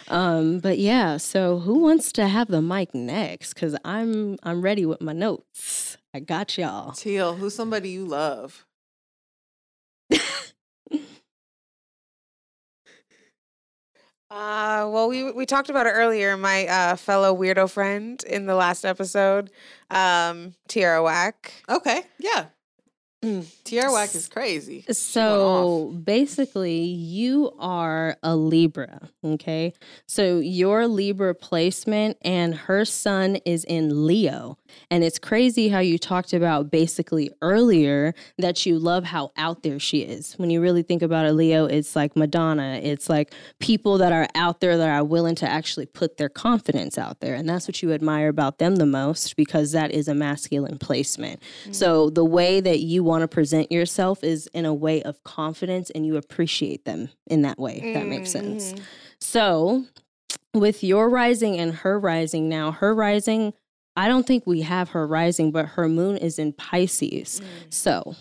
Um, 0.09 0.59
but 0.59 0.79
yeah, 0.79 1.17
so 1.17 1.61
who 1.61 1.79
wants 1.79 2.13
to 2.13 2.27
have 2.29 2.49
the 2.49 2.61
mic 2.63 2.95
next? 2.95 3.55
Because 3.55 3.77
I'm 3.85 4.37
I'm 4.43 4.61
ready 4.61 4.85
with 4.87 5.01
my 5.01 5.13
notes. 5.13 5.97
I 6.13 6.21
got 6.21 6.57
y'all. 6.59 6.93
Teal, 6.93 7.35
who's 7.35 7.55
somebody 7.55 7.91
you 7.91 8.07
love? 8.07 8.65
Uh, 14.35 14.89
well, 14.91 15.09
we 15.09 15.31
we 15.31 15.47
talked 15.47 15.71
about 15.71 15.87
it 15.87 15.91
earlier. 15.91 16.37
My 16.37 16.67
uh, 16.67 16.97
fellow 16.97 17.33
weirdo 17.37 17.71
friend 17.71 18.21
in 18.25 18.47
the 18.47 18.57
last 18.57 18.85
episode, 18.85 19.53
um, 19.91 20.55
Tierra 20.67 21.05
Whack. 21.05 21.53
Okay. 21.69 22.03
Yeah. 22.19 22.47
Mm. 23.25 23.65
Tierra 23.65 23.93
Whack 23.93 24.15
is 24.15 24.29
crazy. 24.29 24.85
So 24.91 25.95
basically, 26.05 26.83
you 26.83 27.53
are 27.59 28.17
a 28.23 28.37
Libra, 28.37 29.09
okay? 29.25 29.73
So 30.07 30.39
your 30.39 30.87
Libra 30.87 31.35
placement 31.35 32.19
and 32.23 32.55
her 32.55 32.85
sun 32.85 33.37
is 33.45 33.65
in 33.65 34.07
Leo. 34.07 34.59
And 34.91 35.05
it's 35.05 35.19
crazy 35.19 35.69
how 35.69 35.79
you 35.79 35.99
talked 35.99 36.33
about 36.33 36.71
basically 36.71 37.31
earlier 37.41 38.15
that 38.39 38.67
you 38.67 38.79
love 38.79 39.05
how 39.05 39.33
out 39.37 39.63
there 39.63 39.79
she 39.79 40.01
is. 40.01 40.35
When 40.35 40.51
you 40.51 40.61
really 40.61 40.83
think 40.83 41.03
about 41.03 41.27
a 41.27 41.33
Leo, 41.33 41.67
it's 41.67 41.95
like 41.97 42.17
Madonna, 42.17 42.81
it's 42.83 43.09
like 43.09 43.33
people 43.61 43.99
that 43.99 44.13
are 44.13 44.29
out 44.35 44.61
there 44.61 44.77
that 44.77 44.89
are 44.89 45.05
willing 45.05 45.35
to 45.37 45.49
actually 45.49 45.87
put 45.87 46.17
their 46.17 46.29
confidence 46.29 46.99
out 46.99 47.21
there. 47.21 47.35
And 47.35 47.49
that's 47.49 47.69
what 47.69 47.83
you 47.83 47.93
admire 47.93 48.29
about 48.29 48.59
them 48.59 48.77
the 48.77 48.87
most 48.87 49.37
because 49.37 49.73
that 49.73 49.93
is 49.93 50.09
a 50.09 50.15
masculine 50.15 50.79
placement. 50.79 51.41
Mm. 51.67 51.75
So 51.75 52.11
the 52.11 52.25
way 52.25 52.61
that 52.61 52.81
you 52.81 53.05
want 53.05 53.14
to 53.23 53.29
present 53.29 53.71
yourself 53.73 54.23
is 54.25 54.47
in 54.49 54.65
a 54.65 54.75
way 54.75 55.03
of 55.03 55.23
confidence 55.25 55.91
and 55.91 56.07
you 56.07 56.17
appreciate 56.17 56.85
them 56.85 57.09
in 57.27 57.43
that 57.43 57.59
way, 57.59 57.81
if 57.83 57.95
that 57.95 58.07
makes 58.07 58.31
sense. 58.31 58.73
Mhm. 58.73 58.81
So 59.21 59.85
with 60.53 60.85
your 60.85 61.09
rising 61.09 61.59
and 61.59 61.75
her 61.75 61.99
rising 61.99 62.49
now, 62.49 62.71
her 62.71 62.95
rising, 62.95 63.53
I 63.97 64.09
don't 64.09 64.27
think 64.27 64.47
we 64.47 64.63
have 64.63 64.91
her 64.91 65.07
rising, 65.07 65.51
but 65.51 65.67
her 65.67 65.89
moon 65.89 66.17
is 66.17 66.39
in 66.39 66.53
Pisces. 66.53 67.41
So 67.71 68.15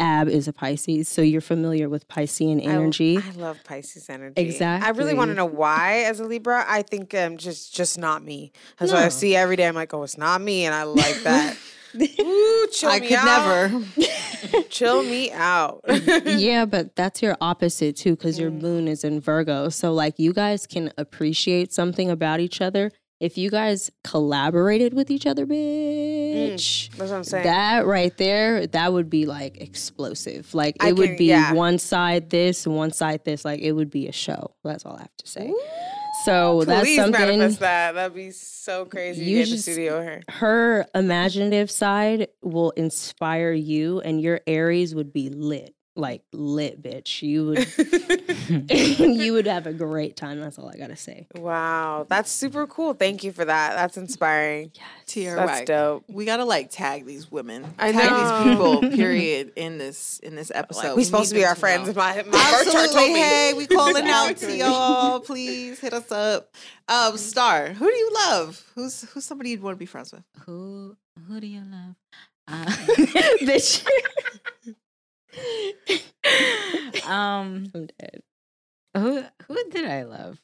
Ab 0.00 0.28
is 0.28 0.48
a 0.48 0.52
Pisces, 0.52 1.08
so 1.08 1.20
you're 1.20 1.40
familiar 1.42 1.88
with 1.88 2.08
Piscean 2.08 2.64
energy. 2.64 3.18
I, 3.18 3.30
love 3.36 3.62
Pisces 3.64 4.08
energy. 4.08 4.40
Exactly. 4.40 4.86
I 4.86 4.90
really 4.92 5.12
want 5.14 5.30
to 5.30 5.34
know 5.34 5.44
why 5.44 6.04
as 6.04 6.20
a 6.20 6.24
Libra. 6.24 6.64
I 6.66 6.82
think 6.82 7.14
um 7.14 7.36
just 7.36 7.74
just 7.74 7.98
not 7.98 8.24
me. 8.24 8.52
That's 8.78 8.92
what 8.92 9.02
I 9.02 9.08
see 9.10 9.36
every 9.36 9.56
day. 9.56 9.66
I'm 9.68 9.74
like, 9.74 9.92
oh, 9.92 10.02
it's 10.02 10.16
not 10.16 10.40
me, 10.40 10.64
and 10.64 10.74
I 10.74 10.84
like 10.84 11.22
that. 11.24 11.56
Ooh, 11.94 12.66
chill 12.72 12.90
I 12.90 13.00
me 13.00 13.08
could 13.08 13.16
out. 13.18 13.70
never. 13.72 14.62
chill 14.68 15.02
me 15.02 15.30
out. 15.32 15.82
yeah, 16.24 16.64
but 16.64 16.94
that's 16.96 17.22
your 17.22 17.36
opposite 17.40 17.96
too, 17.96 18.12
because 18.16 18.38
your 18.38 18.50
Mm. 18.50 18.60
moon 18.62 18.88
is 18.88 19.04
in 19.04 19.20
Virgo. 19.20 19.68
So, 19.68 19.92
like, 19.92 20.18
you 20.18 20.32
guys 20.32 20.66
can 20.66 20.92
appreciate 20.98 21.72
something 21.72 22.10
about 22.10 22.40
each 22.40 22.60
other 22.60 22.90
if 23.20 23.36
you 23.36 23.50
guys 23.50 23.90
collaborated 24.02 24.94
with 24.94 25.10
each 25.10 25.26
other, 25.26 25.44
bitch. 25.46 26.90
That's 26.96 27.10
what 27.10 27.16
I'm 27.18 27.24
saying. 27.24 27.44
That 27.44 27.86
right 27.86 28.16
there, 28.16 28.66
that 28.68 28.92
would 28.92 29.10
be 29.10 29.26
like 29.26 29.60
explosive. 29.60 30.54
Like, 30.54 30.76
it 30.76 30.82
I 30.82 30.92
would 30.92 31.08
can- 31.10 31.18
be 31.18 31.26
yeah. 31.26 31.52
one 31.52 31.78
side 31.78 32.30
this, 32.30 32.66
one 32.66 32.92
side 32.92 33.24
this. 33.24 33.44
Like, 33.44 33.60
it 33.60 33.72
would 33.72 33.90
be 33.90 34.08
a 34.08 34.12
show. 34.12 34.54
That's 34.64 34.86
all 34.86 34.96
I 34.96 35.00
have 35.00 35.16
to 35.18 35.26
say. 35.28 35.52
So, 36.24 36.64
that's 36.64 36.86
Please 36.86 36.96
something. 36.96 37.12
manifest 37.20 37.60
that. 37.60 37.92
That'd 37.92 38.14
be 38.14 38.30
so 38.30 38.84
crazy. 38.84 39.24
You 39.24 39.44
just- 39.44 39.62
studio 39.62 40.02
her. 40.02 40.22
her 40.28 40.86
imaginative 40.94 41.70
side 41.70 42.28
will 42.42 42.70
inspire 42.72 43.52
you 43.52 44.00
and 44.00 44.20
your 44.20 44.40
aries 44.46 44.94
would 44.94 45.12
be 45.12 45.28
lit 45.30 45.74
like 46.00 46.22
lit, 46.32 46.82
bitch. 46.82 47.22
You 47.22 47.46
would 47.46 48.68
you 49.20 49.32
would 49.34 49.46
have 49.46 49.66
a 49.66 49.72
great 49.72 50.16
time. 50.16 50.40
That's 50.40 50.58
all 50.58 50.68
I 50.68 50.76
gotta 50.76 50.96
say. 50.96 51.26
wow, 51.36 52.06
that's 52.08 52.30
super 52.30 52.66
cool. 52.66 52.94
Thank 52.94 53.22
you 53.22 53.32
for 53.32 53.44
that. 53.44 53.74
That's 53.76 53.96
inspiring. 53.96 54.72
Tierra 55.06 55.36
That's 55.46 55.60
Whack. 55.60 55.66
dope. 55.66 56.04
We 56.08 56.24
gotta 56.24 56.44
like 56.44 56.70
tag 56.70 57.06
these 57.06 57.30
women. 57.30 57.64
I 57.78 57.92
tag 57.92 58.10
know. 58.10 58.44
these 58.44 58.52
people. 58.88 58.90
Period. 58.96 59.52
In 59.56 59.78
this 59.78 60.18
in 60.20 60.34
this 60.36 60.50
episode, 60.54 60.88
Like, 60.88 60.96
we 60.96 61.04
supposed 61.04 61.28
to 61.30 61.34
be 61.34 61.40
them 61.42 61.50
our 61.50 61.54
friends. 61.54 61.88
know. 61.88 61.94
My, 61.94 62.16
my 62.16 62.22
birth 62.22 62.34
Absolutely. 62.34 62.88
told 62.94 63.12
me. 63.12 63.18
Hey, 63.20 63.52
we 63.56 63.66
calling 63.66 64.08
out 64.08 64.36
to 64.38 64.56
y'all. 64.56 65.20
Please 65.20 65.78
hit 65.80 65.92
us 65.92 66.10
up. 66.10 66.54
Um, 66.88 67.16
Star, 67.16 67.68
who 67.68 67.88
do 67.90 67.96
you 67.96 68.10
love? 68.14 68.64
Who's 68.74 69.02
who's 69.10 69.24
somebody 69.24 69.50
you'd 69.50 69.62
want 69.62 69.74
to 69.74 69.78
be 69.78 69.86
friends 69.86 70.12
with? 70.12 70.22
Who 70.46 70.96
who 71.28 71.40
do 71.40 71.46
you 71.46 71.60
love? 71.60 71.94
Uh, 72.48 72.64
bitch. 73.42 73.84
um, 77.06 77.70
I'm 77.74 77.88
dead. 77.98 78.22
who 78.96 79.22
who 79.46 79.70
did 79.70 79.84
I 79.86 80.02
love? 80.04 80.40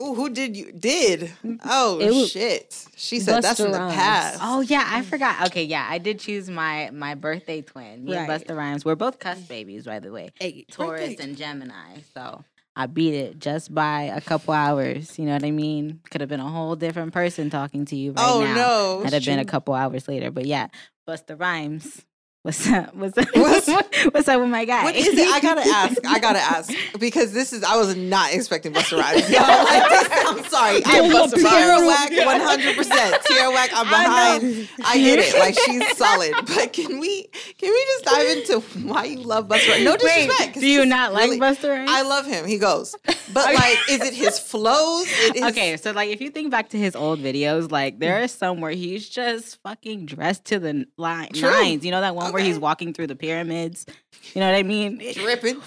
Ooh, 0.00 0.14
who 0.14 0.30
did 0.30 0.56
you 0.56 0.70
did? 0.70 1.32
Oh 1.64 1.96
was- 1.96 2.30
shit! 2.30 2.86
She 2.96 3.18
said 3.18 3.42
that's 3.42 3.60
Busta 3.60 3.66
in 3.66 3.72
the 3.72 3.78
past. 3.78 4.38
Oh 4.40 4.60
yeah, 4.60 4.84
I 4.86 5.02
forgot. 5.02 5.46
Okay, 5.48 5.64
yeah, 5.64 5.86
I 5.90 5.98
did 5.98 6.20
choose 6.20 6.48
my 6.48 6.90
my 6.92 7.14
birthday 7.16 7.62
twin. 7.62 8.04
Me 8.04 8.14
Right. 8.16 8.28
and 8.30 8.42
Busta 8.42 8.56
Rhymes. 8.56 8.84
We're 8.84 8.94
both 8.94 9.18
cuss 9.18 9.40
babies, 9.40 9.84
by 9.86 9.98
the 9.98 10.12
way. 10.12 10.30
Hey, 10.38 10.64
Taurus 10.70 11.18
and 11.18 11.36
Gemini. 11.36 11.98
So 12.14 12.44
I 12.76 12.86
beat 12.86 13.14
it 13.14 13.40
just 13.40 13.74
by 13.74 14.02
a 14.02 14.20
couple 14.20 14.54
hours. 14.54 15.18
You 15.18 15.24
know 15.24 15.32
what 15.32 15.42
I 15.44 15.50
mean? 15.50 15.98
Could 16.10 16.20
have 16.20 16.30
been 16.30 16.38
a 16.38 16.48
whole 16.48 16.76
different 16.76 17.12
person 17.12 17.50
talking 17.50 17.84
to 17.86 17.96
you 17.96 18.12
right 18.12 18.24
oh 18.24 18.40
now. 18.44 18.54
no! 18.54 19.00
Had 19.02 19.14
have 19.14 19.24
been 19.24 19.40
a 19.40 19.44
couple 19.44 19.74
hours 19.74 20.06
later. 20.06 20.30
But 20.30 20.46
yeah, 20.46 20.68
Busta 21.08 21.38
Rhymes. 21.38 22.02
What's 22.42 22.68
up? 22.70 22.94
What's 22.94 23.18
up? 23.18 23.26
What's- 23.34 23.68
What's 24.12 24.28
up 24.28 24.40
with 24.40 24.48
my 24.48 24.64
guy? 24.64 24.84
What 24.84 24.94
is 24.96 25.08
it? 25.08 25.28
I 25.28 25.40
gotta 25.40 25.60
ask. 25.62 25.96
I 26.06 26.18
gotta 26.20 26.38
ask 26.38 26.72
because 27.00 27.32
this 27.32 27.52
is. 27.52 27.64
I 27.64 27.76
was 27.76 27.96
not 27.96 28.32
expecting 28.32 28.72
Busta 28.72 28.96
Rhymes. 28.96 29.28
Yo, 29.30 29.40
like 29.40 29.88
this, 29.88 30.08
I'm 30.12 30.44
sorry. 30.44 30.82
I'm 30.84 31.10
Busta 31.10 31.34
Tierra. 31.34 31.84
Whack, 31.84 32.10
100. 32.12 32.76
percent 32.76 33.22
Tierra 33.24 33.50
Whack. 33.50 33.70
I'm 33.74 33.88
behind. 33.88 34.68
I, 34.84 34.98
get 34.98 35.18
it. 35.18 35.36
Like 35.38 35.58
she's 35.58 35.96
solid. 35.96 36.32
But 36.46 36.72
can 36.72 37.00
we? 37.00 37.24
Can 37.58 37.70
we 37.72 37.84
just 37.86 38.04
dive 38.04 38.28
into 38.28 38.60
why 38.86 39.04
you 39.06 39.18
love 39.18 39.48
Busta? 39.48 39.70
Rhymes? 39.70 39.84
No 39.84 39.96
disrespect. 39.96 40.54
'cause 40.54 40.62
Do 40.62 40.68
you 40.68 40.86
not 40.86 41.12
like 41.12 41.24
really- 41.30 41.40
Busta 41.40 41.70
Rhymes? 41.70 41.90
I 41.92 42.02
love 42.02 42.24
him. 42.24 42.46
He 42.46 42.58
goes. 42.58 42.94
But 43.32 43.52
like, 43.54 43.78
is 43.90 44.00
it 44.00 44.14
his 44.14 44.38
flows? 44.38 45.06
It 45.08 45.36
is, 45.36 45.42
Okay, 45.42 45.76
so 45.76 45.90
like 45.90 46.10
if 46.10 46.20
you 46.20 46.30
think 46.30 46.50
back 46.52 46.68
to 46.70 46.78
his 46.78 46.94
old 46.94 47.18
videos, 47.18 47.72
like 47.72 47.98
there 47.98 48.16
hmm. 48.18 48.24
are 48.24 48.28
some 48.28 48.60
where 48.60 48.70
he's 48.70 49.08
just 49.08 49.60
fucking 49.62 50.06
dressed 50.06 50.44
to 50.46 50.60
the 50.60 50.86
line, 50.96 51.30
nines. 51.34 51.84
You 51.84 51.90
know 51.90 52.00
that 52.00 52.14
one 52.14 52.27
where 52.32 52.42
he's 52.42 52.58
walking 52.58 52.92
through 52.92 53.08
the 53.08 53.16
pyramids. 53.16 53.86
You 54.34 54.40
know 54.40 54.50
what 54.50 54.56
I 54.56 54.62
mean? 54.62 54.98
dripping. 55.14 55.60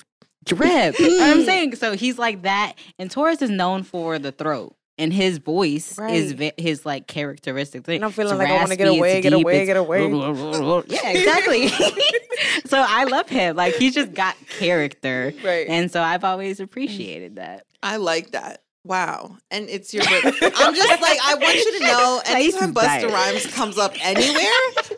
Drip. 0.43 0.95
I'm 0.99 1.39
mm. 1.41 1.45
saying 1.45 1.75
so 1.75 1.95
he's 1.95 2.17
like 2.17 2.41
that, 2.43 2.73
and 2.97 3.11
Taurus 3.11 3.41
is 3.41 3.49
known 3.49 3.83
for 3.83 4.17
the 4.17 4.31
throat. 4.31 4.75
And 4.97 5.11
his 5.11 5.39
voice 5.39 5.97
is 5.97 6.35
Right. 6.35 6.53
ve- 6.57 6.61
his 6.61 6.85
like 6.85 7.07
characteristic 7.07 7.85
thing. 7.85 7.95
And 7.97 8.05
I'm 8.05 8.11
feeling 8.11 8.33
It's 8.33 8.39
like 8.39 8.49
I 8.49 8.57
wanna 8.57 8.75
get 8.75 8.87
away, 8.87 9.21
get 9.21 9.31
deep, 9.31 9.43
away, 9.43 9.65
get 9.65 9.77
away. 9.77 10.01
yeah, 10.87 11.09
exactly. 11.09 11.67
so 12.65 12.83
I 12.87 13.05
love 13.05 13.27
him. 13.27 13.55
Like 13.55 13.75
he's 13.75 13.95
just 13.95 14.13
got 14.13 14.35
character, 14.59 15.33
Right. 15.43 15.67
and 15.67 15.89
so 15.91 16.01
I've 16.03 16.23
always 16.23 16.59
mm. 16.59 16.65
appreciated 16.65 17.37
that. 17.37 17.65
I 17.81 17.97
like 17.97 18.31
that. 18.31 18.61
Wow. 18.83 19.37
And 19.51 19.69
it's 19.69 19.93
your 19.93 20.03
birthday. 20.03 20.49
I'm 20.55 20.73
just 20.73 21.01
like, 21.01 21.19
I 21.23 21.35
want 21.35 21.55
you 21.55 21.79
to 21.79 21.85
know 21.85 22.21
anytime 22.25 22.73
Places 22.73 23.03
Busta. 23.05 23.11
Rhymes 23.11 23.45
comes 23.53 23.77
up 23.77 23.93
anywhere, 24.03 24.51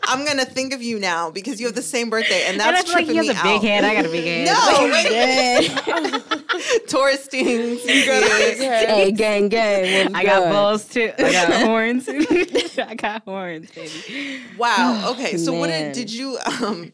I'm 0.04 0.24
gonna 0.24 0.46
think 0.46 0.72
of 0.72 0.82
you 0.82 0.98
now 0.98 1.30
because 1.30 1.60
you 1.60 1.66
have 1.66 1.74
the 1.74 1.82
same 1.82 2.08
birthday. 2.08 2.44
And 2.46 2.54
And 2.54 2.62
I 2.62 2.72
that's 2.72 2.84
feel 2.84 2.94
like 2.94 3.06
tripping 3.06 3.22
he 3.22 3.28
has 3.28 3.36
me 3.36 3.42
a 3.42 3.44
out. 3.54 3.60
big 3.60 3.68
head. 3.68 3.84
I 3.84 3.94
got 3.94 4.06
a 4.06 4.08
big 4.08 4.24
head. 5.84 5.84
No, 5.86 6.70
wait. 6.70 6.88
Taurus 6.88 7.24
stings. 7.24 7.84
You 7.84 8.06
got 8.06 8.22
a 8.22 8.26
big 8.38 8.58
head. 8.58 8.88
Hey, 8.88 9.12
gang, 9.12 9.48
gang. 9.50 10.14
I 10.14 10.24
got 10.24 10.44
good? 10.44 10.50
balls 10.52 10.88
too. 10.88 11.12
I 11.18 11.32
got 11.32 11.52
horns. 11.66 12.08
I 12.08 12.94
got 12.94 13.22
horns, 13.24 13.70
baby. 13.70 14.40
Wow. 14.56 15.10
Okay. 15.12 15.36
So 15.36 15.52
what 15.52 15.66
did, 15.68 15.92
did 15.92 16.10
you 16.12 16.38
um 16.46 16.64
I'm 16.64 16.92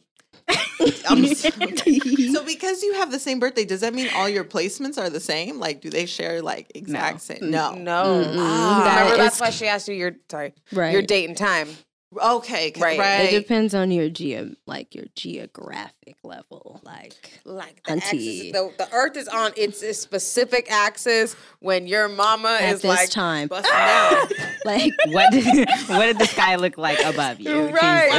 so, 0.78 1.16
so 2.32 2.44
because 2.44 2.82
you 2.82 2.94
have 2.94 3.11
the 3.11 3.18
same 3.18 3.38
birthday, 3.38 3.64
does 3.64 3.80
that 3.80 3.94
mean 3.94 4.09
all 4.14 4.28
your 4.28 4.44
placements 4.44 4.98
are 4.98 5.11
the 5.11 5.20
same? 5.20 5.59
Like 5.59 5.80
do 5.80 5.90
they 5.90 6.07
share 6.07 6.42
like 6.42 6.70
exact 6.74 7.14
No. 7.14 7.18
same? 7.18 7.51
No. 7.51 7.74
No. 7.74 8.24
Ah. 8.36 8.82
That 8.84 9.01
Remember, 9.03 9.22
that's 9.22 9.40
why 9.40 9.51
she 9.51 9.66
asked 9.66 9.88
you 9.88 9.94
your 9.94 10.12
sorry, 10.30 10.53
right. 10.72 10.92
your 10.92 11.03
date 11.03 11.28
and 11.28 11.36
time. 11.36 11.68
Okay. 12.20 12.72
Right. 12.76 12.98
Right. 12.98 13.32
It 13.32 13.38
depends 13.42 13.72
on 13.72 13.92
your 13.92 14.09
geo, 14.09 14.51
like 14.66 14.96
your 14.96 15.05
geographic 15.14 16.16
level. 16.24 16.80
Like, 16.82 17.38
Like 17.44 17.84
the 17.84 17.92
axis, 17.92 18.51
the, 18.51 18.72
the 18.78 18.88
Earth 18.92 19.16
is 19.16 19.28
on 19.28 19.53
its 19.57 19.80
a 19.84 19.94
specific 19.94 20.72
axis 20.72 21.36
when 21.61 21.86
your 21.86 22.09
mama 22.09 22.59
at 22.61 22.74
is 22.74 22.82
this 22.82 22.88
like 22.88 23.11
time, 23.11 23.46
busting 23.46 23.72
down. 23.72 24.26
like 24.64 24.92
What 25.07 25.30
did, 25.30 25.68
what 25.88 26.07
did 26.07 26.18
the 26.18 26.26
sky 26.26 26.57
look 26.57 26.76
like 26.76 26.98
above 27.05 27.38
you? 27.38 27.68
right. 27.68 28.11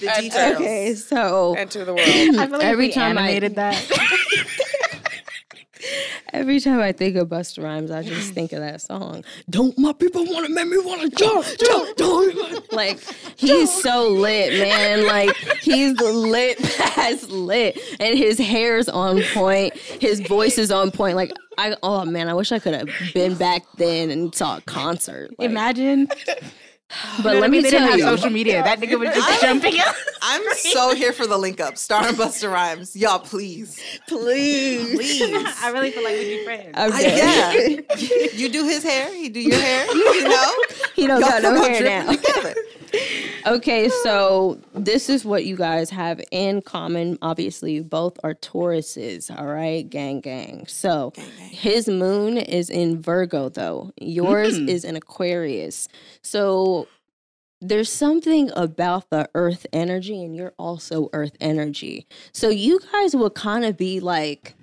The 0.00 0.16
Enter. 0.16 0.22
details. 0.22 0.56
okay, 0.60 0.94
so 0.94 1.54
Enter 1.54 1.84
the 1.84 1.94
world. 1.94 2.00
I 2.08 2.12
feel 2.12 2.36
like 2.36 2.52
Every 2.52 2.64
every 2.64 2.88
time 2.90 3.16
time 3.16 3.18
I- 3.18 3.28
animated 3.30 3.54
that. 3.56 3.90
every 6.32 6.60
time 6.60 6.80
I 6.80 6.92
think 6.92 7.16
of 7.16 7.28
Busta 7.28 7.62
Rhymes, 7.62 7.90
I 7.90 8.02
just 8.02 8.32
think 8.34 8.52
of 8.52 8.60
that 8.60 8.80
song. 8.80 9.24
Don't 9.48 9.76
my 9.78 9.92
people 9.92 10.24
want 10.26 10.46
to 10.46 10.52
make 10.52 10.66
me 10.66 10.78
want 10.78 11.02
to 11.02 11.08
jump, 11.10 11.46
jump, 11.58 11.96
jump? 11.96 12.72
Like 12.72 13.00
he's 13.36 13.70
so 13.82 14.08
lit, 14.08 14.52
man. 14.60 15.06
Like 15.06 15.34
he's 15.62 15.94
the 15.94 16.12
lit 16.12 16.58
past 16.58 17.30
lit, 17.30 17.78
and 18.00 18.18
his 18.18 18.38
hair's 18.38 18.88
on 18.88 19.22
point. 19.34 19.74
His 19.76 20.20
voice 20.20 20.58
is 20.58 20.70
on 20.70 20.90
point. 20.90 21.16
Like 21.16 21.32
I, 21.56 21.76
oh 21.82 22.04
man, 22.04 22.28
I 22.28 22.34
wish 22.34 22.52
I 22.52 22.58
could 22.58 22.74
have 22.74 22.88
been 23.14 23.34
back 23.34 23.62
then 23.76 24.10
and 24.10 24.34
saw 24.34 24.58
a 24.58 24.60
concert. 24.62 25.30
Like, 25.38 25.48
Imagine. 25.50 26.08
but 27.22 27.36
let 27.36 27.50
me 27.50 27.60
they 27.60 27.70
tell 27.70 27.86
didn't 27.86 27.98
you, 27.98 28.04
have 28.06 28.18
social 28.18 28.30
media. 28.30 28.62
That 28.62 28.80
nigga 28.80 28.98
was 28.98 29.10
just 29.14 29.40
jumping 29.42 29.78
up. 29.80 29.94
I'm 30.22 30.42
so 30.56 30.94
here 30.94 31.12
for 31.12 31.26
the 31.26 31.36
link 31.36 31.60
up. 31.60 31.76
Star 31.76 32.04
and 32.06 32.16
Busta 32.16 32.50
Rhymes. 32.50 32.96
Y'all, 32.96 33.18
please. 33.18 33.78
please. 34.08 34.94
Please. 34.96 35.46
I 35.62 35.70
really 35.70 35.90
feel 35.90 36.02
like 36.02 36.14
we'd 36.14 36.38
be 36.38 36.44
friends. 36.44 36.70
I'm 36.74 36.92
I- 36.92 37.00
yeah. 37.00 38.30
You 38.32 38.48
do 38.48 38.64
his 38.64 38.82
hair, 38.82 39.12
he 39.14 39.28
do 39.28 39.40
your 39.40 39.58
hair. 39.60 39.86
You 39.94 40.28
know? 40.28 40.52
He 40.94 41.06
don't 41.06 41.20
Y'all 41.20 41.28
got 41.30 41.42
no 41.42 41.62
hair 41.62 41.80
now. 42.04 42.10
together. 42.10 42.54
Okay, 43.46 43.88
so 44.02 44.60
this 44.74 45.08
is 45.08 45.24
what 45.24 45.44
you 45.46 45.56
guys 45.56 45.90
have 45.90 46.20
in 46.30 46.60
common. 46.62 47.18
Obviously, 47.22 47.72
you 47.72 47.82
both 47.84 48.18
are 48.22 48.34
Tauruses, 48.34 49.30
all 49.36 49.46
right? 49.46 49.88
Gang, 49.88 50.20
gang. 50.20 50.66
So 50.66 51.12
his 51.38 51.88
moon 51.88 52.36
is 52.36 52.68
in 52.68 53.00
Virgo, 53.00 53.48
though. 53.48 53.92
Yours 54.00 54.58
Mm. 54.58 54.68
is 54.68 54.84
in 54.84 54.96
Aquarius. 54.96 55.88
So 56.22 56.88
there's 57.60 57.90
something 57.90 58.50
about 58.54 59.10
the 59.10 59.28
earth 59.34 59.66
energy, 59.72 60.22
and 60.22 60.36
you're 60.36 60.54
also 60.58 61.08
earth 61.12 61.36
energy. 61.40 62.06
So 62.32 62.48
you 62.50 62.80
guys 62.92 63.16
will 63.16 63.30
kind 63.30 63.64
of 63.64 63.76
be 63.76 63.98
like, 64.00 64.54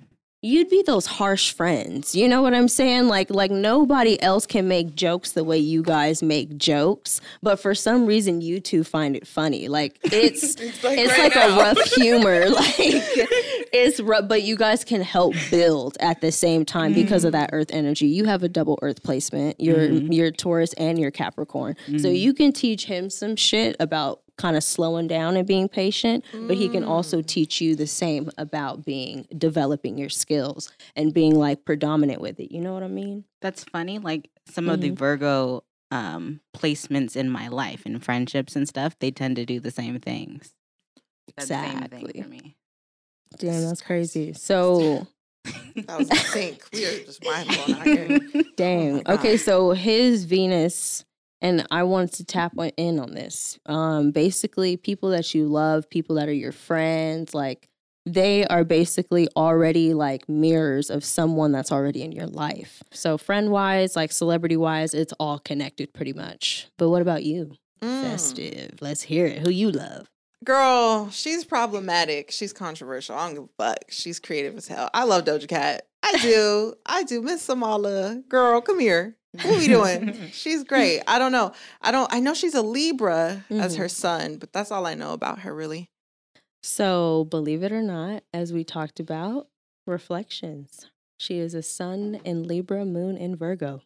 you'd 0.46 0.68
be 0.68 0.82
those 0.82 1.06
harsh 1.06 1.52
friends. 1.52 2.14
You 2.14 2.28
know 2.28 2.42
what 2.42 2.54
I'm 2.54 2.68
saying? 2.68 3.08
Like 3.08 3.30
like 3.30 3.50
nobody 3.50 4.20
else 4.22 4.46
can 4.46 4.68
make 4.68 4.94
jokes 4.94 5.32
the 5.32 5.44
way 5.44 5.58
you 5.58 5.82
guys 5.82 6.22
make 6.22 6.56
jokes, 6.56 7.20
but 7.42 7.56
for 7.56 7.74
some 7.74 8.06
reason 8.06 8.40
you 8.40 8.60
two 8.60 8.84
find 8.84 9.16
it 9.16 9.26
funny. 9.26 9.68
Like 9.68 9.98
it's 10.04 10.56
it's 10.60 10.82
like, 10.84 11.34
right 11.34 11.36
a 11.36 11.56
rough 11.56 11.82
humor. 11.92 12.46
Like 12.56 12.78
it's 12.78 14.00
rough, 14.00 14.28
but 14.28 14.42
you 14.42 14.56
guys 14.56 14.84
can 14.84 15.02
help 15.02 15.34
build 15.50 15.96
at 16.00 16.20
the 16.20 16.32
same 16.32 16.64
time 16.64 16.94
because 16.94 17.24
of 17.24 17.32
mm-hmm. 17.32 17.42
that 17.42 17.50
earth 17.52 17.68
energy. 17.70 18.06
You 18.06 18.24
have 18.24 18.42
a 18.42 18.48
double 18.48 18.78
earth 18.82 19.02
placement. 19.02 19.60
You're 19.60 19.88
mm-hmm. 19.88 20.12
you're 20.12 20.30
Taurus 20.30 20.72
and 20.74 20.98
you're 20.98 21.10
Capricorn. 21.10 21.76
So 21.86 21.92
mm-hmm. 21.92 22.14
you 22.14 22.34
can 22.34 22.52
teach 22.52 22.86
him 22.86 23.10
some 23.10 23.36
shit 23.36 23.76
about 23.78 24.20
kind 24.38 24.56
of 24.56 24.62
slowing 24.62 25.06
down 25.08 25.36
and 25.36 25.46
being 25.46 25.68
patient, 25.68 26.24
but 26.46 26.56
he 26.56 26.68
can 26.68 26.84
also 26.84 27.22
teach 27.22 27.60
you 27.60 27.74
the 27.74 27.86
same 27.86 28.30
about 28.36 28.84
being 28.84 29.26
developing 29.36 29.96
your 29.96 30.10
skills 30.10 30.70
and 30.94 31.14
being 31.14 31.34
like 31.34 31.64
predominant 31.64 32.20
with 32.20 32.38
it. 32.38 32.52
You 32.52 32.60
know 32.60 32.74
what 32.74 32.82
I 32.82 32.88
mean? 32.88 33.24
That's 33.40 33.64
funny. 33.64 33.98
Like 33.98 34.30
some 34.46 34.68
of 34.68 34.80
the 34.80 34.90
Virgo 34.90 35.64
um, 35.90 36.40
placements 36.54 37.16
in 37.16 37.30
my 37.30 37.48
life 37.48 37.82
and 37.86 38.02
friendships 38.04 38.56
and 38.56 38.68
stuff, 38.68 38.98
they 38.98 39.10
tend 39.10 39.36
to 39.36 39.46
do 39.46 39.58
the 39.60 39.70
same 39.70 40.00
things. 40.00 40.52
That's 41.36 41.48
same 41.48 41.64
Exactly. 41.78 42.12
thing 42.12 42.22
for 42.22 42.28
me. 42.28 42.56
Damn, 43.38 43.62
that's 43.64 43.82
crazy. 43.82 44.32
So 44.34 45.06
That 45.86 45.98
was 45.98 46.10
in 46.10 46.16
sync. 46.16 46.64
We 46.72 46.84
are 46.86 46.98
just 47.04 47.24
mind 47.24 47.48
blown 47.48 47.78
out 47.78 47.86
here. 47.86 48.20
Dang. 48.56 49.02
my 49.06 49.14
okay, 49.14 49.36
so 49.36 49.70
his 49.72 50.24
Venus, 50.24 51.04
and 51.40 51.66
I 51.70 51.82
wanted 51.82 52.12
to 52.14 52.24
tap 52.24 52.52
in 52.76 52.98
on 52.98 53.14
this. 53.14 53.58
Um, 53.66 54.10
basically, 54.10 54.76
people 54.76 55.10
that 55.10 55.34
you 55.34 55.46
love, 55.46 55.88
people 55.90 56.16
that 56.16 56.28
are 56.28 56.32
your 56.32 56.52
friends, 56.52 57.34
like 57.34 57.68
they 58.06 58.46
are 58.46 58.64
basically 58.64 59.28
already 59.36 59.92
like 59.92 60.28
mirrors 60.28 60.90
of 60.90 61.04
someone 61.04 61.52
that's 61.52 61.72
already 61.72 62.02
in 62.02 62.12
your 62.12 62.28
life. 62.28 62.82
So 62.92 63.18
friend 63.18 63.50
wise, 63.50 63.96
like 63.96 64.12
celebrity 64.12 64.56
wise, 64.56 64.94
it's 64.94 65.12
all 65.18 65.40
connected 65.40 65.92
pretty 65.92 66.12
much. 66.12 66.68
But 66.78 66.88
what 66.88 67.02
about 67.02 67.24
you? 67.24 67.52
Mm. 67.82 68.02
Festive. 68.02 68.78
Let's 68.80 69.02
hear 69.02 69.26
it. 69.26 69.40
Who 69.40 69.50
you 69.50 69.70
love? 69.70 70.08
Girl, 70.44 71.10
she's 71.10 71.44
problematic. 71.44 72.30
She's 72.30 72.52
controversial. 72.52 73.16
I 73.16 73.26
don't 73.26 73.34
give 73.34 73.44
a 73.58 73.64
fuck. 73.64 73.84
She's 73.90 74.20
creative 74.20 74.56
as 74.56 74.68
hell. 74.68 74.88
I 74.94 75.04
love 75.04 75.24
Doja 75.24 75.48
Cat. 75.48 75.88
I 76.02 76.18
do. 76.18 76.74
I 76.86 77.02
do. 77.02 77.20
Miss 77.20 77.46
Samala. 77.46 78.22
Girl, 78.28 78.60
come 78.60 78.78
here. 78.78 79.16
What 79.42 79.58
we 79.58 79.66
doing? 79.68 80.28
she's 80.32 80.64
great. 80.64 81.02
I 81.06 81.18
don't 81.18 81.32
know. 81.32 81.52
I 81.82 81.90
don't 81.90 82.12
I 82.12 82.20
know 82.20 82.34
she's 82.34 82.54
a 82.54 82.62
Libra 82.62 83.44
as 83.50 83.74
Mhm. 83.74 83.78
her 83.78 83.88
son, 83.88 84.36
but 84.38 84.52
that's 84.52 84.70
all 84.70 84.86
I 84.86 84.94
know 84.94 85.12
about 85.12 85.40
her 85.40 85.54
really. 85.54 85.90
So, 86.62 87.26
believe 87.30 87.62
it 87.62 87.70
or 87.72 87.82
not, 87.82 88.24
as 88.34 88.52
we 88.52 88.64
talked 88.64 88.98
about, 88.98 89.46
reflections. 89.86 90.86
She 91.18 91.38
is 91.38 91.54
a 91.54 91.62
sun 91.62 92.20
in 92.24 92.42
Libra, 92.42 92.84
moon 92.84 93.16
in 93.16 93.36
Virgo. 93.36 93.82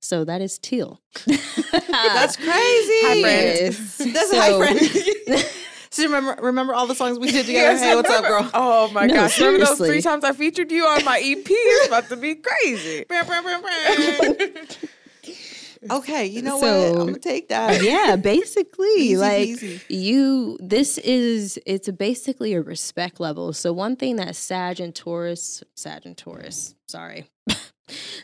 So 0.00 0.24
that 0.24 0.40
is 0.40 0.58
teal. 0.58 1.00
That's 1.26 2.36
crazy. 2.36 3.00
Hi, 3.04 3.20
friend. 3.22 4.14
That's 4.14 4.30
So- 4.30 4.40
hi 4.40 4.58
friend. 4.58 5.50
so 5.96 6.02
remember 6.04 6.36
remember 6.42 6.74
all 6.74 6.86
the 6.86 6.94
songs 6.94 7.18
we 7.18 7.30
did 7.32 7.46
together? 7.46 7.72
Yes, 7.72 7.80
hey, 7.80 7.92
I 7.92 7.96
what's 7.96 8.10
up, 8.10 8.22
remember- 8.24 8.42
girl? 8.42 8.50
Oh 8.54 8.90
my 8.92 9.06
No, 9.06 9.14
gosh. 9.14 9.38
Remember 9.40 9.66
those 9.66 9.78
three 9.78 10.02
times 10.02 10.24
I 10.24 10.32
featured 10.32 10.70
you 10.70 10.84
on 10.86 11.04
my 11.04 11.18
EP? 11.18 11.44
It's 11.48 11.88
about 11.88 12.08
to 12.08 12.16
be 12.16 12.36
crazy. 12.36 13.04
okay, 15.90 16.26
you 16.26 16.42
know 16.42 16.60
So- 16.60 16.92
what? 16.92 17.00
I'm 17.00 17.06
gonna 17.08 17.18
take 17.18 17.48
that. 17.48 17.82
yeah, 17.82 18.16
basically, 18.16 18.88
Easy 18.96 19.16
like 19.16 19.48
peasy. 19.48 19.80
you. 19.88 20.58
This 20.60 20.98
is 20.98 21.58
it's 21.66 21.88
basically 21.90 22.54
a 22.54 22.62
respect 22.62 23.20
level. 23.20 23.52
So 23.52 23.72
one 23.72 23.96
thing 23.96 24.16
that 24.16 24.36
Sag 24.36 24.80
and 24.80 24.94
Taurus, 24.94 25.62
Sag 25.74 26.06
and 26.06 26.16
Taurus, 26.16 26.74
sorry, 26.88 27.26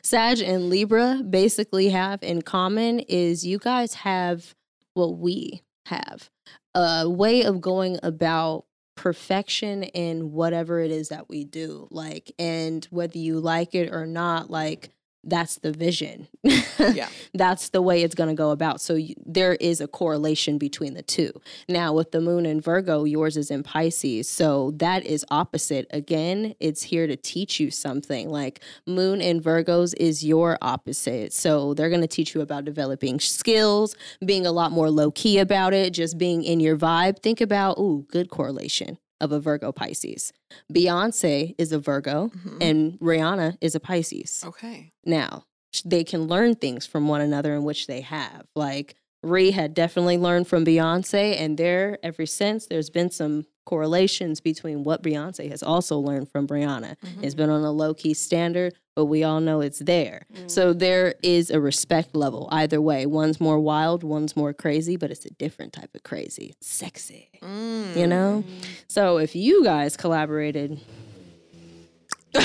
Sag 0.02 0.40
and 0.40 0.68
Libra 0.70 1.20
basically 1.28 1.90
have 1.90 2.22
in 2.22 2.42
common 2.42 3.00
is 3.00 3.46
you 3.46 3.58
guys 3.58 3.94
have 3.94 4.54
what 4.94 5.18
we 5.18 5.62
have 5.86 6.30
a 6.74 7.08
way 7.08 7.42
of 7.44 7.60
going 7.60 7.98
about 8.02 8.64
perfection 8.94 9.82
in 9.82 10.32
whatever 10.32 10.80
it 10.80 10.90
is 10.90 11.08
that 11.08 11.28
we 11.28 11.44
do 11.44 11.88
like 11.90 12.32
and 12.38 12.86
whether 12.90 13.18
you 13.18 13.40
like 13.40 13.74
it 13.74 13.90
or 13.92 14.06
not 14.06 14.50
like 14.50 14.90
that's 15.24 15.56
the 15.56 15.72
vision. 15.72 16.28
Yeah. 16.78 17.08
that's 17.34 17.68
the 17.68 17.80
way 17.80 18.02
it's 18.02 18.14
going 18.14 18.28
to 18.28 18.34
go 18.34 18.50
about. 18.50 18.80
So 18.80 18.94
you, 18.94 19.14
there 19.24 19.54
is 19.54 19.80
a 19.80 19.86
correlation 19.86 20.58
between 20.58 20.94
the 20.94 21.02
two. 21.02 21.32
Now 21.68 21.92
with 21.92 22.12
the 22.12 22.20
moon 22.20 22.46
in 22.46 22.60
virgo 22.60 23.04
yours 23.04 23.36
is 23.36 23.50
in 23.50 23.62
pisces. 23.62 24.28
So 24.28 24.72
that 24.76 25.04
is 25.04 25.24
opposite. 25.30 25.86
Again 25.90 26.54
it's 26.60 26.82
here 26.82 27.06
to 27.06 27.16
teach 27.16 27.60
you 27.60 27.70
something 27.70 28.28
like 28.28 28.60
moon 28.86 29.20
in 29.20 29.40
virgos 29.40 29.94
is 29.98 30.24
your 30.24 30.58
opposite. 30.60 31.32
So 31.32 31.74
they're 31.74 31.90
going 31.90 32.00
to 32.00 32.08
teach 32.08 32.34
you 32.34 32.40
about 32.40 32.64
developing 32.64 33.20
skills 33.20 33.94
being 34.24 34.46
a 34.46 34.52
lot 34.52 34.72
more 34.72 34.90
low 34.90 35.10
key 35.10 35.38
about 35.38 35.72
it 35.72 35.92
just 35.92 36.18
being 36.18 36.42
in 36.42 36.60
your 36.60 36.76
vibe. 36.76 37.20
Think 37.20 37.40
about 37.40 37.78
ooh 37.78 38.06
good 38.10 38.30
correlation 38.30 38.98
of 39.22 39.32
a 39.32 39.40
virgo 39.40 39.72
pisces 39.72 40.32
beyonce 40.70 41.54
is 41.56 41.72
a 41.72 41.78
virgo 41.78 42.28
Mhm. 42.28 42.58
and 42.60 42.98
rihanna 43.00 43.56
is 43.62 43.74
a 43.74 43.80
pisces 43.80 44.42
Okay. 44.46 44.90
now 45.06 45.44
they 45.86 46.04
can 46.04 46.26
learn 46.26 46.54
things 46.54 46.84
from 46.84 47.08
one 47.08 47.22
another 47.22 47.54
in 47.54 47.64
which 47.64 47.86
they 47.86 48.02
have 48.02 48.44
like 48.54 48.94
Ree 49.24 49.52
had 49.52 49.72
definitely 49.72 50.18
learned 50.18 50.48
from 50.48 50.64
Beyonce, 50.64 51.36
and 51.38 51.56
there, 51.56 51.96
ever 52.02 52.26
since, 52.26 52.66
there's 52.66 52.90
been 52.90 53.08
some 53.08 53.46
correlations 53.64 54.40
between 54.40 54.82
what 54.84 55.02
Beyonce 55.02 55.48
has 55.50 55.62
also 55.62 55.98
learned 55.98 56.28
from 56.30 56.46
Rihanna. 56.46 56.96
Mhm. 56.98 57.22
It's 57.22 57.34
been 57.34 57.50
on 57.50 57.62
a 57.64 57.70
low 57.72 57.94
key 57.94 58.14
standard, 58.14 58.74
but 58.96 59.06
we 59.06 59.22
all 59.24 59.40
know 59.40 59.60
it's 59.60 59.78
there. 59.78 60.26
Mm. 60.34 60.50
So 60.50 60.72
there 60.72 61.14
is 61.22 61.50
a 61.50 61.60
respect 61.60 62.14
level 62.14 62.48
either 62.50 62.80
way. 62.80 63.06
One's 63.06 63.40
more 63.40 63.58
wild, 63.58 64.02
one's 64.02 64.36
more 64.36 64.52
crazy, 64.52 64.96
but 64.96 65.10
it's 65.10 65.24
a 65.24 65.30
different 65.34 65.72
type 65.72 65.94
of 65.94 66.02
crazy. 66.02 66.54
It's 66.58 66.66
sexy, 66.68 67.28
you 67.42 67.48
Mm. 67.48 68.08
know? 68.08 68.44
So 68.88 69.18
if 69.18 69.34
you 69.36 69.62
guys 69.64 69.96
collaborated, 69.96 70.80
y'all 72.34 72.42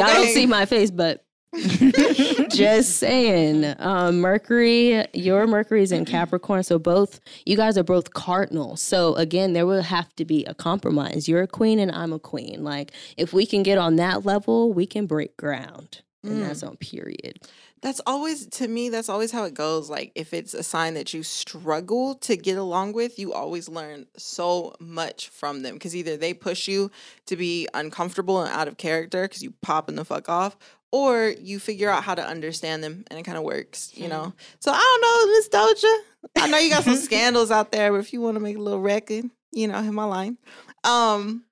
don't 0.00 0.28
see 0.28 0.46
my 0.46 0.66
face, 0.66 0.90
but 0.90 1.24
just 2.50 2.96
saying. 2.96 3.74
Um, 3.78 4.20
Mercury, 4.20 5.06
your 5.14 5.46
Mercury 5.46 5.82
is 5.82 5.92
in 5.92 6.04
Capricorn, 6.04 6.62
so 6.62 6.78
both 6.78 7.20
you 7.46 7.56
guys 7.56 7.78
are 7.78 7.82
both 7.84 8.12
cardinal. 8.12 8.76
So 8.76 9.14
again, 9.14 9.52
there 9.52 9.66
will 9.66 9.82
have 9.82 10.14
to 10.16 10.24
be 10.24 10.44
a 10.44 10.54
compromise. 10.54 11.28
You're 11.28 11.42
a 11.42 11.46
queen 11.48 11.78
and 11.78 11.90
I'm 11.90 12.12
a 12.12 12.18
queen. 12.18 12.62
Like 12.64 12.92
if 13.16 13.32
we 13.32 13.46
can 13.46 13.62
get 13.62 13.78
on 13.78 13.96
that 13.96 14.24
level, 14.24 14.72
we 14.72 14.86
can 14.86 15.06
break 15.06 15.36
ground. 15.36 16.02
And 16.24 16.42
Mm. 16.42 16.46
that's 16.48 16.62
on 16.64 16.76
period. 16.76 17.38
That's 17.80 18.00
always 18.06 18.46
to 18.46 18.68
me. 18.68 18.88
That's 18.88 19.08
always 19.08 19.30
how 19.30 19.44
it 19.44 19.54
goes. 19.54 19.88
Like 19.88 20.12
if 20.14 20.34
it's 20.34 20.54
a 20.54 20.62
sign 20.62 20.94
that 20.94 21.14
you 21.14 21.22
struggle 21.22 22.16
to 22.16 22.36
get 22.36 22.58
along 22.58 22.92
with, 22.92 23.18
you 23.18 23.32
always 23.32 23.68
learn 23.68 24.06
so 24.16 24.74
much 24.80 25.28
from 25.28 25.62
them 25.62 25.74
because 25.74 25.94
either 25.94 26.16
they 26.16 26.34
push 26.34 26.66
you 26.66 26.90
to 27.26 27.36
be 27.36 27.68
uncomfortable 27.74 28.42
and 28.42 28.52
out 28.52 28.68
of 28.68 28.76
character 28.76 29.22
because 29.22 29.42
you 29.42 29.52
popping 29.62 29.96
the 29.96 30.04
fuck 30.04 30.28
off, 30.28 30.56
or 30.90 31.34
you 31.40 31.58
figure 31.58 31.90
out 31.90 32.02
how 32.02 32.14
to 32.14 32.26
understand 32.26 32.82
them 32.82 33.04
and 33.08 33.18
it 33.18 33.22
kind 33.22 33.38
of 33.38 33.44
works. 33.44 33.92
You 33.94 34.08
know. 34.08 34.32
So 34.58 34.72
I 34.72 34.78
don't 34.78 35.02
know, 35.02 35.34
Miss 35.34 35.48
Doja. 35.48 36.44
I 36.44 36.48
know 36.48 36.58
you 36.58 36.70
got 36.70 36.84
some 36.84 36.96
scandals 37.08 37.50
out 37.50 37.70
there, 37.70 37.92
but 37.92 38.00
if 38.00 38.12
you 38.12 38.20
want 38.20 38.34
to 38.36 38.40
make 38.40 38.56
a 38.56 38.60
little 38.60 38.80
record, 38.80 39.26
you 39.52 39.68
know, 39.68 39.80
hit 39.82 39.92
my 39.92 40.04
line. 40.04 40.38
Um. 40.84 41.44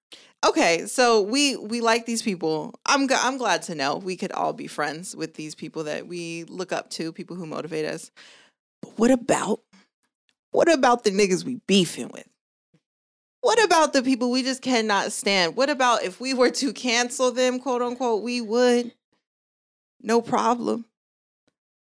Okay, 0.47 0.87
so 0.87 1.23
we 1.23 1.57
we 1.57 1.81
like 1.81 2.07
these 2.07 2.23
people. 2.23 2.79
I'm 2.87 3.09
g- 3.09 3.15
I'm 3.19 3.37
glad 3.37 3.63
to 3.63 3.75
know 3.75 3.97
we 3.97 4.17
could 4.17 4.31
all 4.31 4.53
be 4.53 4.69
friends 4.69 5.17
with 5.17 5.35
these 5.35 5.57
people 5.57 5.85
that 5.85 6.07
we 6.07 6.45
look 6.45 6.73
up 6.73 6.89
to, 6.91 7.13
people 7.13 7.35
who 7.35 7.47
motivate 7.47 7.85
us. 7.85 8.13
But 8.81 8.97
what 8.97 9.11
about 9.11 9.61
what 10.53 10.73
about 10.73 11.03
the 11.03 11.11
niggas 11.11 11.45
we 11.45 11.61
beefing 11.67 12.11
with? 12.13 12.29
What 13.41 13.63
about 13.65 13.93
the 13.93 14.03
people 14.03 14.31
we 14.31 14.45
just 14.45 14.63
cannot 14.63 15.11
stand? 15.11 15.57
What 15.57 15.69
about 15.69 16.05
if 16.05 16.21
we 16.21 16.33
were 16.33 16.51
to 16.51 16.73
cancel 16.73 17.33
them, 17.33 17.59
quote 17.59 17.83
unquote, 17.83 18.23
we 18.23 18.41
would 18.41 18.93
no 20.01 20.21
problem. 20.21 20.85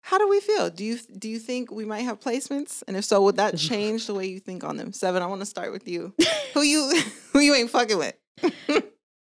How 0.03 0.19
do 0.19 0.27
we 0.29 0.41
feel? 0.41 0.69
Do 0.71 0.85
you 0.85 0.99
do 1.19 1.29
you 1.29 1.39
think 1.39 1.71
we 1.71 1.85
might 1.85 2.03
have 2.03 2.19
placements? 2.19 2.83
And 2.89 2.97
if 2.97 3.05
so, 3.05 3.23
would 3.23 3.37
that 3.37 3.57
change 3.59 4.07
the 4.07 4.15
way 4.15 4.27
you 4.27 4.41
think 4.41 4.65
on 4.65 4.79
them? 4.79 4.93
Seven, 4.93 5.23
I 5.23 5.27
want 5.27 5.43
to 5.43 5.47
start 5.47 5.71
with 5.71 5.87
you. 5.87 6.13
Who 6.55 6.63
you 6.63 7.01
who 7.33 7.39
you 7.39 7.55
ain't 7.55 7.71
fucking 7.71 7.99
with? 7.99 8.15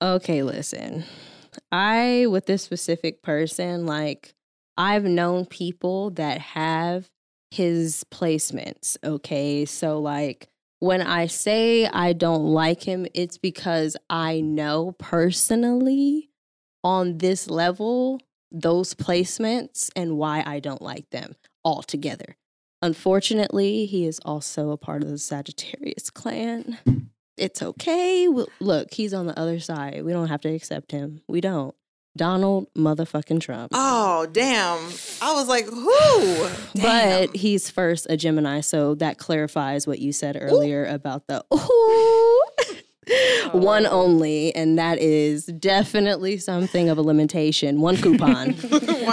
Okay, 0.02 0.42
listen. 0.42 1.04
I, 1.70 2.26
with 2.28 2.46
this 2.46 2.62
specific 2.62 3.22
person, 3.22 3.86
like, 3.86 4.34
I've 4.76 5.04
known 5.04 5.44
people 5.44 6.11
that 6.12 6.40
have 6.40 7.11
his 7.50 8.04
placements. 8.11 8.96
Okay. 9.04 9.66
So, 9.66 9.98
like, 10.00 10.48
when 10.78 11.02
I 11.02 11.26
say 11.26 11.86
I 11.86 12.14
don't 12.14 12.44
like 12.44 12.82
him, 12.82 13.06
it's 13.12 13.36
because 13.36 13.96
I 14.08 14.40
know 14.40 14.94
personally 14.98 16.30
on 16.82 17.18
this 17.18 17.50
level 17.50 18.20
those 18.50 18.94
placements 18.94 19.90
and 19.94 20.16
why 20.16 20.42
I 20.44 20.61
don't 20.61 20.82
like 20.82 21.11
them 21.11 21.36
altogether. 21.64 22.36
Unfortunately, 22.82 23.84
he 23.84 24.06
is 24.06 24.18
also 24.24 24.70
a 24.70 24.78
part 24.78 25.02
of 25.02 25.11
the 25.11 25.18
Sagittarius 25.18 26.11
clan 26.11 27.09
it's 27.41 27.62
okay. 27.62 28.28
We'll, 28.28 28.49
look, 28.61 28.93
he's 28.93 29.14
on 29.14 29.26
the 29.26 29.38
other 29.38 29.61
side. 29.61 30.05
We 30.05 30.12
don't 30.12 30.28
have 30.28 30.43
to 30.43 30.49
accept 30.49 30.93
him. 30.93 31.22
We 31.28 31.41
don't. 31.41 31.74
Donald 32.16 32.66
motherfucking 32.74 33.41
Trump. 33.41 33.70
Oh, 33.72 34.26
damn. 34.32 34.78
I 35.22 35.32
was 35.32 35.47
like, 35.49 35.64
who? 35.66 36.49
but 36.82 37.34
he's 37.36 37.70
first 37.70 38.07
a 38.11 38.16
Gemini, 38.16 38.61
so 38.61 38.97
that 38.97 39.18
clarifies 39.18 39.86
what 39.86 40.01
you 40.01 40.12
said 40.12 40.36
earlier 40.41 40.84
about 40.86 41.28
the 41.28 41.45
ooh. 41.55 42.43
one 43.52 43.86
Oh. 43.86 44.02
only, 44.04 44.54
and 44.54 44.78
that 44.78 44.98
is 44.98 45.46
definitely 45.46 46.38
something 46.38 46.88
of 46.88 46.98
a 46.98 47.02
limitation. 47.02 47.80
One 47.80 47.96
coupon 48.02 48.54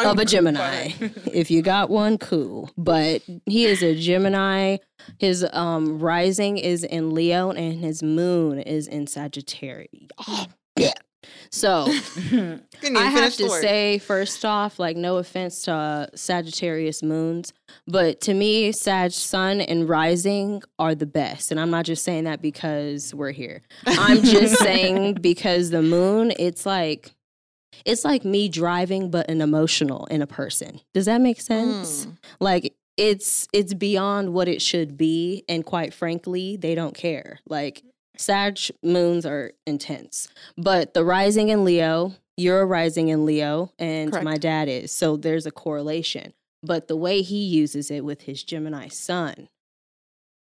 of 0.05 0.19
a 0.19 0.25
Gemini. 0.25 0.91
if 1.33 1.49
you 1.51 1.61
got 1.61 1.89
one, 1.89 2.17
cool. 2.17 2.69
But 2.77 3.21
he 3.45 3.65
is 3.65 3.81
a 3.83 3.95
Gemini. 3.95 4.77
His 5.19 5.45
um 5.53 5.99
rising 5.99 6.57
is 6.57 6.83
in 6.83 7.13
Leo 7.13 7.51
and 7.51 7.79
his 7.79 8.03
moon 8.03 8.59
is 8.59 8.87
in 8.87 9.07
Sagittarius. 9.07 9.89
Oh, 10.27 10.45
yeah. 10.77 10.93
So 11.49 11.85
I 12.31 12.59
have 12.83 13.35
to 13.35 13.47
word. 13.47 13.61
say, 13.61 13.97
first 13.99 14.45
off, 14.45 14.79
like 14.79 14.97
no 14.97 15.17
offense 15.17 15.63
to 15.63 15.73
uh, 15.73 16.07
Sagittarius 16.15 17.03
moons, 17.03 17.53
but 17.87 18.21
to 18.21 18.33
me, 18.33 18.71
Sag 18.71 19.11
Sun 19.11 19.61
and 19.61 19.87
Rising 19.87 20.61
are 20.79 20.95
the 20.95 21.05
best, 21.05 21.51
and 21.51 21.59
I'm 21.59 21.69
not 21.69 21.85
just 21.85 22.03
saying 22.03 22.25
that 22.25 22.41
because 22.41 23.13
we're 23.13 23.31
here. 23.31 23.61
I'm 23.85 24.23
just 24.23 24.57
saying 24.59 25.15
because 25.15 25.69
the 25.69 25.81
moon, 25.81 26.33
it's 26.39 26.65
like. 26.65 27.13
It's 27.85 28.03
like 28.03 28.25
me 28.25 28.49
driving, 28.49 29.11
but 29.11 29.29
an 29.29 29.39
emotional 29.39 30.05
in 30.05 30.23
a 30.23 30.27
person. 30.27 30.81
Does 30.95 31.05
that 31.05 31.21
make 31.21 31.39
sense? 31.39 32.07
Mm. 32.07 32.17
like 32.39 32.73
it's 32.97 33.47
it's 33.53 33.73
beyond 33.75 34.33
what 34.33 34.47
it 34.47 34.61
should 34.61 34.97
be 34.97 35.43
and 35.47 35.63
quite 35.63 35.93
frankly 35.93 36.57
they 36.57 36.73
don't 36.73 36.95
care 36.95 37.39
like 37.47 37.83
sag 38.19 38.57
moons 38.83 39.25
are 39.25 39.51
intense 39.65 40.27
but 40.57 40.93
the 40.93 41.03
rising 41.03 41.49
in 41.49 41.63
leo 41.63 42.13
you're 42.35 42.61
a 42.61 42.65
rising 42.65 43.09
in 43.09 43.25
leo 43.25 43.71
and 43.79 44.11
Correct. 44.11 44.25
my 44.25 44.37
dad 44.37 44.67
is 44.67 44.91
so 44.91 45.17
there's 45.17 45.45
a 45.45 45.51
correlation 45.51 46.33
but 46.63 46.87
the 46.87 46.97
way 46.97 47.21
he 47.21 47.43
uses 47.43 47.89
it 47.91 48.03
with 48.03 48.23
his 48.23 48.43
gemini 48.43 48.87
sun 48.87 49.49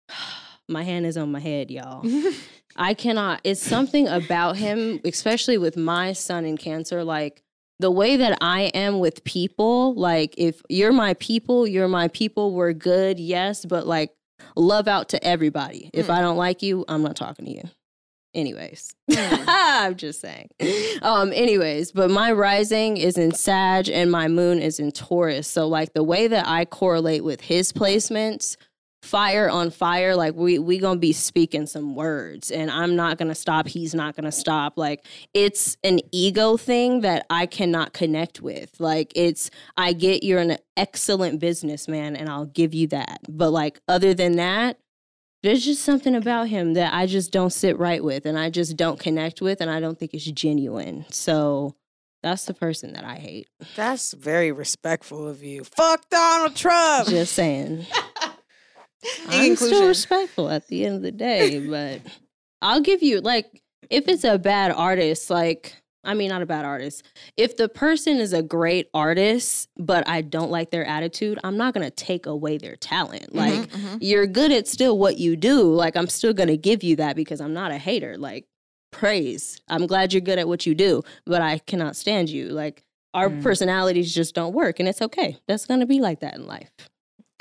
my 0.69 0.85
hand 0.85 1.07
is 1.07 1.17
on 1.17 1.33
my 1.33 1.41
head, 1.41 1.71
y'all. 1.71 2.05
I 2.77 2.95
cannot. 2.95 3.41
It's 3.43 3.63
something 3.63 4.07
about 4.07 4.57
him, 4.57 5.01
especially 5.05 5.59
with 5.59 5.77
my 5.77 6.13
son 6.13 6.45
in 6.45 6.57
cancer. 6.57 7.03
Like 7.03 7.43
the 7.81 7.91
way 7.91 8.17
that 8.17 8.39
I 8.41 8.63
am 8.75 8.99
with 8.99 9.25
people. 9.25 9.95
Like 9.95 10.35
if 10.37 10.63
you're 10.69 10.93
my 10.93 11.15
people, 11.15 11.67
you're 11.67 11.89
my 11.89 12.09
people. 12.09 12.55
We're 12.55 12.73
good, 12.73 13.19
yes, 13.19 13.65
but 13.65 13.87
like 13.87 14.13
love 14.57 14.89
out 14.89 15.09
to 15.11 15.25
everybody. 15.25 15.91
If 15.93 16.07
Mm. 16.09 16.15
I 16.15 16.21
don't 16.21 16.37
like 16.37 16.63
you, 16.63 16.85
I'm 16.89 17.03
not 17.03 17.17
talking 17.17 17.45
to 17.47 17.51
you. 17.51 17.63
Anyways, 18.35 18.95
Mm. 19.11 19.45
I'm 19.49 19.97
just 19.97 20.21
saying. 20.21 20.49
Um, 21.03 21.33
anyways, 21.33 21.93
but 21.93 22.11
my 22.11 22.31
rising 22.33 22.97
is 22.99 23.17
in 23.17 23.33
Sag 23.33 23.89
and 23.89 24.11
my 24.11 24.29
moon 24.29 24.59
is 24.61 24.79
in 24.79 24.93
Taurus. 24.93 25.49
So 25.49 25.67
like 25.67 25.95
the 25.95 26.05
way 26.05 26.29
that 26.29 26.47
I 26.47 26.65
correlate 26.67 27.25
with 27.25 27.41
his 27.41 27.73
placements, 27.73 28.57
fire 29.03 29.49
on 29.49 29.71
fire, 29.71 30.15
like 30.17 30.35
we 30.35 30.59
we 30.59 30.79
gonna 30.79 30.99
be 30.99 31.13
speaking 31.13 31.67
some 31.67 31.95
words, 31.95 32.51
and 32.51 32.71
I'm 32.71 32.97
not 32.97 33.19
gonna 33.19 33.35
stop. 33.35 33.69
He's 33.69 33.95
not 33.95 34.17
gonna 34.17 34.33
stop. 34.33 34.77
Like 34.77 35.05
it's 35.35 35.77
an 35.85 36.01
ego 36.13 36.57
thing 36.57 37.01
that 37.03 37.27
I 37.31 37.47
cannot 37.47 37.93
connect 37.93 38.41
with. 38.41 38.79
Like 38.81 39.13
it's 39.15 39.51
I 39.77 39.93
get 39.93 40.23
you're 40.23 40.41
an 40.41 40.59
excellent 40.77 41.41
businessman, 41.41 42.17
and 42.17 42.29
I'll 42.29 42.47
give 42.47 42.75
you 42.75 42.87
that. 42.89 43.21
But 43.29 43.51
like 43.51 43.81
other 43.89 44.15
than 44.15 44.37
that, 44.37 44.79
there's 45.43 45.65
just 45.65 45.83
something 45.83 46.15
about 46.15 46.49
him 46.49 46.75
that 46.75 46.93
I 46.93 47.07
just 47.07 47.31
don't 47.31 47.53
sit 47.53 47.79
right 47.79 48.03
with 48.03 48.27
and 48.27 48.39
I 48.39 48.51
just 48.51 48.77
don't 48.77 48.99
connect 48.99 49.41
with 49.41 49.61
and 49.61 49.71
I 49.71 49.81
don't 49.81 49.99
think 49.99 50.13
it's 50.15 50.25
genuine. 50.25 51.07
So 51.11 51.77
that's 52.23 52.47
the 52.47 52.55
person 52.55 52.95
that 52.95 53.05
I 53.05 53.15
hate. 53.15 53.49
That's 53.77 54.13
very 54.13 54.51
respectful 54.51 55.29
of 55.29 55.43
you. 55.43 55.63
Fuck 55.63 56.09
Donald 56.11 56.57
Trump. 56.57 57.09
Just 57.09 57.35
saying. 57.35 57.87
In 59.03 59.11
I'm 59.51 59.57
still 59.57 59.87
respectful 59.89 60.49
at 60.51 60.67
the 60.69 60.85
end 60.85 60.97
of 60.97 61.03
the 61.03 61.13
day, 61.13 61.59
but 61.59 62.01
I'll 62.63 62.81
give 62.81 63.03
you 63.03 63.21
like 63.21 63.63
if 63.91 64.09
it's 64.09 64.25
a 64.25 64.39
bad 64.39 64.71
artist, 64.73 65.31
like 65.31 65.75
I 66.05 66.15
mean 66.15 66.29
not 66.31 66.43
a 66.43 66.47
bad 66.47 66.65
artist. 66.65 67.05
If 67.37 67.57
the 67.57 67.69
person 67.69 68.19
is 68.19 68.33
a 68.33 68.43
great 68.43 68.89
artist, 68.95 69.69
but 69.77 70.09
I 70.09 70.23
don't 70.23 70.51
like 70.51 70.71
their 70.71 70.85
attitude, 70.85 71.39
I'm 71.45 71.57
not 71.57 71.75
gonna 71.75 71.91
take 71.91 72.27
away 72.27 72.59
their 72.59 72.77
talent. 72.77 73.35
Like 73.35 73.53
Mhm, 73.53 73.67
mhm. 73.69 73.99
you're 74.01 74.27
good 74.27 74.53
at 74.53 74.67
still 74.69 74.99
what 74.99 75.19
you 75.19 75.37
do. 75.37 75.63
Like 75.75 75.97
I'm 75.97 76.09
still 76.09 76.33
gonna 76.33 76.57
give 76.57 76.83
you 76.83 76.97
that 76.97 77.15
because 77.17 77.41
I'm 77.41 77.55
not 77.55 77.71
a 77.71 77.79
hater. 77.79 78.17
Like 78.17 78.47
praise. 78.91 79.61
I'm 79.69 79.87
glad 79.87 80.13
you're 80.13 80.21
good 80.23 80.39
at 80.39 80.49
what 80.49 80.67
you 80.67 80.75
do, 80.75 81.03
but 81.27 81.43
I 81.43 81.59
cannot 81.59 81.95
stand 81.97 82.31
you. 82.31 82.49
Like 82.49 82.83
our 83.15 83.31
Mm. 83.31 83.43
personalities 83.43 84.15
just 84.15 84.35
don't 84.35 84.55
work, 84.55 84.81
and 84.81 84.89
it's 84.89 85.03
okay. 85.03 85.37
That's 85.47 85.67
gonna 85.67 85.87
be 85.87 86.01
like 86.01 86.21
that 86.21 86.35
in 86.35 86.47
life. 86.47 86.71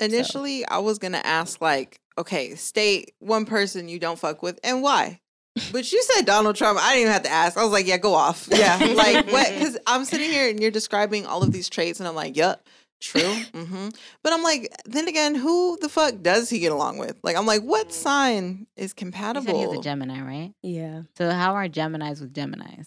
Initially, 0.00 0.64
I 0.66 0.78
was 0.78 0.98
gonna 0.98 1.22
ask 1.24 1.60
like, 1.60 2.00
okay, 2.16 2.54
state 2.54 3.14
one 3.18 3.44
person 3.46 3.88
you 3.88 3.98
don't 3.98 4.18
fuck 4.18 4.42
with 4.42 4.58
and 4.62 4.82
why. 4.82 5.20
But 5.72 5.90
you 5.90 6.00
said 6.02 6.24
Donald 6.24 6.54
Trump. 6.54 6.78
I 6.80 6.90
didn't 6.90 7.00
even 7.02 7.12
have 7.14 7.22
to 7.24 7.30
ask. 7.30 7.56
I 7.58 7.64
was 7.64 7.72
like, 7.72 7.86
yeah, 7.86 7.96
go 7.96 8.14
off. 8.14 8.48
Yeah, 8.50 8.76
like 8.94 9.26
what? 9.32 9.50
Because 9.52 9.76
I'm 9.86 10.04
sitting 10.04 10.30
here 10.30 10.48
and 10.48 10.60
you're 10.60 10.70
describing 10.70 11.26
all 11.26 11.42
of 11.42 11.50
these 11.52 11.68
traits, 11.68 11.98
and 11.98 12.08
I'm 12.08 12.14
like, 12.14 12.36
yep, 12.36 12.64
true. 13.00 13.20
Mm-hmm. 13.22 13.88
But 14.22 14.32
I'm 14.32 14.42
like, 14.44 14.72
then 14.84 15.08
again, 15.08 15.34
who 15.34 15.76
the 15.80 15.88
fuck 15.88 16.22
does 16.22 16.48
he 16.48 16.60
get 16.60 16.70
along 16.70 16.98
with? 16.98 17.16
Like, 17.24 17.36
I'm 17.36 17.46
like, 17.46 17.62
what 17.62 17.92
sign 17.92 18.66
is 18.76 18.82
You 18.82 18.88
said 18.88 18.96
compatible? 18.96 19.70
he's 19.70 19.78
a 19.80 19.82
Gemini, 19.82 20.20
right? 20.20 20.52
Yeah. 20.62 21.02
So 21.16 21.30
how 21.30 21.54
are 21.54 21.68
Geminis 21.68 22.20
with 22.20 22.32
Geminis? 22.34 22.86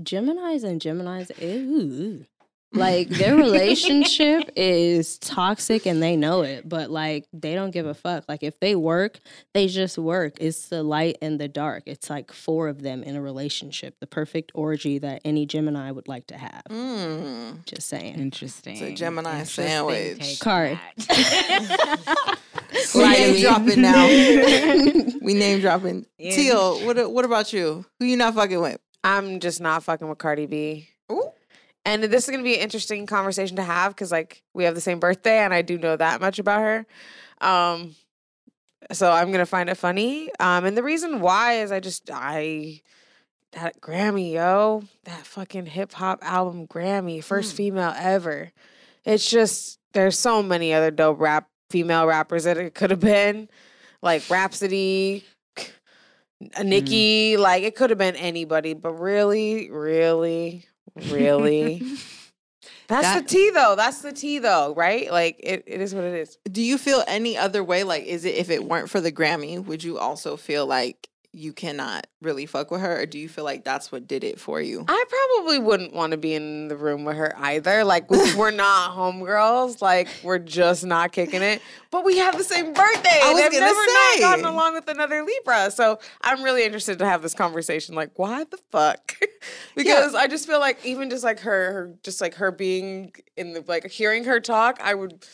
Geminis 0.00 0.62
and 0.64 0.80
Geminis, 0.80 1.30
ew. 1.42 2.24
Like 2.72 3.08
their 3.08 3.34
relationship 3.36 4.48
is 4.54 5.18
toxic 5.18 5.86
and 5.86 6.00
they 6.00 6.14
know 6.16 6.42
it, 6.42 6.68
but 6.68 6.88
like 6.90 7.26
they 7.32 7.54
don't 7.56 7.72
give 7.72 7.84
a 7.86 7.94
fuck. 7.94 8.24
Like 8.28 8.44
if 8.44 8.60
they 8.60 8.76
work, 8.76 9.18
they 9.54 9.66
just 9.66 9.98
work. 9.98 10.34
It's 10.40 10.68
the 10.68 10.82
light 10.84 11.18
and 11.20 11.40
the 11.40 11.48
dark. 11.48 11.82
It's 11.86 12.08
like 12.08 12.32
four 12.32 12.68
of 12.68 12.82
them 12.82 13.02
in 13.02 13.16
a 13.16 13.20
relationship, 13.22 13.96
the 13.98 14.06
perfect 14.06 14.52
orgy 14.54 14.98
that 14.98 15.20
any 15.24 15.46
Gemini 15.46 15.90
would 15.90 16.06
like 16.06 16.28
to 16.28 16.38
have. 16.38 16.62
Mm. 16.70 17.64
Just 17.66 17.88
saying. 17.88 18.14
Interesting. 18.20 18.74
It's 18.74 18.82
a 18.82 18.94
Gemini 18.94 19.30
Interesting 19.40 19.66
sandwich. 19.66 20.38
Card. 20.40 20.78
that. 21.08 22.38
We 22.94 23.02
Lie 23.02 23.14
to 23.16 23.20
name 23.20 23.34
me. 23.34 23.40
dropping 23.42 23.80
now. 23.82 24.06
we 25.22 25.34
name 25.34 25.60
dropping. 25.60 26.06
Yeah. 26.18 26.32
Teal, 26.36 26.86
what 26.86 27.10
what 27.12 27.24
about 27.24 27.52
you? 27.52 27.84
Who 27.98 28.04
you 28.04 28.16
not 28.16 28.34
fucking 28.34 28.60
with? 28.60 28.78
I'm 29.02 29.40
just 29.40 29.60
not 29.60 29.82
fucking 29.82 30.06
with 30.08 30.18
Cardi 30.18 30.44
B. 30.46 30.88
Ooh. 31.10 31.30
And 31.84 32.04
this 32.04 32.24
is 32.24 32.30
gonna 32.30 32.42
be 32.42 32.56
an 32.56 32.60
interesting 32.60 33.06
conversation 33.06 33.56
to 33.56 33.62
have 33.62 33.94
because 33.94 34.12
like 34.12 34.42
we 34.54 34.64
have 34.64 34.74
the 34.74 34.80
same 34.80 35.00
birthday 35.00 35.38
and 35.38 35.54
I 35.54 35.62
do 35.62 35.78
know 35.78 35.96
that 35.96 36.20
much 36.20 36.38
about 36.38 36.60
her. 36.60 36.86
Um 37.40 37.94
so 38.92 39.10
I'm 39.10 39.30
gonna 39.32 39.46
find 39.46 39.68
it 39.70 39.76
funny. 39.76 40.30
Um 40.40 40.64
and 40.64 40.76
the 40.76 40.82
reason 40.82 41.20
why 41.20 41.54
is 41.60 41.72
I 41.72 41.80
just 41.80 42.10
I 42.12 42.82
that 43.52 43.80
Grammy, 43.80 44.32
yo, 44.32 44.84
that 45.04 45.26
fucking 45.26 45.66
hip 45.66 45.92
hop 45.92 46.20
album 46.22 46.66
Grammy, 46.68 47.22
first 47.24 47.54
Mm. 47.54 47.56
female 47.56 47.94
ever. 47.96 48.52
It's 49.04 49.28
just 49.28 49.78
there's 49.92 50.18
so 50.18 50.42
many 50.42 50.72
other 50.72 50.90
dope 50.90 51.18
rap 51.18 51.48
female 51.70 52.06
rappers 52.06 52.44
that 52.44 52.58
it 52.58 52.74
could 52.74 52.90
have 52.90 53.00
been. 53.00 53.48
Like 54.02 54.28
Rapsody, 54.30 55.24
Nicki, 56.62 57.36
like 57.36 57.64
it 57.64 57.74
could 57.76 57.90
have 57.90 57.98
been 57.98 58.16
anybody, 58.16 58.72
but 58.74 58.92
really, 58.94 59.70
really, 59.70 60.64
really. 61.08 61.82
That's 62.88 63.06
That- 63.06 63.22
the 63.22 63.28
tea 63.28 63.50
though. 63.50 63.74
That's 63.76 64.02
the 64.02 64.12
tea 64.12 64.38
though, 64.40 64.74
right? 64.74 65.10
Like 65.10 65.38
it, 65.42 65.62
it 65.66 65.80
is 65.80 65.94
what 65.94 66.04
it 66.04 66.14
is. 66.14 66.38
Do 66.50 66.60
you 66.62 66.76
feel 66.76 67.04
any 67.06 67.36
other 67.38 67.62
way? 67.62 67.84
Like, 67.84 68.04
is 68.04 68.24
it 68.24 68.34
if 68.34 68.50
it 68.50 68.64
weren't 68.64 68.90
for 68.90 69.00
the 69.00 69.12
Grammy, 69.12 69.64
would 69.64 69.84
you 69.84 69.98
also 69.98 70.36
feel 70.36 70.66
like 70.66 71.08
you 71.32 71.52
cannot 71.52 72.06
really 72.20 72.44
fuck 72.44 72.70
with 72.72 72.80
her, 72.80 73.00
or 73.02 73.06
do 73.06 73.18
you 73.18 73.28
feel 73.28 73.44
like 73.44 73.64
that's 73.64 73.92
what 73.92 74.08
did 74.08 74.24
it 74.24 74.40
for 74.40 74.60
you? 74.60 74.84
I 74.88 75.04
probably 75.08 75.58
wouldn't 75.60 75.92
want 75.94 76.10
to 76.10 76.16
be 76.16 76.34
in 76.34 76.66
the 76.68 76.76
room 76.76 77.04
with 77.04 77.16
her 77.16 77.32
either. 77.38 77.84
Like 77.84 78.10
we- 78.10 78.34
we're 78.34 78.50
not 78.66 78.96
homegirls. 78.96 79.80
Like 79.80 80.08
we're 80.24 80.38
just 80.40 80.84
not 80.84 81.12
kicking 81.12 81.42
it. 81.42 81.62
But 81.92 82.04
we 82.04 82.18
have 82.18 82.36
the 82.36 82.44
same 82.44 82.72
birthday. 82.72 83.20
I 83.22 83.28
and 83.28 83.34
was 83.34 83.44
I've 83.44 83.52
never 83.52 83.74
not 83.74 84.12
say. 84.14 84.20
gotten 84.20 84.44
along 84.44 84.74
with 84.74 84.88
another 84.88 85.24
Libra. 85.24 85.70
So 85.70 85.98
I'm 86.20 86.42
really 86.42 86.64
interested 86.64 86.98
to 86.98 87.06
have 87.06 87.22
this 87.22 87.34
conversation. 87.34 87.94
Like, 87.94 88.10
why 88.18 88.44
the 88.44 88.58
fuck? 88.72 89.16
because 89.76 90.14
I 90.14 90.26
just 90.26 90.46
feel 90.46 90.60
like 90.60 90.84
even 90.84 91.10
just 91.10 91.24
like 91.24 91.40
her, 91.40 91.72
her 91.72 91.94
just 92.02 92.20
like 92.20 92.34
her 92.34 92.50
being 92.50 93.12
in 93.36 93.52
the 93.52 93.64
like 93.66 93.88
hearing 93.90 94.24
her 94.24 94.40
talk, 94.40 94.78
I 94.82 94.94
would. 94.94 95.24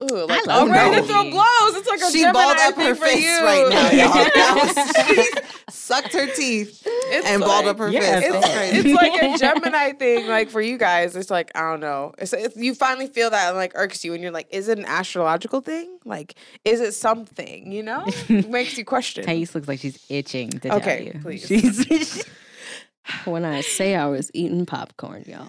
Ooh, 0.00 0.26
like 0.26 0.46
I'm 0.48 0.70
ready 0.70 0.94
her. 0.94 1.00
to 1.00 1.06
throw 1.08 1.28
blows. 1.28 1.74
It's 1.74 1.88
like 1.88 2.00
a 2.00 2.10
she 2.12 2.20
Gemini 2.20 2.32
balled 2.32 2.56
up 2.58 2.74
thing 2.76 2.86
her 2.86 2.94
for 2.94 3.06
face 3.06 3.24
you. 3.24 3.44
right 3.44 3.68
now, 3.68 3.90
y'all. 3.90 4.54
Was- 4.64 5.06
she 5.08 5.30
sucked 5.70 6.12
her 6.12 6.26
teeth 6.36 6.86
and 7.12 7.40
like- 7.40 7.48
balled 7.48 7.66
up 7.66 7.78
her 7.78 7.88
Yes, 7.90 8.22
fist. 8.22 8.46
it's, 8.46 8.86
it's 8.86 8.94
like 8.94 9.20
a 9.20 9.36
Gemini 9.54 9.92
thing, 9.94 10.28
like 10.28 10.50
for 10.50 10.60
you 10.60 10.78
guys. 10.78 11.16
It's 11.16 11.30
like 11.30 11.50
I 11.56 11.68
don't 11.68 11.80
know. 11.80 12.14
It's, 12.18 12.32
it's 12.32 12.56
you 12.56 12.74
finally 12.76 13.08
feel 13.08 13.30
that 13.30 13.48
and 13.48 13.56
like 13.56 13.72
irks 13.74 14.04
you, 14.04 14.14
and 14.14 14.22
you're 14.22 14.30
like, 14.30 14.46
is 14.52 14.68
it 14.68 14.78
an 14.78 14.84
astrological 14.84 15.60
thing? 15.62 15.98
Like, 16.04 16.36
is 16.64 16.80
it 16.80 16.92
something? 16.92 17.72
You 17.72 17.82
know, 17.82 18.04
it 18.28 18.48
makes 18.48 18.78
you 18.78 18.84
question. 18.84 19.24
Thais 19.24 19.52
looks 19.54 19.66
like 19.66 19.80
she's 19.80 20.04
itching 20.08 20.50
to 20.50 20.74
Okay, 20.76 21.10
tell 21.12 21.14
you. 21.16 21.20
please. 21.22 21.44
She's 21.46 22.24
When 23.24 23.44
I 23.44 23.62
say 23.62 23.96
I 23.96 24.06
was 24.06 24.30
eating 24.32 24.64
popcorn, 24.64 25.24
y'all. 25.26 25.48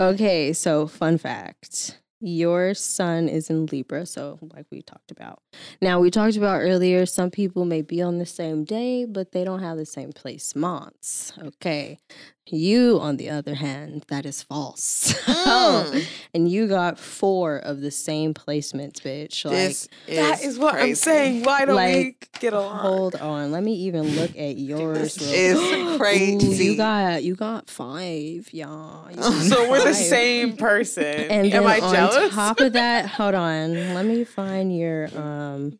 Okay, 0.00 0.52
so 0.54 0.86
fun 0.88 1.18
fact. 1.18 1.98
Your 2.24 2.72
sun 2.72 3.28
is 3.28 3.50
in 3.50 3.66
Libra, 3.66 4.06
so 4.06 4.38
like 4.54 4.66
we 4.70 4.80
talked 4.80 5.10
about. 5.10 5.42
Now, 5.80 5.98
we 5.98 6.08
talked 6.08 6.36
about 6.36 6.60
earlier, 6.60 7.04
some 7.04 7.32
people 7.32 7.64
may 7.64 7.82
be 7.82 8.00
on 8.00 8.18
the 8.18 8.26
same 8.26 8.62
day, 8.62 9.04
but 9.04 9.32
they 9.32 9.42
don't 9.42 9.60
have 9.60 9.76
the 9.76 9.84
same 9.84 10.12
placements. 10.12 11.36
Okay. 11.46 11.98
You, 12.46 12.98
on 13.00 13.16
the 13.18 13.30
other 13.30 13.54
hand, 13.54 14.04
that 14.08 14.26
is 14.26 14.42
false. 14.42 15.14
Mm. 15.42 16.04
and 16.34 16.48
you 16.50 16.68
got 16.68 16.98
four 16.98 17.56
of 17.56 17.80
the 17.80 17.90
same 17.90 18.32
placements, 18.32 19.00
bitch. 19.00 19.44
Like, 19.44 19.54
this 19.54 19.88
that 20.08 20.42
is 20.44 20.56
what 20.58 20.76
I'm 20.76 20.94
saying. 20.94 21.42
Why 21.42 21.64
don't 21.64 21.82
we 21.82 22.16
get 22.38 22.52
along? 22.52 22.78
hold 22.78 23.14
on. 23.16 23.50
Let 23.50 23.62
me 23.64 23.74
even 23.74 24.02
look 24.16 24.30
at 24.36 24.56
yours. 24.56 25.14
This 25.16 25.22
real 25.22 25.60
is 25.60 25.94
Ooh, 25.94 25.98
crazy. 25.98 26.64
you 26.64 26.76
got 26.76 27.24
you 27.24 27.34
got 27.34 27.68
five, 27.68 28.48
y'all. 28.52 29.10
You 29.10 29.16
got 29.16 29.42
so 29.42 29.68
we're 29.70 29.84
the 29.84 29.94
same 29.94 30.56
person. 30.56 31.04
And 31.04 31.46
Am 31.46 31.64
then 31.64 31.66
I 31.66 31.80
on 31.80 31.92
jealous? 31.94 32.34
top 32.34 32.60
of 32.60 32.72
that, 32.74 33.06
hold 33.06 33.34
on. 33.34 33.94
Let 33.94 34.04
me 34.06 34.22
find 34.24 34.76
your 34.76 35.08
um 35.18 35.78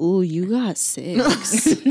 ooh, 0.00 0.22
you 0.22 0.46
got 0.48 0.78
six. 0.78 1.18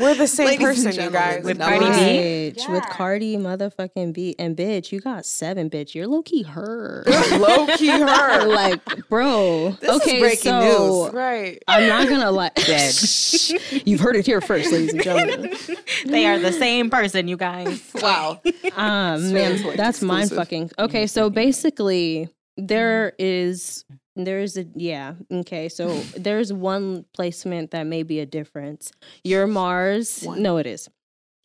we're 0.00 0.14
the 0.14 0.26
same 0.26 0.46
Ladies 0.46 0.66
person, 0.66 0.92
you 0.94 1.10
guys. 1.10 1.44
With 1.44 1.58
Cardi 1.58 1.84
B? 1.86 1.90
Bitch, 1.92 2.68
With 2.70 2.84
Yeah. 2.84 2.94
Cardi 2.94 3.36
motherfucking 3.38 4.12
beat. 4.12 4.36
and 4.38 4.56
bitch, 4.56 4.92
you 4.92 5.00
got 5.00 5.24
seven, 5.26 5.70
bitch. 5.70 5.94
You're 5.94 6.06
low 6.06 6.22
key 6.22 6.42
her. 6.42 7.04
Low 7.06 7.66
key 7.76 7.88
her. 7.90 8.46
like, 8.46 9.08
bro. 9.08 9.70
This 9.80 9.90
is 9.90 9.96
okay, 10.02 10.20
breaking 10.20 10.38
so 10.38 11.04
news. 11.06 11.14
right. 11.14 11.62
I'm 11.68 11.88
not 11.88 12.08
gonna 12.08 12.30
lie. 12.30 12.50
Dead. 12.54 12.94
You've 13.86 14.00
heard 14.00 14.16
it 14.16 14.26
here 14.26 14.40
first, 14.40 14.72
ladies 14.72 14.92
and 14.92 15.02
gentlemen. 15.02 15.54
they 16.06 16.26
are 16.26 16.38
the 16.38 16.52
same 16.52 16.90
person, 16.90 17.28
you 17.28 17.36
guys. 17.36 17.82
Wow. 17.94 18.40
Um, 18.76 19.32
man, 19.32 19.56
Fansworth 19.56 19.76
that's 19.76 20.02
mind 20.02 20.30
fucking. 20.30 20.70
Okay, 20.78 21.06
so 21.06 21.30
basically, 21.30 22.28
there 22.56 23.12
is 23.18 23.84
There's 24.16 24.56
a 24.56 24.66
yeah. 24.74 25.14
Okay, 25.30 25.68
so 25.68 25.96
there's 26.16 26.52
one 26.52 27.04
placement 27.14 27.70
that 27.70 27.84
may 27.86 28.02
be 28.02 28.18
a 28.20 28.26
difference. 28.26 28.90
Your 29.22 29.46
Mars, 29.46 30.22
One. 30.22 30.42
no, 30.42 30.56
it 30.58 30.66
is, 30.66 30.88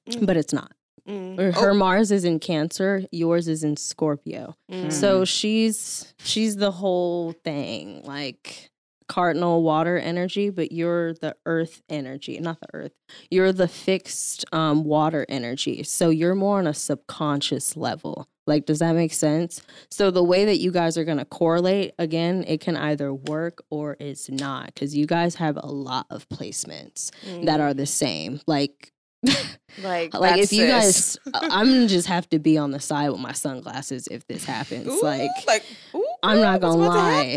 Mm. 0.09 0.25
but 0.25 0.35
it's 0.35 0.51
not. 0.51 0.71
Mm, 1.08 1.38
Or 1.39 1.51
Her 1.51 1.72
Oh. 1.72 1.76
Mars 1.76 2.12
is 2.12 2.24
in 2.24 2.39
Cancer. 2.39 3.04
Yours 3.12 3.47
is 3.47 3.64
in 3.64 3.76
Scorpio. 3.78 4.56
mm. 4.72 4.91
So 4.91 5.26
she's 5.26 6.14
she's 6.24 6.56
the 6.56 6.72
whole 6.72 7.34
thing, 7.43 8.01
like 8.06 8.70
cardinal 9.10 9.62
water 9.64 9.97
energy, 9.97 10.49
but 10.49 10.72
you're 10.72 11.14
the 11.16 11.36
earth 11.45 11.82
energy, 11.89 12.39
not 12.39 12.60
the 12.62 12.68
earth. 12.74 12.93
You're 13.30 13.51
the 13.51 13.68
fixed 13.68 14.45
um, 14.54 14.86
water 14.86 15.26
energy. 15.28 15.84
So 15.84 16.10
you're 16.10 16.36
more 16.36 16.58
on 16.60 16.68
a 16.68 16.74
subconscious 16.74 17.76
level. 17.76 18.26
Like, 18.47 18.66
does 18.66 18.80
that 18.80 18.93
make 18.95 19.14
sense? 19.14 19.62
So 19.91 20.10
the 20.10 20.24
way 20.24 20.45
that 20.45 20.60
you 20.60 20.72
guys 20.72 20.97
are 20.97 21.04
gonna 21.04 21.26
correlate, 21.26 21.93
again, 21.99 22.43
it 22.47 22.60
can 22.62 22.76
either 22.78 23.14
work 23.14 23.64
or 23.70 23.97
it's 23.99 24.30
not, 24.30 24.68
because 24.68 24.95
you 24.95 25.06
guys 25.06 25.36
have 25.36 25.58
a 25.62 25.68
lot 25.68 26.06
of 26.10 26.28
placements 26.30 27.12
that 27.45 27.60
are 27.60 27.74
the 27.74 27.86
same. 27.86 28.39
Like 28.47 28.91
like 29.82 30.13
like 30.19 30.39
if 30.39 30.51
you 30.53 30.67
sis. 30.67 31.17
guys 31.17 31.17
i'm 31.51 31.67
gonna 31.67 31.88
just 31.88 32.07
have 32.07 32.30
to 32.30 32.39
be 32.39 32.57
on 32.57 32.71
the 32.71 32.80
side 32.80 33.09
with 33.09 33.19
my 33.19 33.32
sunglasses 33.32 34.07
if 34.07 34.26
this 34.28 34.43
happens 34.45 34.88
Ooh, 34.88 35.01
like 35.01 35.30
like 35.47 35.63
ooh, 35.95 36.05
I'm 36.21 36.39
not 36.39 36.61
gonna 36.61 36.76
lie. 36.78 37.36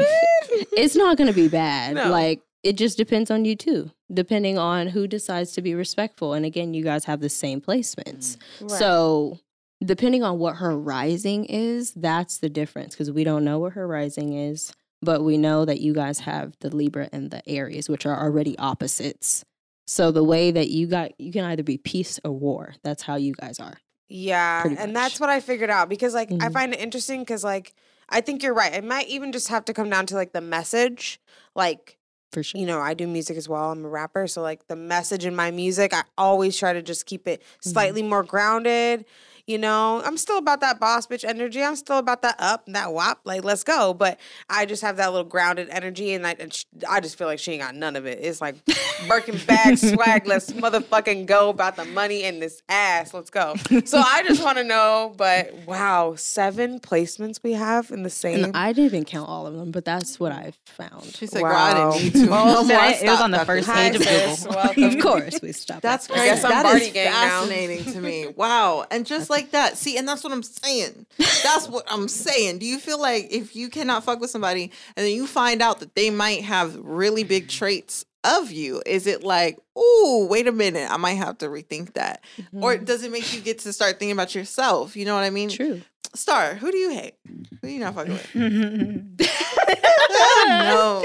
it's 0.76 0.96
not 0.96 1.16
gonna 1.16 1.32
be 1.32 1.48
bad 1.48 1.94
No. 1.94 2.08
like 2.08 2.40
it 2.62 2.76
just 2.76 2.98
depends 2.98 3.30
on 3.30 3.44
you 3.44 3.56
too 3.56 3.90
depending 4.12 4.58
on 4.58 4.88
who 4.88 5.06
decides 5.06 5.52
to 5.52 5.62
be 5.62 5.74
respectful 5.74 6.32
and 6.34 6.44
again 6.44 6.74
you 6.74 6.82
guys 6.84 7.04
have 7.04 7.20
the 7.20 7.28
same 7.28 7.60
placements 7.60 8.36
mm, 8.60 8.70
Right. 8.70 8.78
so 8.78 9.38
depending 9.84 10.22
on 10.22 10.38
what 10.38 10.56
her 10.56 10.76
rising 10.76 11.44
is 11.46 11.92
that's 11.92 12.38
the 12.38 12.48
difference 12.48 12.94
because 12.94 13.10
we 13.10 13.24
don't 13.24 13.44
know 13.44 13.58
what 13.58 13.72
her 13.74 13.86
rising 13.86 14.32
is 14.32 14.72
but 15.02 15.22
we 15.22 15.36
know 15.36 15.64
that 15.64 15.80
you 15.80 15.92
guys 15.92 16.20
have 16.20 16.54
the 16.60 16.74
libra 16.74 17.08
and 17.12 17.30
the 17.30 17.46
aries 17.48 17.88
which 17.88 18.06
are 18.06 18.18
already 18.18 18.56
opposites 18.58 19.44
so 19.86 20.10
the 20.10 20.24
way 20.24 20.50
that 20.50 20.68
you 20.68 20.86
got 20.86 21.18
you 21.20 21.32
can 21.32 21.44
either 21.44 21.62
be 21.62 21.78
peace 21.78 22.18
or 22.24 22.32
war 22.32 22.74
that's 22.82 23.02
how 23.02 23.16
you 23.16 23.32
guys 23.34 23.58
are 23.60 23.78
Yeah, 24.08 24.68
and 24.78 24.94
that's 24.94 25.18
what 25.18 25.30
I 25.30 25.40
figured 25.40 25.70
out 25.70 25.88
because 25.88 26.14
like 26.14 26.30
I 26.40 26.48
Mhm. 26.48 26.52
find 26.52 26.74
it 26.74 26.80
interesting 26.80 27.20
because 27.20 27.42
like 27.44 27.74
I 28.08 28.20
think 28.20 28.42
you're 28.42 28.54
right. 28.54 28.72
It 28.72 28.84
might 28.84 29.08
even 29.08 29.32
just 29.32 29.48
have 29.48 29.64
to 29.64 29.74
come 29.74 29.90
down 29.90 30.06
to 30.06 30.14
like 30.14 30.32
the 30.32 30.40
message. 30.40 31.20
Like, 31.56 31.98
for 32.30 32.42
sure 32.42 32.60
you 32.60 32.66
know, 32.66 32.80
I 32.80 32.94
do 32.94 33.06
music 33.08 33.36
as 33.36 33.48
well. 33.48 33.72
I'm 33.72 33.84
a 33.84 33.88
rapper, 33.88 34.28
so 34.28 34.42
like 34.42 34.68
the 34.68 34.76
message 34.76 35.24
in 35.26 35.34
my 35.34 35.50
music, 35.50 35.92
I 35.92 36.02
always 36.16 36.56
try 36.56 36.72
to 36.72 36.82
just 36.82 37.06
keep 37.06 37.26
it 37.26 37.40
Mm-hmm. 37.40 37.68
slightly 37.70 38.02
more 38.02 38.22
grounded. 38.22 39.06
You 39.46 39.58
know, 39.58 40.02
I'm 40.04 40.16
still 40.16 40.38
about 40.38 40.60
that 40.62 40.80
boss 40.80 41.06
bitch 41.06 41.24
energy. 41.24 41.62
I'm 41.62 41.76
still 41.76 41.98
about 41.98 42.22
that 42.22 42.34
up, 42.40 42.64
that 42.66 42.92
wop. 42.92 43.20
Like, 43.24 43.44
let's 43.44 43.62
go. 43.62 43.94
But 43.94 44.18
I 44.50 44.66
just 44.66 44.82
have 44.82 44.96
that 44.96 45.12
little 45.12 45.22
grounded 45.28 45.68
energy, 45.70 46.14
and 46.14 46.26
I, 46.26 46.34
and 46.40 46.52
sh- 46.52 46.64
I 46.88 46.98
just 46.98 47.16
feel 47.16 47.28
like 47.28 47.38
she 47.38 47.52
ain't 47.52 47.62
got 47.62 47.76
none 47.76 47.94
of 47.94 48.06
it. 48.06 48.18
It's 48.20 48.40
like 48.40 48.56
Birkin 49.08 49.38
bag 49.46 49.78
swag. 49.78 50.26
Let's 50.26 50.50
motherfucking 50.52 51.26
go 51.26 51.48
about 51.50 51.76
the 51.76 51.84
money 51.84 52.24
and 52.24 52.42
this 52.42 52.60
ass. 52.68 53.14
Let's 53.14 53.30
go. 53.30 53.54
So 53.84 53.98
I 53.98 54.24
just 54.26 54.42
want 54.42 54.58
to 54.58 54.64
know. 54.64 55.14
But 55.16 55.54
wow, 55.64 56.16
seven 56.16 56.80
placements 56.80 57.38
we 57.44 57.52
have 57.52 57.92
in 57.92 58.02
the 58.02 58.10
same. 58.10 58.42
And 58.46 58.56
I 58.56 58.72
didn't 58.72 58.86
even 58.86 59.04
count 59.04 59.28
all 59.28 59.46
of 59.46 59.54
them, 59.54 59.70
but 59.70 59.84
that's 59.84 60.18
what 60.18 60.32
I 60.32 60.54
found. 60.64 61.04
She's 61.04 61.32
like, 61.32 61.44
girl, 61.44 61.52
I 61.54 61.72
Wow. 61.74 61.92
didn't 61.92 62.14
need 62.14 62.26
to. 62.26 62.32
Oh, 62.32 62.44
No 62.46 62.54
so 62.62 62.64
more. 62.64 62.76
I- 62.78 62.92
it 63.00 63.06
was 63.08 63.20
on 63.20 63.30
the 63.30 63.44
first. 63.44 63.68
Hi, 63.68 63.90
page 63.92 64.00
of. 64.00 64.02
Google. 64.42 64.56
Welcome. 64.56 64.82
of 64.96 64.98
course, 64.98 65.38
we 65.40 65.52
stopped. 65.52 65.82
That's 65.82 66.08
crazy. 66.08 66.24
guess 66.24 66.42
I'm 66.42 66.50
That 66.50 66.62
Barty 66.64 66.86
is 66.86 66.92
gang 66.92 67.12
now. 67.12 67.40
fascinating 67.42 67.92
to 67.92 68.00
me. 68.00 68.26
Wow. 68.34 68.86
And 68.90 69.06
just 69.06 69.30
like 69.30 69.35
that. 69.52 69.76
See, 69.76 69.96
and 69.96 70.06
that's 70.06 70.24
what 70.24 70.32
I'm 70.32 70.42
saying. 70.42 71.06
That's 71.18 71.68
what 71.68 71.84
I'm 71.88 72.08
saying. 72.08 72.58
Do 72.58 72.66
you 72.66 72.78
feel 72.78 73.00
like 73.00 73.28
if 73.30 73.54
you 73.54 73.68
cannot 73.68 74.04
fuck 74.04 74.20
with 74.20 74.30
somebody 74.30 74.70
and 74.96 75.06
then 75.06 75.14
you 75.14 75.26
find 75.26 75.62
out 75.62 75.80
that 75.80 75.94
they 75.94 76.10
might 76.10 76.42
have 76.44 76.76
really 76.76 77.24
big 77.24 77.48
traits 77.48 78.04
of 78.24 78.50
you, 78.50 78.82
is 78.84 79.06
it 79.06 79.22
like, 79.22 79.58
ooh, 79.78 80.26
wait 80.28 80.46
a 80.46 80.52
minute, 80.52 80.90
I 80.90 80.96
might 80.96 81.14
have 81.14 81.38
to 81.38 81.46
rethink 81.46 81.94
that? 81.94 82.24
Or 82.52 82.74
mm-hmm. 82.74 82.84
does 82.84 83.04
it 83.04 83.12
make 83.12 83.32
you 83.34 83.40
get 83.40 83.60
to 83.60 83.72
start 83.72 83.98
thinking 83.98 84.12
about 84.12 84.34
yourself? 84.34 84.96
You 84.96 85.04
know 85.04 85.14
what 85.14 85.24
I 85.24 85.30
mean? 85.30 85.48
True. 85.50 85.82
Star, 86.14 86.54
who 86.54 86.70
do 86.70 86.78
you 86.78 86.90
hate? 86.90 87.14
Who 87.60 87.68
you 87.68 87.80
not 87.80 87.94
fucking 87.94 88.12
with? 88.12 89.30
like 89.68 89.82
no. 90.48 91.02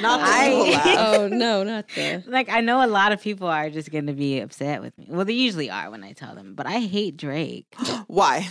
Not 0.00 0.20
the 0.20 0.26
I- 0.26 0.94
Oh 1.16 1.28
no, 1.28 1.62
not 1.64 1.88
the. 1.88 2.22
Like 2.26 2.48
I 2.48 2.60
know 2.60 2.84
a 2.84 2.86
lot 2.86 3.12
of 3.12 3.20
people 3.22 3.48
are 3.48 3.70
just 3.70 3.90
gonna 3.90 4.12
be 4.12 4.40
upset 4.40 4.80
with 4.82 4.96
me. 4.98 5.06
Well, 5.08 5.24
they 5.24 5.32
usually 5.32 5.70
are 5.70 5.90
when 5.90 6.04
I 6.04 6.12
tell 6.12 6.34
them, 6.34 6.54
but 6.54 6.66
I 6.66 6.78
hate 6.80 7.16
Drake. 7.16 7.66
Why? 8.06 8.48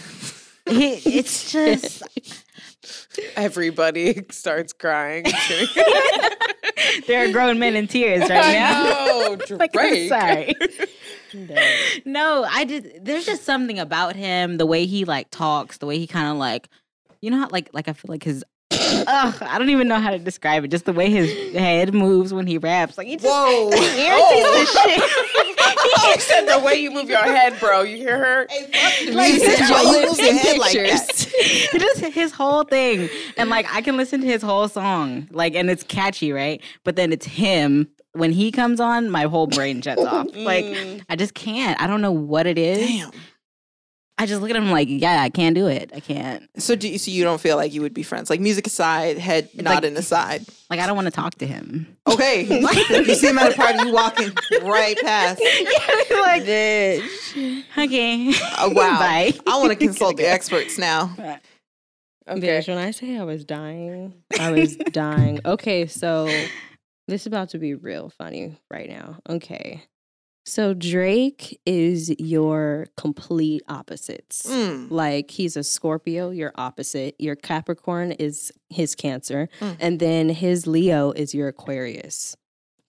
He- 0.69 0.95
it's 1.17 1.51
just 1.51 2.03
Everybody 3.35 4.23
starts 4.31 4.73
crying. 4.73 5.25
There 7.07 7.27
are 7.27 7.31
grown 7.31 7.59
men 7.59 7.75
in 7.75 7.87
tears 7.87 8.21
right 8.29 8.53
now. 8.53 8.83
no, 8.83 9.37
Like, 9.57 9.75
I'm 9.75 9.89
Drake. 9.89 10.09
sorry. 10.09 10.53
no, 12.05 12.45
I 12.49 12.63
did. 12.63 13.03
There's 13.05 13.25
just 13.25 13.43
something 13.43 13.79
about 13.79 14.15
him, 14.15 14.57
the 14.57 14.65
way 14.65 14.85
he 14.85 15.05
like 15.05 15.29
talks, 15.31 15.77
the 15.79 15.85
way 15.85 15.97
he 15.97 16.07
kind 16.07 16.29
of 16.29 16.37
like, 16.37 16.69
you 17.21 17.29
know, 17.31 17.37
how, 17.39 17.47
like 17.49 17.69
like 17.73 17.87
I 17.87 17.93
feel 17.93 18.09
like 18.09 18.23
his. 18.23 18.43
Ugh, 19.07 19.35
I 19.41 19.57
don't 19.57 19.69
even 19.69 19.87
know 19.87 19.99
how 19.99 20.11
to 20.11 20.19
describe 20.19 20.63
it. 20.63 20.69
Just 20.69 20.85
the 20.85 20.93
way 20.93 21.09
his 21.09 21.53
head 21.55 21.93
moves 21.93 22.33
when 22.33 22.47
he 22.47 22.57
raps, 22.57 22.97
like 22.97 23.07
he 23.07 23.15
just 23.15 23.25
Whoa. 23.27 23.69
irritates 23.71 24.73
the 24.73 24.79
shit. 24.81 25.03
He 26.13 26.19
said 26.19 26.45
the 26.45 26.59
way 26.59 26.75
you 26.75 26.91
move 26.91 27.09
your 27.09 27.21
head, 27.23 27.59
bro. 27.59 27.81
You 27.81 27.97
hear 27.97 28.17
her? 28.17 28.47
Hey, 28.49 28.63
fuck 29.05 29.15
Like, 29.15 29.31
music. 29.33 29.49
his 29.57 29.69
you 29.69 29.75
whole 29.75 30.01
move 30.05 30.19
your 30.19 30.33
head 30.33 30.57
like 30.57 30.73
that? 30.73 31.69
just 31.79 31.99
his 32.13 32.31
whole 32.31 32.63
thing. 32.63 33.09
And 33.37 33.49
like 33.49 33.65
I 33.73 33.81
can 33.81 33.95
listen 33.97 34.21
to 34.21 34.27
his 34.27 34.41
whole 34.41 34.67
song. 34.67 35.27
Like 35.31 35.55
and 35.55 35.69
it's 35.69 35.83
catchy, 35.83 36.31
right? 36.31 36.61
But 36.83 36.95
then 36.95 37.11
it's 37.11 37.25
him. 37.25 37.87
When 38.13 38.31
he 38.31 38.51
comes 38.51 38.79
on, 38.79 39.09
my 39.09 39.23
whole 39.23 39.47
brain 39.47 39.81
shuts 39.81 40.03
off. 40.03 40.27
Like 40.35 40.65
Mm. 40.65 41.01
I 41.09 41.15
just 41.15 41.33
can't. 41.33 41.79
I 41.81 41.87
don't 41.87 42.01
know 42.01 42.11
what 42.11 42.47
it 42.47 42.57
is. 42.57 42.79
Damn. 42.87 43.11
I 44.19 44.25
just 44.25 44.41
look 44.41 44.49
at 44.49 44.55
him 44.55 44.71
like, 44.71 44.87
yeah, 44.89 45.21
I 45.21 45.29
can't 45.29 45.53
do 45.53 45.67
it. 45.67 45.91
I 45.93 45.99
can't. 45.99 46.49
So 46.59 46.75
do 46.75 46.89
you, 46.89 46.97
so 46.97 47.11
you 47.11 47.23
don't 47.23 47.39
feel 47.39 47.55
like 47.55 47.71
you 47.71 47.81
would 47.81 47.93
be 47.93 48.01
friends? 48.01 48.31
Like 48.31 48.39
music 48.39 48.65
aside, 48.65 49.19
head 49.19 49.49
Like- 49.53 49.63
nodding 49.63 49.95
aside. 49.95 50.43
Like 50.71 50.79
I 50.79 50.87
don't 50.87 50.95
want 50.95 51.05
to 51.05 51.11
talk 51.11 51.35
to 51.35 51.45
him. 51.45 51.95
Okay. 52.07 52.41
you 53.05 53.15
see 53.15 53.27
him 53.29 53.37
at 53.37 53.51
a 53.51 53.55
party, 53.55 53.79
you 53.87 53.93
walking 53.93 54.31
right 54.63 54.97
past. 54.99 55.39
Yeah, 56.09 56.19
like, 56.21 56.43
Bitch. 56.43 57.63
okay. 57.77 58.31
Oh, 58.59 58.69
wow. 58.69 58.73
Bye. 58.99 59.33
I 59.45 59.57
want 59.59 59.69
to 59.69 59.75
consult 59.75 60.17
the 60.17 60.27
experts 60.27 60.77
now. 60.77 61.13
Okay. 61.19 61.39
Bitch, 62.59 62.67
when 62.67 62.77
I 62.77 62.91
say 62.91 63.17
I 63.17 63.23
was 63.23 63.45
dying, 63.45 64.13
I 64.39 64.51
was 64.51 64.75
dying. 64.91 65.39
Okay, 65.45 65.85
so 65.87 66.25
this 67.07 67.21
is 67.21 67.27
about 67.27 67.49
to 67.49 67.59
be 67.59 67.73
real 67.75 68.09
funny 68.09 68.57
right 68.71 68.89
now. 68.89 69.19
Okay. 69.29 69.83
So 70.47 70.73
Drake 70.73 71.59
is 71.65 72.09
your 72.19 72.87
complete 72.95 73.63
opposites. 73.67 74.43
Mm. 74.49 74.89
Like 74.89 75.29
he's 75.29 75.57
a 75.57 75.63
Scorpio, 75.63 76.29
your 76.29 76.53
opposite. 76.55 77.15
Your 77.19 77.35
Capricorn 77.35 78.13
is 78.13 78.53
his 78.69 78.95
Cancer, 78.95 79.49
Mm. 79.59 79.75
and 79.81 79.99
then 79.99 80.29
his 80.29 80.65
Leo 80.65 81.11
is 81.11 81.33
your 81.33 81.49
Aquarius. 81.49 82.37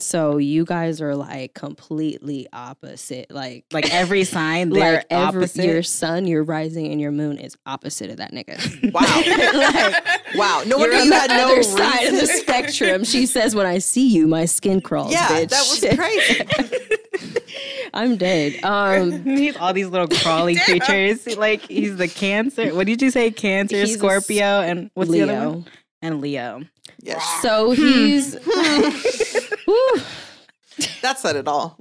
So 0.00 0.36
you 0.36 0.64
guys 0.64 1.00
are 1.00 1.16
like 1.16 1.54
completely 1.54 2.46
opposite. 2.52 3.30
Like 3.32 3.64
Like 3.72 3.92
every 3.92 4.22
sign, 4.24 4.70
they're 4.70 4.96
like 4.98 5.06
every, 5.10 5.40
opposite. 5.42 5.64
your 5.64 5.82
sun, 5.82 6.26
your 6.26 6.44
rising, 6.44 6.92
and 6.92 7.00
your 7.00 7.10
moon 7.10 7.36
is 7.38 7.56
opposite 7.66 8.10
of 8.10 8.18
that 8.18 8.32
nigga. 8.32 8.58
Wow. 8.92 9.00
like, 9.58 10.36
Wow. 10.36 10.62
No 10.66 10.78
you're 10.78 10.88
wonder 10.90 11.04
you 11.04 11.12
had 11.12 11.30
no 11.30 11.52
other 11.52 11.62
side 11.64 12.06
of 12.06 12.12
the 12.20 12.26
spectrum. 12.26 13.02
She 13.04 13.26
says, 13.26 13.54
"When 13.56 13.66
I 13.66 13.78
see 13.78 14.06
you, 14.06 14.26
my 14.28 14.44
skin 14.44 14.80
crawls." 14.80 15.10
Yeah, 15.10 15.26
bitch. 15.28 15.48
that 15.48 15.66
was 15.68 15.96
crazy. 15.96 17.58
I'm 17.94 18.16
dead. 18.18 18.62
Um, 18.62 19.24
he's 19.24 19.56
all 19.56 19.72
these 19.72 19.88
little 19.88 20.06
crawly 20.08 20.56
creatures. 20.56 21.26
Like 21.36 21.62
he's 21.62 21.96
the 21.96 22.06
Cancer. 22.08 22.74
What 22.74 22.86
did 22.86 23.00
you 23.02 23.10
say? 23.10 23.30
Cancer, 23.30 23.76
He's 23.78 23.96
Scorpio, 23.96 24.60
and 24.60 24.90
what's 24.94 25.10
the 25.10 25.22
other 25.22 25.32
Leo. 25.32 25.50
one? 25.50 25.66
And 26.02 26.20
Leo. 26.20 26.62
Yes. 27.02 27.24
So 27.42 27.70
he's. 27.72 28.36
Whew. 29.68 30.00
That 31.02 31.18
said 31.18 31.36
it 31.36 31.46
all. 31.46 31.76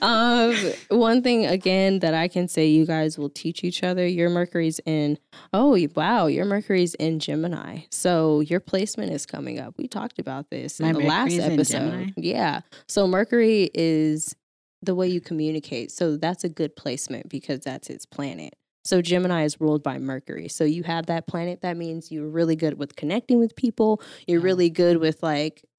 um, 0.00 0.56
one 0.88 1.22
thing 1.22 1.46
again 1.46 1.98
that 1.98 2.14
I 2.14 2.28
can 2.28 2.48
say, 2.48 2.66
you 2.66 2.86
guys 2.86 3.18
will 3.18 3.28
teach 3.28 3.62
each 3.62 3.82
other. 3.82 4.06
Your 4.06 4.30
Mercury's 4.30 4.80
in. 4.86 5.18
Oh 5.52 5.76
wow, 5.94 6.26
your 6.28 6.44
Mercury's 6.44 6.94
in 6.94 7.18
Gemini, 7.18 7.80
so 7.90 8.40
your 8.40 8.60
placement 8.60 9.12
is 9.12 9.26
coming 9.26 9.58
up. 9.58 9.74
We 9.76 9.86
talked 9.86 10.18
about 10.18 10.48
this 10.50 10.80
in 10.80 10.86
My 10.86 10.92
the 10.92 11.00
last 11.00 11.32
Mercury's 11.32 11.44
in 11.44 11.52
episode. 11.52 12.14
Yeah, 12.16 12.60
so 12.88 13.06
Mercury 13.06 13.70
is 13.74 14.34
the 14.82 14.94
way 14.94 15.08
you 15.08 15.20
communicate. 15.20 15.90
So 15.90 16.16
that's 16.16 16.44
a 16.44 16.48
good 16.48 16.74
placement 16.76 17.28
because 17.28 17.60
that's 17.60 17.90
its 17.90 18.06
planet. 18.06 18.54
So 18.90 19.00
Gemini 19.00 19.44
is 19.44 19.60
ruled 19.60 19.84
by 19.84 19.98
Mercury. 19.98 20.48
So 20.48 20.64
you 20.64 20.82
have 20.82 21.06
that 21.06 21.28
planet. 21.28 21.60
That 21.60 21.76
means 21.76 22.10
you're 22.10 22.28
really 22.28 22.56
good 22.56 22.76
with 22.76 22.96
connecting 22.96 23.38
with 23.38 23.54
people. 23.54 24.02
You're 24.26 24.40
Yeah. 24.40 24.44
really 24.46 24.68
good 24.68 24.96
with 24.96 25.22
like 25.22 25.64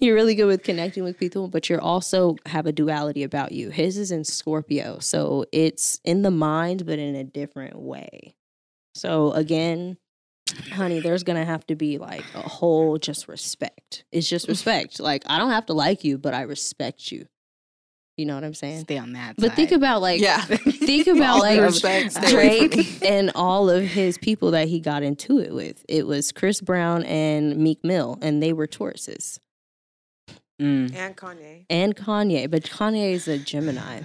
you're 0.00 0.14
really 0.14 0.36
good 0.36 0.46
with 0.46 0.62
connecting 0.62 1.02
with 1.02 1.18
people, 1.18 1.48
but 1.48 1.68
you're 1.68 1.80
also 1.80 2.36
have 2.46 2.66
a 2.66 2.72
duality 2.72 3.24
about 3.24 3.50
you. 3.50 3.70
His 3.70 3.98
is 3.98 4.12
in 4.12 4.22
Scorpio. 4.22 5.00
So 5.00 5.46
it's 5.50 5.98
in 6.04 6.22
the 6.22 6.30
mind, 6.30 6.86
but 6.86 7.00
in 7.00 7.16
a 7.16 7.24
different 7.24 7.76
way. 7.76 8.36
So 8.94 9.32
again, 9.32 9.96
honey, 10.70 11.00
there's 11.00 11.24
gonna 11.24 11.44
have 11.44 11.66
to 11.66 11.74
be 11.74 11.98
like 11.98 12.24
a 12.36 12.42
whole 12.42 12.98
just 12.98 13.26
respect. 13.26 14.04
It's 14.12 14.28
just 14.28 14.46
respect. 14.54 15.00
like 15.00 15.24
I 15.26 15.38
don't 15.38 15.50
have 15.50 15.66
to 15.66 15.72
like 15.72 16.04
you, 16.04 16.18
but 16.18 16.34
I 16.34 16.42
respect 16.42 17.10
you. 17.10 17.26
You 18.16 18.26
know 18.26 18.36
what 18.36 18.44
I'm 18.44 18.54
saying? 18.54 18.80
Stay 18.80 18.96
on 18.96 19.12
that. 19.14 19.34
But 19.38 19.54
think 19.54 19.72
about 19.72 20.00
like 20.00 20.20
yeah. 20.20 20.40
think 20.44 21.06
about 21.08 21.40
like 21.40 21.60
respect, 21.60 22.12
stay 22.12 22.32
away 22.32 22.58
from 22.60 22.68
Drake 22.68 23.02
and 23.02 23.32
all 23.34 23.68
of 23.68 23.82
his 23.82 24.18
people 24.18 24.52
that 24.52 24.68
he 24.68 24.78
got 24.78 25.02
into 25.02 25.38
it 25.38 25.52
with. 25.52 25.84
It 25.88 26.06
was 26.06 26.30
Chris 26.30 26.60
Brown 26.60 27.02
and 27.04 27.56
Meek 27.56 27.82
Mill, 27.82 28.18
and 28.22 28.42
they 28.42 28.52
were 28.52 28.66
Tauruses. 28.68 29.40
Mm. 30.60 30.94
And 30.94 31.16
Kanye. 31.16 31.66
And 31.68 31.96
Kanye, 31.96 32.48
but 32.48 32.62
Kanye 32.62 33.12
is 33.12 33.26
a 33.26 33.38
Gemini. 33.38 34.02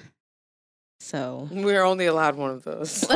So 1.02 1.48
We're 1.52 1.84
only 1.84 2.08
allowed 2.08 2.36
one 2.36 2.52
of 2.52 2.64
those. 2.66 3.06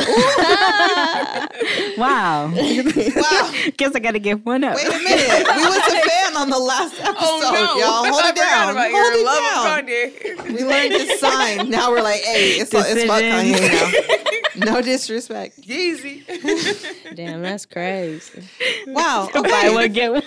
wow. 1.98 2.52
Wow. 2.56 3.52
Guess 3.78 3.96
I 3.96 4.00
gotta 4.00 4.20
give 4.20 4.46
one 4.46 4.64
up. 4.64 4.76
Wait 4.78 4.88
a 4.88 4.90
minute. 4.90 5.48
We 5.56 5.64
was 5.66 5.78
a 5.94 6.02
fan 6.08 6.36
on 6.38 6.50
the 6.50 6.58
last 6.60 6.96
oh, 7.00 7.10
episode, 7.10 7.20
Oh, 7.22 7.78
y'all. 7.80 8.12
Hold 8.12 8.24
I 8.24 8.30
it 8.30 8.36
down. 8.36 8.46
forgot 8.46 8.72
about 8.72 8.92
Hold 8.92 9.14
your 9.14 9.14
it 9.14 9.26
love 9.26 10.46
down. 10.46 10.56
We 10.56 10.64
learned 10.64 10.92
this 10.92 11.20
sign. 11.20 11.70
Now 11.70 11.92
we're 11.92 12.02
like, 12.02 12.22
hey, 12.22 12.52
it's, 12.60 12.74
it's 12.74 13.04
about 13.04 13.20
Decisions. 13.22 13.70
Kanye 13.70 14.66
now. 14.66 14.74
No 14.74 14.82
disrespect. 14.82 15.62
Yeezy. 15.62 17.16
damn, 17.16 17.42
that's 17.42 17.66
crazy. 17.66 18.44
Wow. 18.88 19.30
Buy 19.34 19.40
Okay. 19.40 19.74
one, 19.74 19.92
get 19.92 20.12
one. 20.12 20.24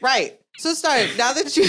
Right. 0.00 0.38
So 0.58 0.74
start 0.74 1.08
now 1.18 1.32
that 1.32 1.56
you 1.56 1.64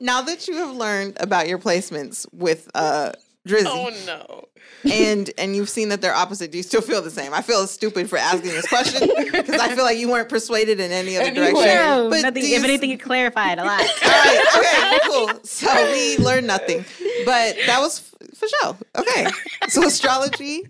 now 0.00 0.22
that 0.22 0.48
you 0.48 0.56
have 0.56 0.74
learned 0.74 1.16
about 1.20 1.48
your 1.48 1.58
placements 1.58 2.26
with 2.32 2.68
uh 2.74 3.12
Drizzy 3.48 3.64
oh 3.66 3.90
no. 4.06 4.44
and 4.92 5.30
and 5.38 5.56
you've 5.56 5.70
seen 5.70 5.88
that 5.88 6.02
they're 6.02 6.14
opposite, 6.14 6.50
do 6.52 6.58
you 6.58 6.62
still 6.62 6.82
feel 6.82 7.00
the 7.00 7.10
same? 7.10 7.32
I 7.32 7.40
feel 7.40 7.66
stupid 7.66 8.10
for 8.10 8.18
asking 8.18 8.50
this 8.50 8.66
question 8.68 9.08
because 9.32 9.58
I 9.60 9.74
feel 9.74 9.84
like 9.84 9.96
you 9.96 10.10
weren't 10.10 10.28
persuaded 10.28 10.78
in 10.78 10.92
any 10.92 11.16
other 11.16 11.26
Anyway. 11.26 11.52
direction. 11.52 11.64
No, 11.76 12.10
But 12.10 12.20
nothing, 12.22 12.44
you 12.44 12.56
if 12.56 12.58
s- 12.58 12.64
anything, 12.64 12.90
it 12.90 13.00
clarified 13.00 13.58
a 13.58 13.64
lot. 13.64 13.80
All 14.04 14.10
right. 14.10 14.44
Okay. 14.58 15.08
Cool. 15.08 15.40
So 15.44 15.92
we 15.92 16.18
learned 16.18 16.46
nothing, 16.48 16.84
but 17.24 17.56
that 17.66 17.78
was 17.80 18.00
f- 18.22 18.36
for 18.36 18.46
sure. 18.60 18.76
Okay. 18.98 19.26
So 19.68 19.86
astrology, 19.86 20.64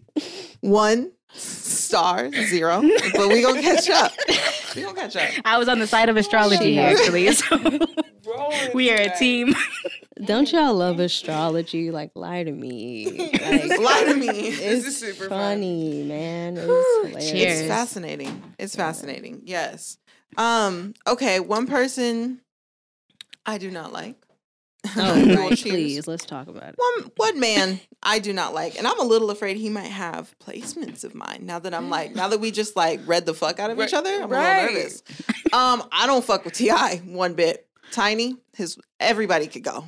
one 0.61 1.11
star, 1.91 2.30
zero. 2.32 2.82
But 3.14 3.28
we 3.28 3.43
gonna 3.43 3.61
catch 3.62 3.91
up. 3.91 4.12
We 4.76 4.82
gonna 4.82 4.95
catch 5.01 5.16
up. 5.16 5.28
I 5.45 5.59
was 5.59 5.68
on 5.68 5.80
the 5.80 5.86
side 5.88 6.09
of 6.09 6.16
astrology 6.16 6.78
actually. 6.78 7.32
So 7.32 7.59
we 8.74 8.88
are 8.93 9.01
a 9.01 9.16
team. 9.18 9.53
Don't 10.24 10.53
y'all 10.53 10.74
love 10.74 11.01
astrology? 11.01 11.91
Like 11.91 12.12
lie 12.14 12.45
to 12.45 12.53
me. 12.53 13.11
Like 13.32 13.80
Lie 13.80 14.05
to 14.07 14.14
me. 14.14 14.26
This 14.28 14.61
is 14.61 14.86
it's 14.86 14.97
super 14.99 15.28
fun. 15.28 15.57
funny, 15.57 16.05
man. 16.05 16.57
It's 16.57 16.66
hilarious. 16.66 17.30
Cheers. 17.32 17.59
It's 17.62 17.68
fascinating. 17.68 18.43
It's 18.61 18.76
fascinating. 18.76 19.43
Yes. 19.45 19.99
Um. 20.36 20.95
Okay. 21.05 21.41
One 21.41 21.66
person 21.66 22.41
I 23.45 23.59
do 23.59 23.72
not 23.72 23.93
like. 23.93 24.14
Oh, 24.97 25.14
We 25.26 25.35
right. 25.35 25.59
Please, 25.59 26.07
let's 26.07 26.24
talk 26.24 26.49
about 26.49 26.70
it. 26.70 26.74
One 26.76 27.11
one 27.16 27.41
man 27.41 27.81
I 28.03 28.18
do 28.18 28.33
not 28.33 28.55
like, 28.55 28.76
and 28.78 28.87
I'm 28.87 28.99
a 28.99 29.05
little 29.05 29.31
afraid 29.31 29.57
he 29.57 29.68
might 29.68 29.91
have 29.91 30.35
placements 30.39 31.05
of 31.05 31.14
mine. 31.14 31.41
Now 31.43 31.59
that 31.59 31.74
I'm 31.74 31.91
like, 31.91 32.14
now 32.14 32.28
that 32.28 32.41
we 32.41 32.51
just 32.51 32.76
like 32.76 33.01
read 33.07 33.26
the 33.26 33.35
fuck 33.35 33.61
out 33.61 33.70
of 33.70 33.81
each 33.81 33.95
other, 33.95 34.11
I'm 34.11 34.31
right. 34.31 34.59
a 34.59 34.62
little 34.62 34.74
nervous. 34.74 35.03
Um, 35.53 35.83
I 35.93 36.07
don't 36.07 36.24
fuck 36.24 36.45
with 36.45 36.55
T.I. 36.55 36.97
one 37.07 37.35
bit. 37.35 37.66
Tiny, 37.93 38.37
his 38.55 38.78
everybody 39.01 39.49
could 39.49 39.64
go. 39.64 39.85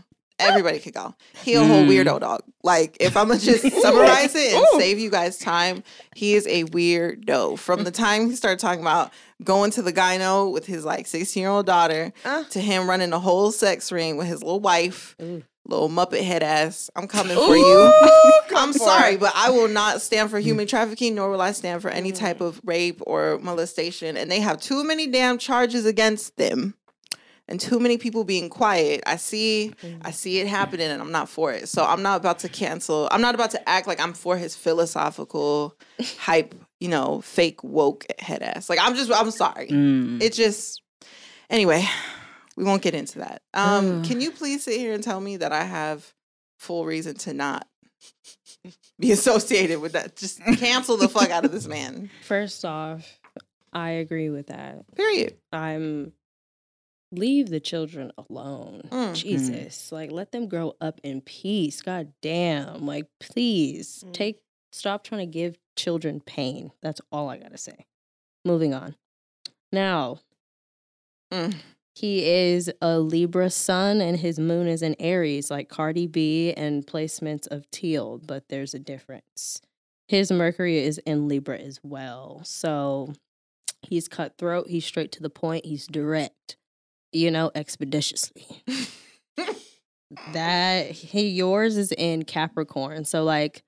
Everybody 0.48 0.78
could 0.78 0.94
go. 0.94 1.14
He 1.44 1.54
a 1.54 1.64
whole 1.64 1.82
Mm. 1.84 1.88
weirdo 1.88 2.20
dog. 2.20 2.42
Like 2.62 2.96
if 3.00 3.16
I'm 3.16 3.28
gonna 3.28 3.40
just 3.40 3.62
summarize 3.82 4.34
it 4.34 4.52
and 4.54 4.66
save 4.78 4.98
you 4.98 5.10
guys 5.10 5.38
time, 5.38 5.82
he 6.14 6.34
is 6.34 6.46
a 6.46 6.64
weirdo. 6.64 7.58
From 7.58 7.84
the 7.84 7.90
time 7.90 8.28
he 8.30 8.36
started 8.36 8.58
talking 8.58 8.80
about 8.82 9.12
going 9.44 9.70
to 9.72 9.82
the 9.82 9.92
gyno 9.92 10.52
with 10.52 10.66
his 10.66 10.84
like 10.84 11.06
16 11.06 11.40
year 11.40 11.50
old 11.50 11.66
daughter, 11.66 12.12
Uh. 12.24 12.44
to 12.50 12.60
him 12.60 12.88
running 12.88 13.10
the 13.10 13.20
whole 13.20 13.50
sex 13.52 13.90
ring 13.90 14.16
with 14.16 14.26
his 14.28 14.42
little 14.42 14.60
wife, 14.60 15.16
Ooh. 15.20 15.42
little 15.66 15.88
muppet 15.88 16.22
head 16.22 16.42
ass. 16.42 16.90
I'm 16.94 17.08
coming 17.08 17.36
for 17.36 17.54
Ooh, 17.54 17.56
you. 17.56 17.92
I'm 18.54 18.72
for 18.72 18.78
sorry, 18.78 19.14
it. 19.14 19.20
but 19.20 19.32
I 19.34 19.50
will 19.50 19.68
not 19.68 20.00
stand 20.02 20.30
for 20.30 20.38
human 20.38 20.66
trafficking, 20.66 21.14
nor 21.16 21.30
will 21.30 21.40
I 21.40 21.52
stand 21.52 21.82
for 21.82 21.88
any 21.90 22.12
type 22.12 22.40
of 22.40 22.60
rape 22.64 23.00
or 23.06 23.38
molestation. 23.42 24.16
And 24.16 24.30
they 24.30 24.40
have 24.40 24.60
too 24.60 24.84
many 24.84 25.06
damn 25.08 25.38
charges 25.38 25.86
against 25.86 26.36
them. 26.36 26.74
And 27.52 27.60
too 27.60 27.78
many 27.78 27.98
people 27.98 28.24
being 28.24 28.48
quiet. 28.48 29.02
I 29.06 29.16
see, 29.16 29.74
I 30.00 30.10
see 30.10 30.38
it 30.38 30.46
happening, 30.46 30.88
and 30.88 31.02
I'm 31.02 31.12
not 31.12 31.28
for 31.28 31.52
it. 31.52 31.68
So 31.68 31.84
I'm 31.84 32.00
not 32.00 32.18
about 32.18 32.38
to 32.38 32.48
cancel. 32.48 33.08
I'm 33.10 33.20
not 33.20 33.34
about 33.34 33.50
to 33.50 33.68
act 33.68 33.86
like 33.86 34.00
I'm 34.00 34.14
for 34.14 34.38
his 34.38 34.56
philosophical 34.56 35.76
hype, 36.18 36.54
you 36.80 36.88
know, 36.88 37.20
fake 37.20 37.62
woke 37.62 38.06
head 38.18 38.42
ass. 38.42 38.70
Like 38.70 38.78
I'm 38.80 38.94
just, 38.94 39.12
I'm 39.12 39.30
sorry. 39.30 39.68
Mm. 39.68 40.22
It 40.22 40.32
just, 40.32 40.80
anyway, 41.50 41.84
we 42.56 42.64
won't 42.64 42.80
get 42.80 42.94
into 42.94 43.18
that. 43.18 43.42
Um, 43.52 44.02
can 44.02 44.22
you 44.22 44.30
please 44.30 44.64
sit 44.64 44.80
here 44.80 44.94
and 44.94 45.04
tell 45.04 45.20
me 45.20 45.36
that 45.36 45.52
I 45.52 45.64
have 45.64 46.10
full 46.58 46.86
reason 46.86 47.16
to 47.16 47.34
not 47.34 47.68
be 48.98 49.12
associated 49.12 49.82
with 49.82 49.92
that? 49.92 50.16
Just 50.16 50.42
cancel 50.56 50.96
the 50.96 51.06
fuck 51.06 51.28
out 51.28 51.44
of 51.44 51.52
this 51.52 51.66
man. 51.66 52.08
First 52.22 52.64
off, 52.64 53.20
I 53.74 53.90
agree 53.90 54.30
with 54.30 54.46
that. 54.46 54.86
Period. 54.96 55.36
I'm 55.52 56.12
leave 57.12 57.50
the 57.50 57.60
children 57.60 58.10
alone. 58.16 58.82
Mm. 58.90 59.14
Jesus. 59.14 59.92
Like 59.92 60.10
let 60.10 60.32
them 60.32 60.48
grow 60.48 60.74
up 60.80 61.00
in 61.04 61.20
peace. 61.20 61.80
God 61.82 62.12
damn. 62.22 62.84
Like 62.86 63.06
please 63.20 64.02
Mm. 64.06 64.12
take 64.14 64.40
stop 64.72 65.04
trying 65.04 65.20
to 65.20 65.32
give 65.32 65.56
children 65.76 66.20
pain. 66.20 66.72
That's 66.80 67.00
all 67.12 67.28
I 67.28 67.36
gotta 67.38 67.58
say. 67.58 67.86
Moving 68.44 68.74
on. 68.74 68.96
Now, 69.70 70.20
Mm. 71.32 71.54
he 71.94 72.24
is 72.24 72.70
a 72.80 72.98
Libra 72.98 73.50
sun 73.50 74.00
and 74.00 74.18
his 74.18 74.38
moon 74.38 74.66
is 74.66 74.82
in 74.82 74.94
Aries, 74.98 75.50
like 75.50 75.68
Cardi 75.68 76.06
B 76.06 76.52
and 76.54 76.86
placements 76.86 77.46
of 77.46 77.70
teal, 77.70 78.18
but 78.18 78.48
there's 78.48 78.74
a 78.74 78.78
difference. 78.78 79.60
His 80.08 80.30
Mercury 80.30 80.78
is 80.78 80.98
in 80.98 81.28
Libra 81.28 81.58
as 81.58 81.80
well. 81.82 82.42
So 82.44 83.12
he's 83.82 84.08
cutthroat, 84.08 84.68
he's 84.68 84.84
straight 84.84 85.10
to 85.12 85.22
the 85.22 85.30
point, 85.30 85.64
he's 85.64 85.86
direct, 85.86 86.56
you 87.12 87.30
know, 87.30 87.50
expeditiously. 87.54 88.64
that 90.32 90.90
he 90.90 91.28
yours 91.28 91.76
is 91.76 91.92
in 91.92 92.24
Capricorn. 92.24 93.04
So 93.04 93.24
like 93.24 93.62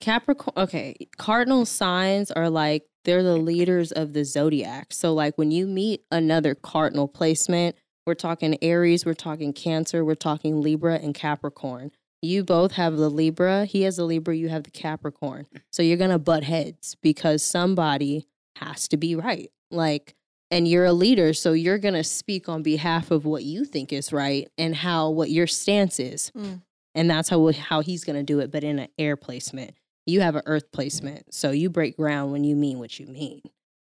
Capricorn 0.00 0.54
okay, 0.56 0.96
cardinal 1.18 1.66
signs 1.66 2.30
are 2.30 2.50
like 2.50 2.84
they're 3.04 3.22
the 3.22 3.36
leaders 3.36 3.92
of 3.92 4.12
the 4.12 4.24
zodiac. 4.24 4.92
So 4.92 5.12
like 5.12 5.36
when 5.38 5.50
you 5.50 5.66
meet 5.66 6.02
another 6.10 6.54
cardinal 6.54 7.08
placement, 7.08 7.76
we're 8.06 8.14
talking 8.14 8.56
Aries, 8.62 9.06
we're 9.06 9.14
talking 9.14 9.52
Cancer, 9.52 10.04
we're 10.04 10.14
talking 10.14 10.60
Libra 10.60 10.96
and 10.96 11.14
Capricorn. 11.14 11.92
You 12.22 12.44
both 12.44 12.72
have 12.72 12.96
the 12.96 13.08
Libra, 13.08 13.64
he 13.64 13.82
has 13.82 13.96
the 13.96 14.04
Libra, 14.04 14.36
you 14.36 14.48
have 14.48 14.64
the 14.64 14.70
Capricorn. 14.70 15.46
So 15.70 15.82
you're 15.82 15.96
going 15.96 16.10
to 16.10 16.18
butt 16.18 16.44
heads 16.44 16.96
because 17.02 17.42
somebody 17.42 18.26
has 18.56 18.88
to 18.88 18.98
be 18.98 19.16
right. 19.16 19.50
Like 19.70 20.14
and 20.50 20.66
you're 20.66 20.84
a 20.84 20.92
leader, 20.92 21.32
so 21.32 21.52
you're 21.52 21.78
going 21.78 21.94
to 21.94 22.04
speak 22.04 22.48
on 22.48 22.62
behalf 22.62 23.10
of 23.10 23.24
what 23.24 23.44
you 23.44 23.64
think 23.64 23.92
is 23.92 24.12
right 24.12 24.48
and 24.58 24.74
how 24.74 25.10
what 25.10 25.30
your 25.30 25.46
stance 25.46 26.00
is. 26.00 26.32
Mm. 26.36 26.62
And 26.94 27.08
that's 27.08 27.28
how 27.28 27.52
how 27.52 27.80
he's 27.80 28.04
going 28.04 28.16
to 28.16 28.22
do 28.22 28.40
it 28.40 28.50
but 28.50 28.64
in 28.64 28.78
an 28.80 28.88
air 28.98 29.16
placement. 29.16 29.74
You 30.06 30.22
have 30.22 30.34
an 30.34 30.42
earth 30.46 30.72
placement. 30.72 31.32
So 31.32 31.50
you 31.50 31.70
break 31.70 31.96
ground 31.96 32.32
when 32.32 32.42
you 32.42 32.56
mean 32.56 32.78
what 32.80 32.98
you 32.98 33.06
mean. 33.06 33.42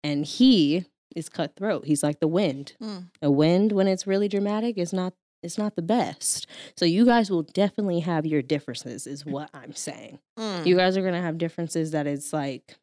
And 0.03 0.26
he 0.26 0.86
is 1.16 1.30
cutthroat. 1.30 1.86
He's 1.86 2.03
like 2.03 2.20
the 2.20 2.28
wind. 2.28 2.74
Mm. 2.82 3.07
A 3.22 3.32
wind 3.32 3.72
when 3.72 3.88
it's 3.88 4.05
really 4.05 4.28
dramatic 4.28 4.78
is 4.78 4.93
not 4.93 5.14
it's 5.41 5.57
not 5.57 5.76
the 5.76 5.82
best. 5.82 6.45
So 6.78 6.86
you 6.86 7.03
guys 7.03 7.32
will 7.32 7.41
definitely 7.41 8.01
have 8.01 8.28
your 8.28 8.43
differences 8.43 9.07
is 9.07 9.26
what 9.26 9.49
I'm 9.55 9.74
saying. 9.74 10.20
Mm. 10.38 10.68
You 10.68 10.76
guys 10.76 10.95
are 10.95 11.01
going 11.01 11.16
to 11.16 11.22
have 11.22 11.39
differences 11.39 11.91
that 11.91 12.05
it's 12.05 12.32
like 12.32 12.76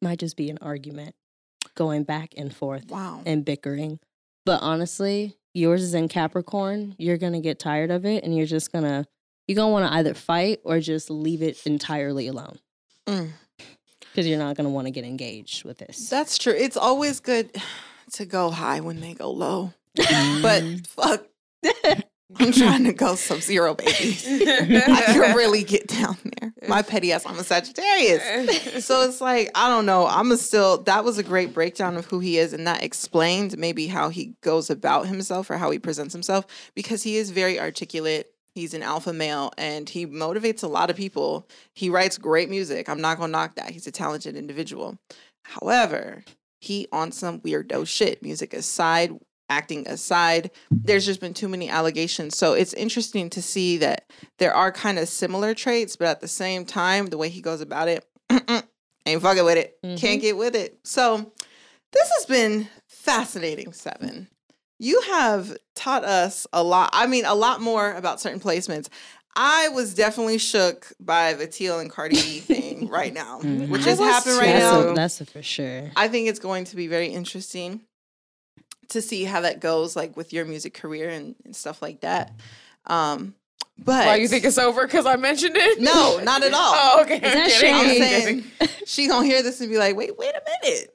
might 0.00 0.18
just 0.18 0.38
be 0.38 0.48
an 0.48 0.58
argument 0.62 1.14
going 1.74 2.04
back 2.04 2.34
and 2.36 2.54
forth 2.54 2.86
Wow. 2.90 3.22
and 3.26 3.44
bickering. 3.44 3.98
But 4.46 4.62
honestly, 4.62 5.36
yours 5.54 5.82
is 5.82 5.94
in 5.94 6.08
Capricorn. 6.08 6.94
You're 6.98 7.18
going 7.18 7.32
to 7.34 7.40
get 7.40 7.58
tired 7.58 7.90
of 7.90 8.04
it 8.06 8.24
and 8.24 8.36
you're 8.36 8.46
just 8.46 8.72
going 8.72 8.84
to 8.84 9.06
you're 9.48 9.56
going 9.56 9.68
to 9.68 9.72
want 9.72 9.90
to 9.90 9.98
either 9.98 10.14
fight 10.14 10.60
or 10.64 10.78
just 10.80 11.10
leave 11.10 11.42
it 11.42 11.66
entirely 11.66 12.28
alone 12.28 12.58
Mm. 13.08 13.30
because 13.98 14.26
you're 14.28 14.38
not 14.38 14.56
going 14.56 14.64
to 14.66 14.70
want 14.70 14.86
to 14.86 14.92
get 14.92 15.04
engaged 15.04 15.64
with 15.64 15.78
this. 15.78 16.08
That's 16.08 16.38
true. 16.38 16.52
It's 16.52 16.76
always 16.76 17.18
good 17.20 17.50
to 18.12 18.24
go 18.24 18.50
high 18.50 18.78
when 18.80 19.00
they 19.00 19.14
go 19.14 19.30
low. 19.32 19.72
But 19.96 20.86
fuck, 20.86 21.26
I'm 22.36 22.52
trying 22.52 22.84
to 22.84 22.92
go 22.92 23.16
sub 23.16 23.40
zero, 23.40 23.74
baby. 23.74 23.90
I 24.24 25.02
can 25.06 25.34
really 25.36 25.64
get 25.64 25.88
down 25.88 26.16
there. 26.38 26.39
My 26.68 26.82
petty 26.82 27.12
ass, 27.12 27.24
I'm 27.26 27.38
a 27.38 27.44
Sagittarius. 27.44 28.84
So 28.84 29.02
it's 29.02 29.20
like, 29.20 29.50
I 29.54 29.68
don't 29.68 29.86
know. 29.86 30.06
I'm 30.06 30.30
a 30.32 30.36
still, 30.36 30.78
that 30.84 31.04
was 31.04 31.18
a 31.18 31.22
great 31.22 31.52
breakdown 31.52 31.96
of 31.96 32.06
who 32.06 32.18
he 32.20 32.38
is. 32.38 32.52
And 32.52 32.66
that 32.66 32.82
explained 32.82 33.58
maybe 33.58 33.86
how 33.86 34.08
he 34.08 34.34
goes 34.42 34.70
about 34.70 35.06
himself 35.06 35.50
or 35.50 35.56
how 35.58 35.70
he 35.70 35.78
presents 35.78 36.12
himself 36.12 36.46
because 36.74 37.02
he 37.02 37.16
is 37.16 37.30
very 37.30 37.58
articulate. 37.60 38.32
He's 38.54 38.74
an 38.74 38.82
alpha 38.82 39.12
male 39.12 39.52
and 39.58 39.88
he 39.88 40.06
motivates 40.06 40.62
a 40.62 40.68
lot 40.68 40.90
of 40.90 40.96
people. 40.96 41.48
He 41.74 41.88
writes 41.88 42.18
great 42.18 42.50
music. 42.50 42.88
I'm 42.88 43.00
not 43.00 43.18
gonna 43.18 43.32
knock 43.32 43.56
that. 43.56 43.70
He's 43.70 43.86
a 43.86 43.92
talented 43.92 44.36
individual. 44.36 44.98
However, 45.44 46.24
he 46.60 46.88
on 46.92 47.12
some 47.12 47.40
weirdo 47.40 47.86
shit. 47.86 48.22
Music 48.22 48.52
aside, 48.52 49.12
acting 49.50 49.86
aside, 49.88 50.50
there's 50.70 51.04
just 51.04 51.20
been 51.20 51.34
too 51.34 51.48
many 51.48 51.68
allegations. 51.68 52.38
So 52.38 52.54
it's 52.54 52.72
interesting 52.72 53.28
to 53.30 53.42
see 53.42 53.76
that 53.78 54.10
there 54.38 54.54
are 54.54 54.72
kind 54.72 54.98
of 54.98 55.08
similar 55.08 55.52
traits, 55.54 55.96
but 55.96 56.08
at 56.08 56.20
the 56.20 56.28
same 56.28 56.64
time, 56.64 57.06
the 57.06 57.18
way 57.18 57.28
he 57.28 57.40
goes 57.42 57.60
about 57.60 57.88
it, 57.88 58.06
ain't 59.06 59.22
fucking 59.22 59.44
with 59.44 59.58
it. 59.58 59.76
Can't 59.98 60.20
get 60.20 60.36
with 60.36 60.54
it. 60.54 60.78
So 60.84 61.32
this 61.92 62.10
has 62.16 62.26
been 62.26 62.68
fascinating, 62.86 63.72
Seven. 63.72 64.28
You 64.78 65.00
have 65.02 65.54
taught 65.74 66.04
us 66.04 66.46
a 66.52 66.62
lot. 66.62 66.90
I 66.94 67.06
mean, 67.06 67.24
a 67.26 67.34
lot 67.34 67.60
more 67.60 67.92
about 67.92 68.20
certain 68.20 68.40
placements. 68.40 68.88
I 69.36 69.68
was 69.68 69.94
definitely 69.94 70.38
shook 70.38 70.92
by 70.98 71.34
the 71.34 71.46
Teal 71.46 71.78
and 71.80 71.90
Cardi 71.90 72.16
B 72.16 72.38
thing 72.40 72.88
right 72.88 73.12
now, 73.12 73.40
Mhm. 73.40 73.68
which 73.68 73.86
I 73.86 73.90
is 73.90 73.98
happening 73.98 74.38
right 74.38 74.46
That's 74.54 74.74
now. 74.84 74.90
a, 74.92 74.94
that's 74.94 75.20
a 75.20 75.26
for 75.26 75.42
sure. 75.42 75.90
I 75.96 76.08
think 76.08 76.28
it's 76.28 76.38
going 76.40 76.64
to 76.64 76.76
be 76.76 76.86
very 76.88 77.08
interesting 77.08 77.80
to 78.90 79.02
see 79.02 79.24
how 79.24 79.40
that 79.42 79.60
goes, 79.60 79.96
like 79.96 80.16
with 80.16 80.32
your 80.32 80.44
music 80.44 80.74
career 80.74 81.08
and, 81.10 81.34
and 81.44 81.54
stuff 81.56 81.82
like 81.82 82.00
that. 82.02 82.32
Um, 82.86 83.34
but 83.78 84.06
Why 84.06 84.16
you 84.16 84.28
think 84.28 84.44
it's 84.44 84.58
over? 84.58 84.86
Because 84.86 85.06
I 85.06 85.16
mentioned 85.16 85.56
it? 85.56 85.80
no, 85.80 86.20
not 86.22 86.42
at 86.42 86.52
all. 86.52 86.72
Oh, 86.76 87.02
okay. 87.02 87.18
that 87.18 87.36
I'm 87.36 87.48
kidding. 87.48 87.74
I'm 87.74 87.86
saying 88.58 88.70
she 88.86 89.08
gonna 89.08 89.26
hear 89.26 89.42
this 89.42 89.60
and 89.60 89.70
be 89.70 89.78
like, 89.78 89.96
wait, 89.96 90.16
wait 90.18 90.34
a 90.34 90.42
minute. 90.64 90.94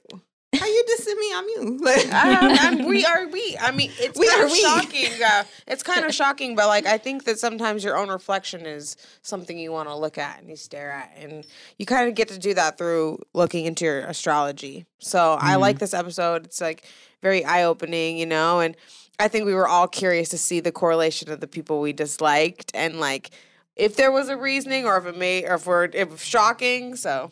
How 0.54 0.64
you 0.66 0.84
dissing 0.88 1.18
me? 1.18 1.32
I'm 1.34 1.44
you. 1.48 1.78
Like, 1.82 2.06
Um, 2.14 2.50
and 2.78 2.86
we 2.86 3.04
are 3.04 3.26
we. 3.26 3.56
I 3.60 3.72
mean, 3.72 3.90
it's 3.98 4.18
We 4.18 4.26
kind 4.28 4.40
are 4.42 4.46
of 4.46 4.52
we. 4.52 4.60
shocking. 4.62 5.22
Uh, 5.22 5.44
it's 5.66 5.82
kind 5.92 6.04
of 6.06 6.14
shocking, 6.14 6.54
but 6.56 6.68
like 6.68 6.86
I 6.86 6.96
think 6.96 7.24
that 7.24 7.38
sometimes 7.38 7.84
your 7.84 7.98
own 7.98 8.08
reflection 8.08 8.64
is 8.64 8.96
something 9.22 9.58
you 9.58 9.70
want 9.72 9.88
to 9.88 9.96
look 9.96 10.16
at 10.16 10.38
and 10.38 10.48
you 10.48 10.56
stare 10.56 10.90
at, 10.92 11.12
and 11.18 11.44
you 11.78 11.84
kind 11.84 12.08
of 12.08 12.14
get 12.14 12.28
to 12.28 12.38
do 12.38 12.54
that 12.54 12.78
through 12.78 13.18
looking 13.34 13.66
into 13.66 13.84
your 13.84 14.00
astrology. 14.06 14.86
So 14.98 15.36
I 15.38 15.56
like 15.56 15.78
this 15.78 15.92
episode. 15.92 16.46
It's 16.46 16.60
like 16.60 16.84
very 17.22 17.44
eye 17.44 17.64
opening, 17.64 18.18
you 18.18 18.26
know, 18.26 18.60
and 18.60 18.76
I 19.18 19.28
think 19.28 19.46
we 19.46 19.54
were 19.54 19.68
all 19.68 19.88
curious 19.88 20.28
to 20.30 20.38
see 20.38 20.60
the 20.60 20.72
correlation 20.72 21.30
of 21.30 21.40
the 21.40 21.46
people 21.46 21.80
we 21.80 21.92
disliked 21.92 22.70
and 22.74 23.00
like 23.00 23.30
if 23.74 23.96
there 23.96 24.12
was 24.12 24.28
a 24.28 24.36
reasoning 24.36 24.86
or 24.86 24.96
if 24.98 25.06
it 25.06 25.16
made 25.16 25.44
or 25.46 25.54
if 25.54 25.66
we're 25.66 25.84
if 25.84 25.94
it 25.94 26.10
was 26.10 26.24
shocking. 26.24 26.96
So 26.96 27.30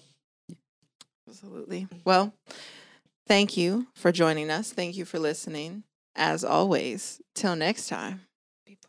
Absolutely. 1.29 1.89
Well, 2.05 2.33
thank 3.27 3.57
you 3.57 3.89
for 3.95 4.13
joining 4.13 4.51
us. 4.51 4.73
Thank 4.73 4.97
you 4.97 5.05
for 5.05 5.19
listening. 5.19 5.83
As 6.15 6.45
always, 6.45 7.21
till 7.35 7.57
next 7.57 7.89
time. 7.89 8.21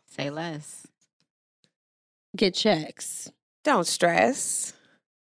Say 0.08 0.30
less. 0.30 0.86
Get 2.36 2.54
checks. 2.54 3.32
don't 3.64 3.86
stress. 3.86 4.74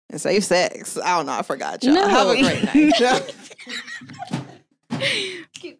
And 0.09 0.22
save 0.22 0.45
sex. 0.45 0.97
I 0.97 1.18
don't 1.18 1.26
know. 1.26 1.34
I 1.34 1.41
forgot 1.41 1.84
y'all. 1.84 1.95
No. 1.95 2.07
Have 2.07 2.28
a 2.28 2.41
great 2.41 2.93
night. 2.93 4.41
que, 5.60 5.80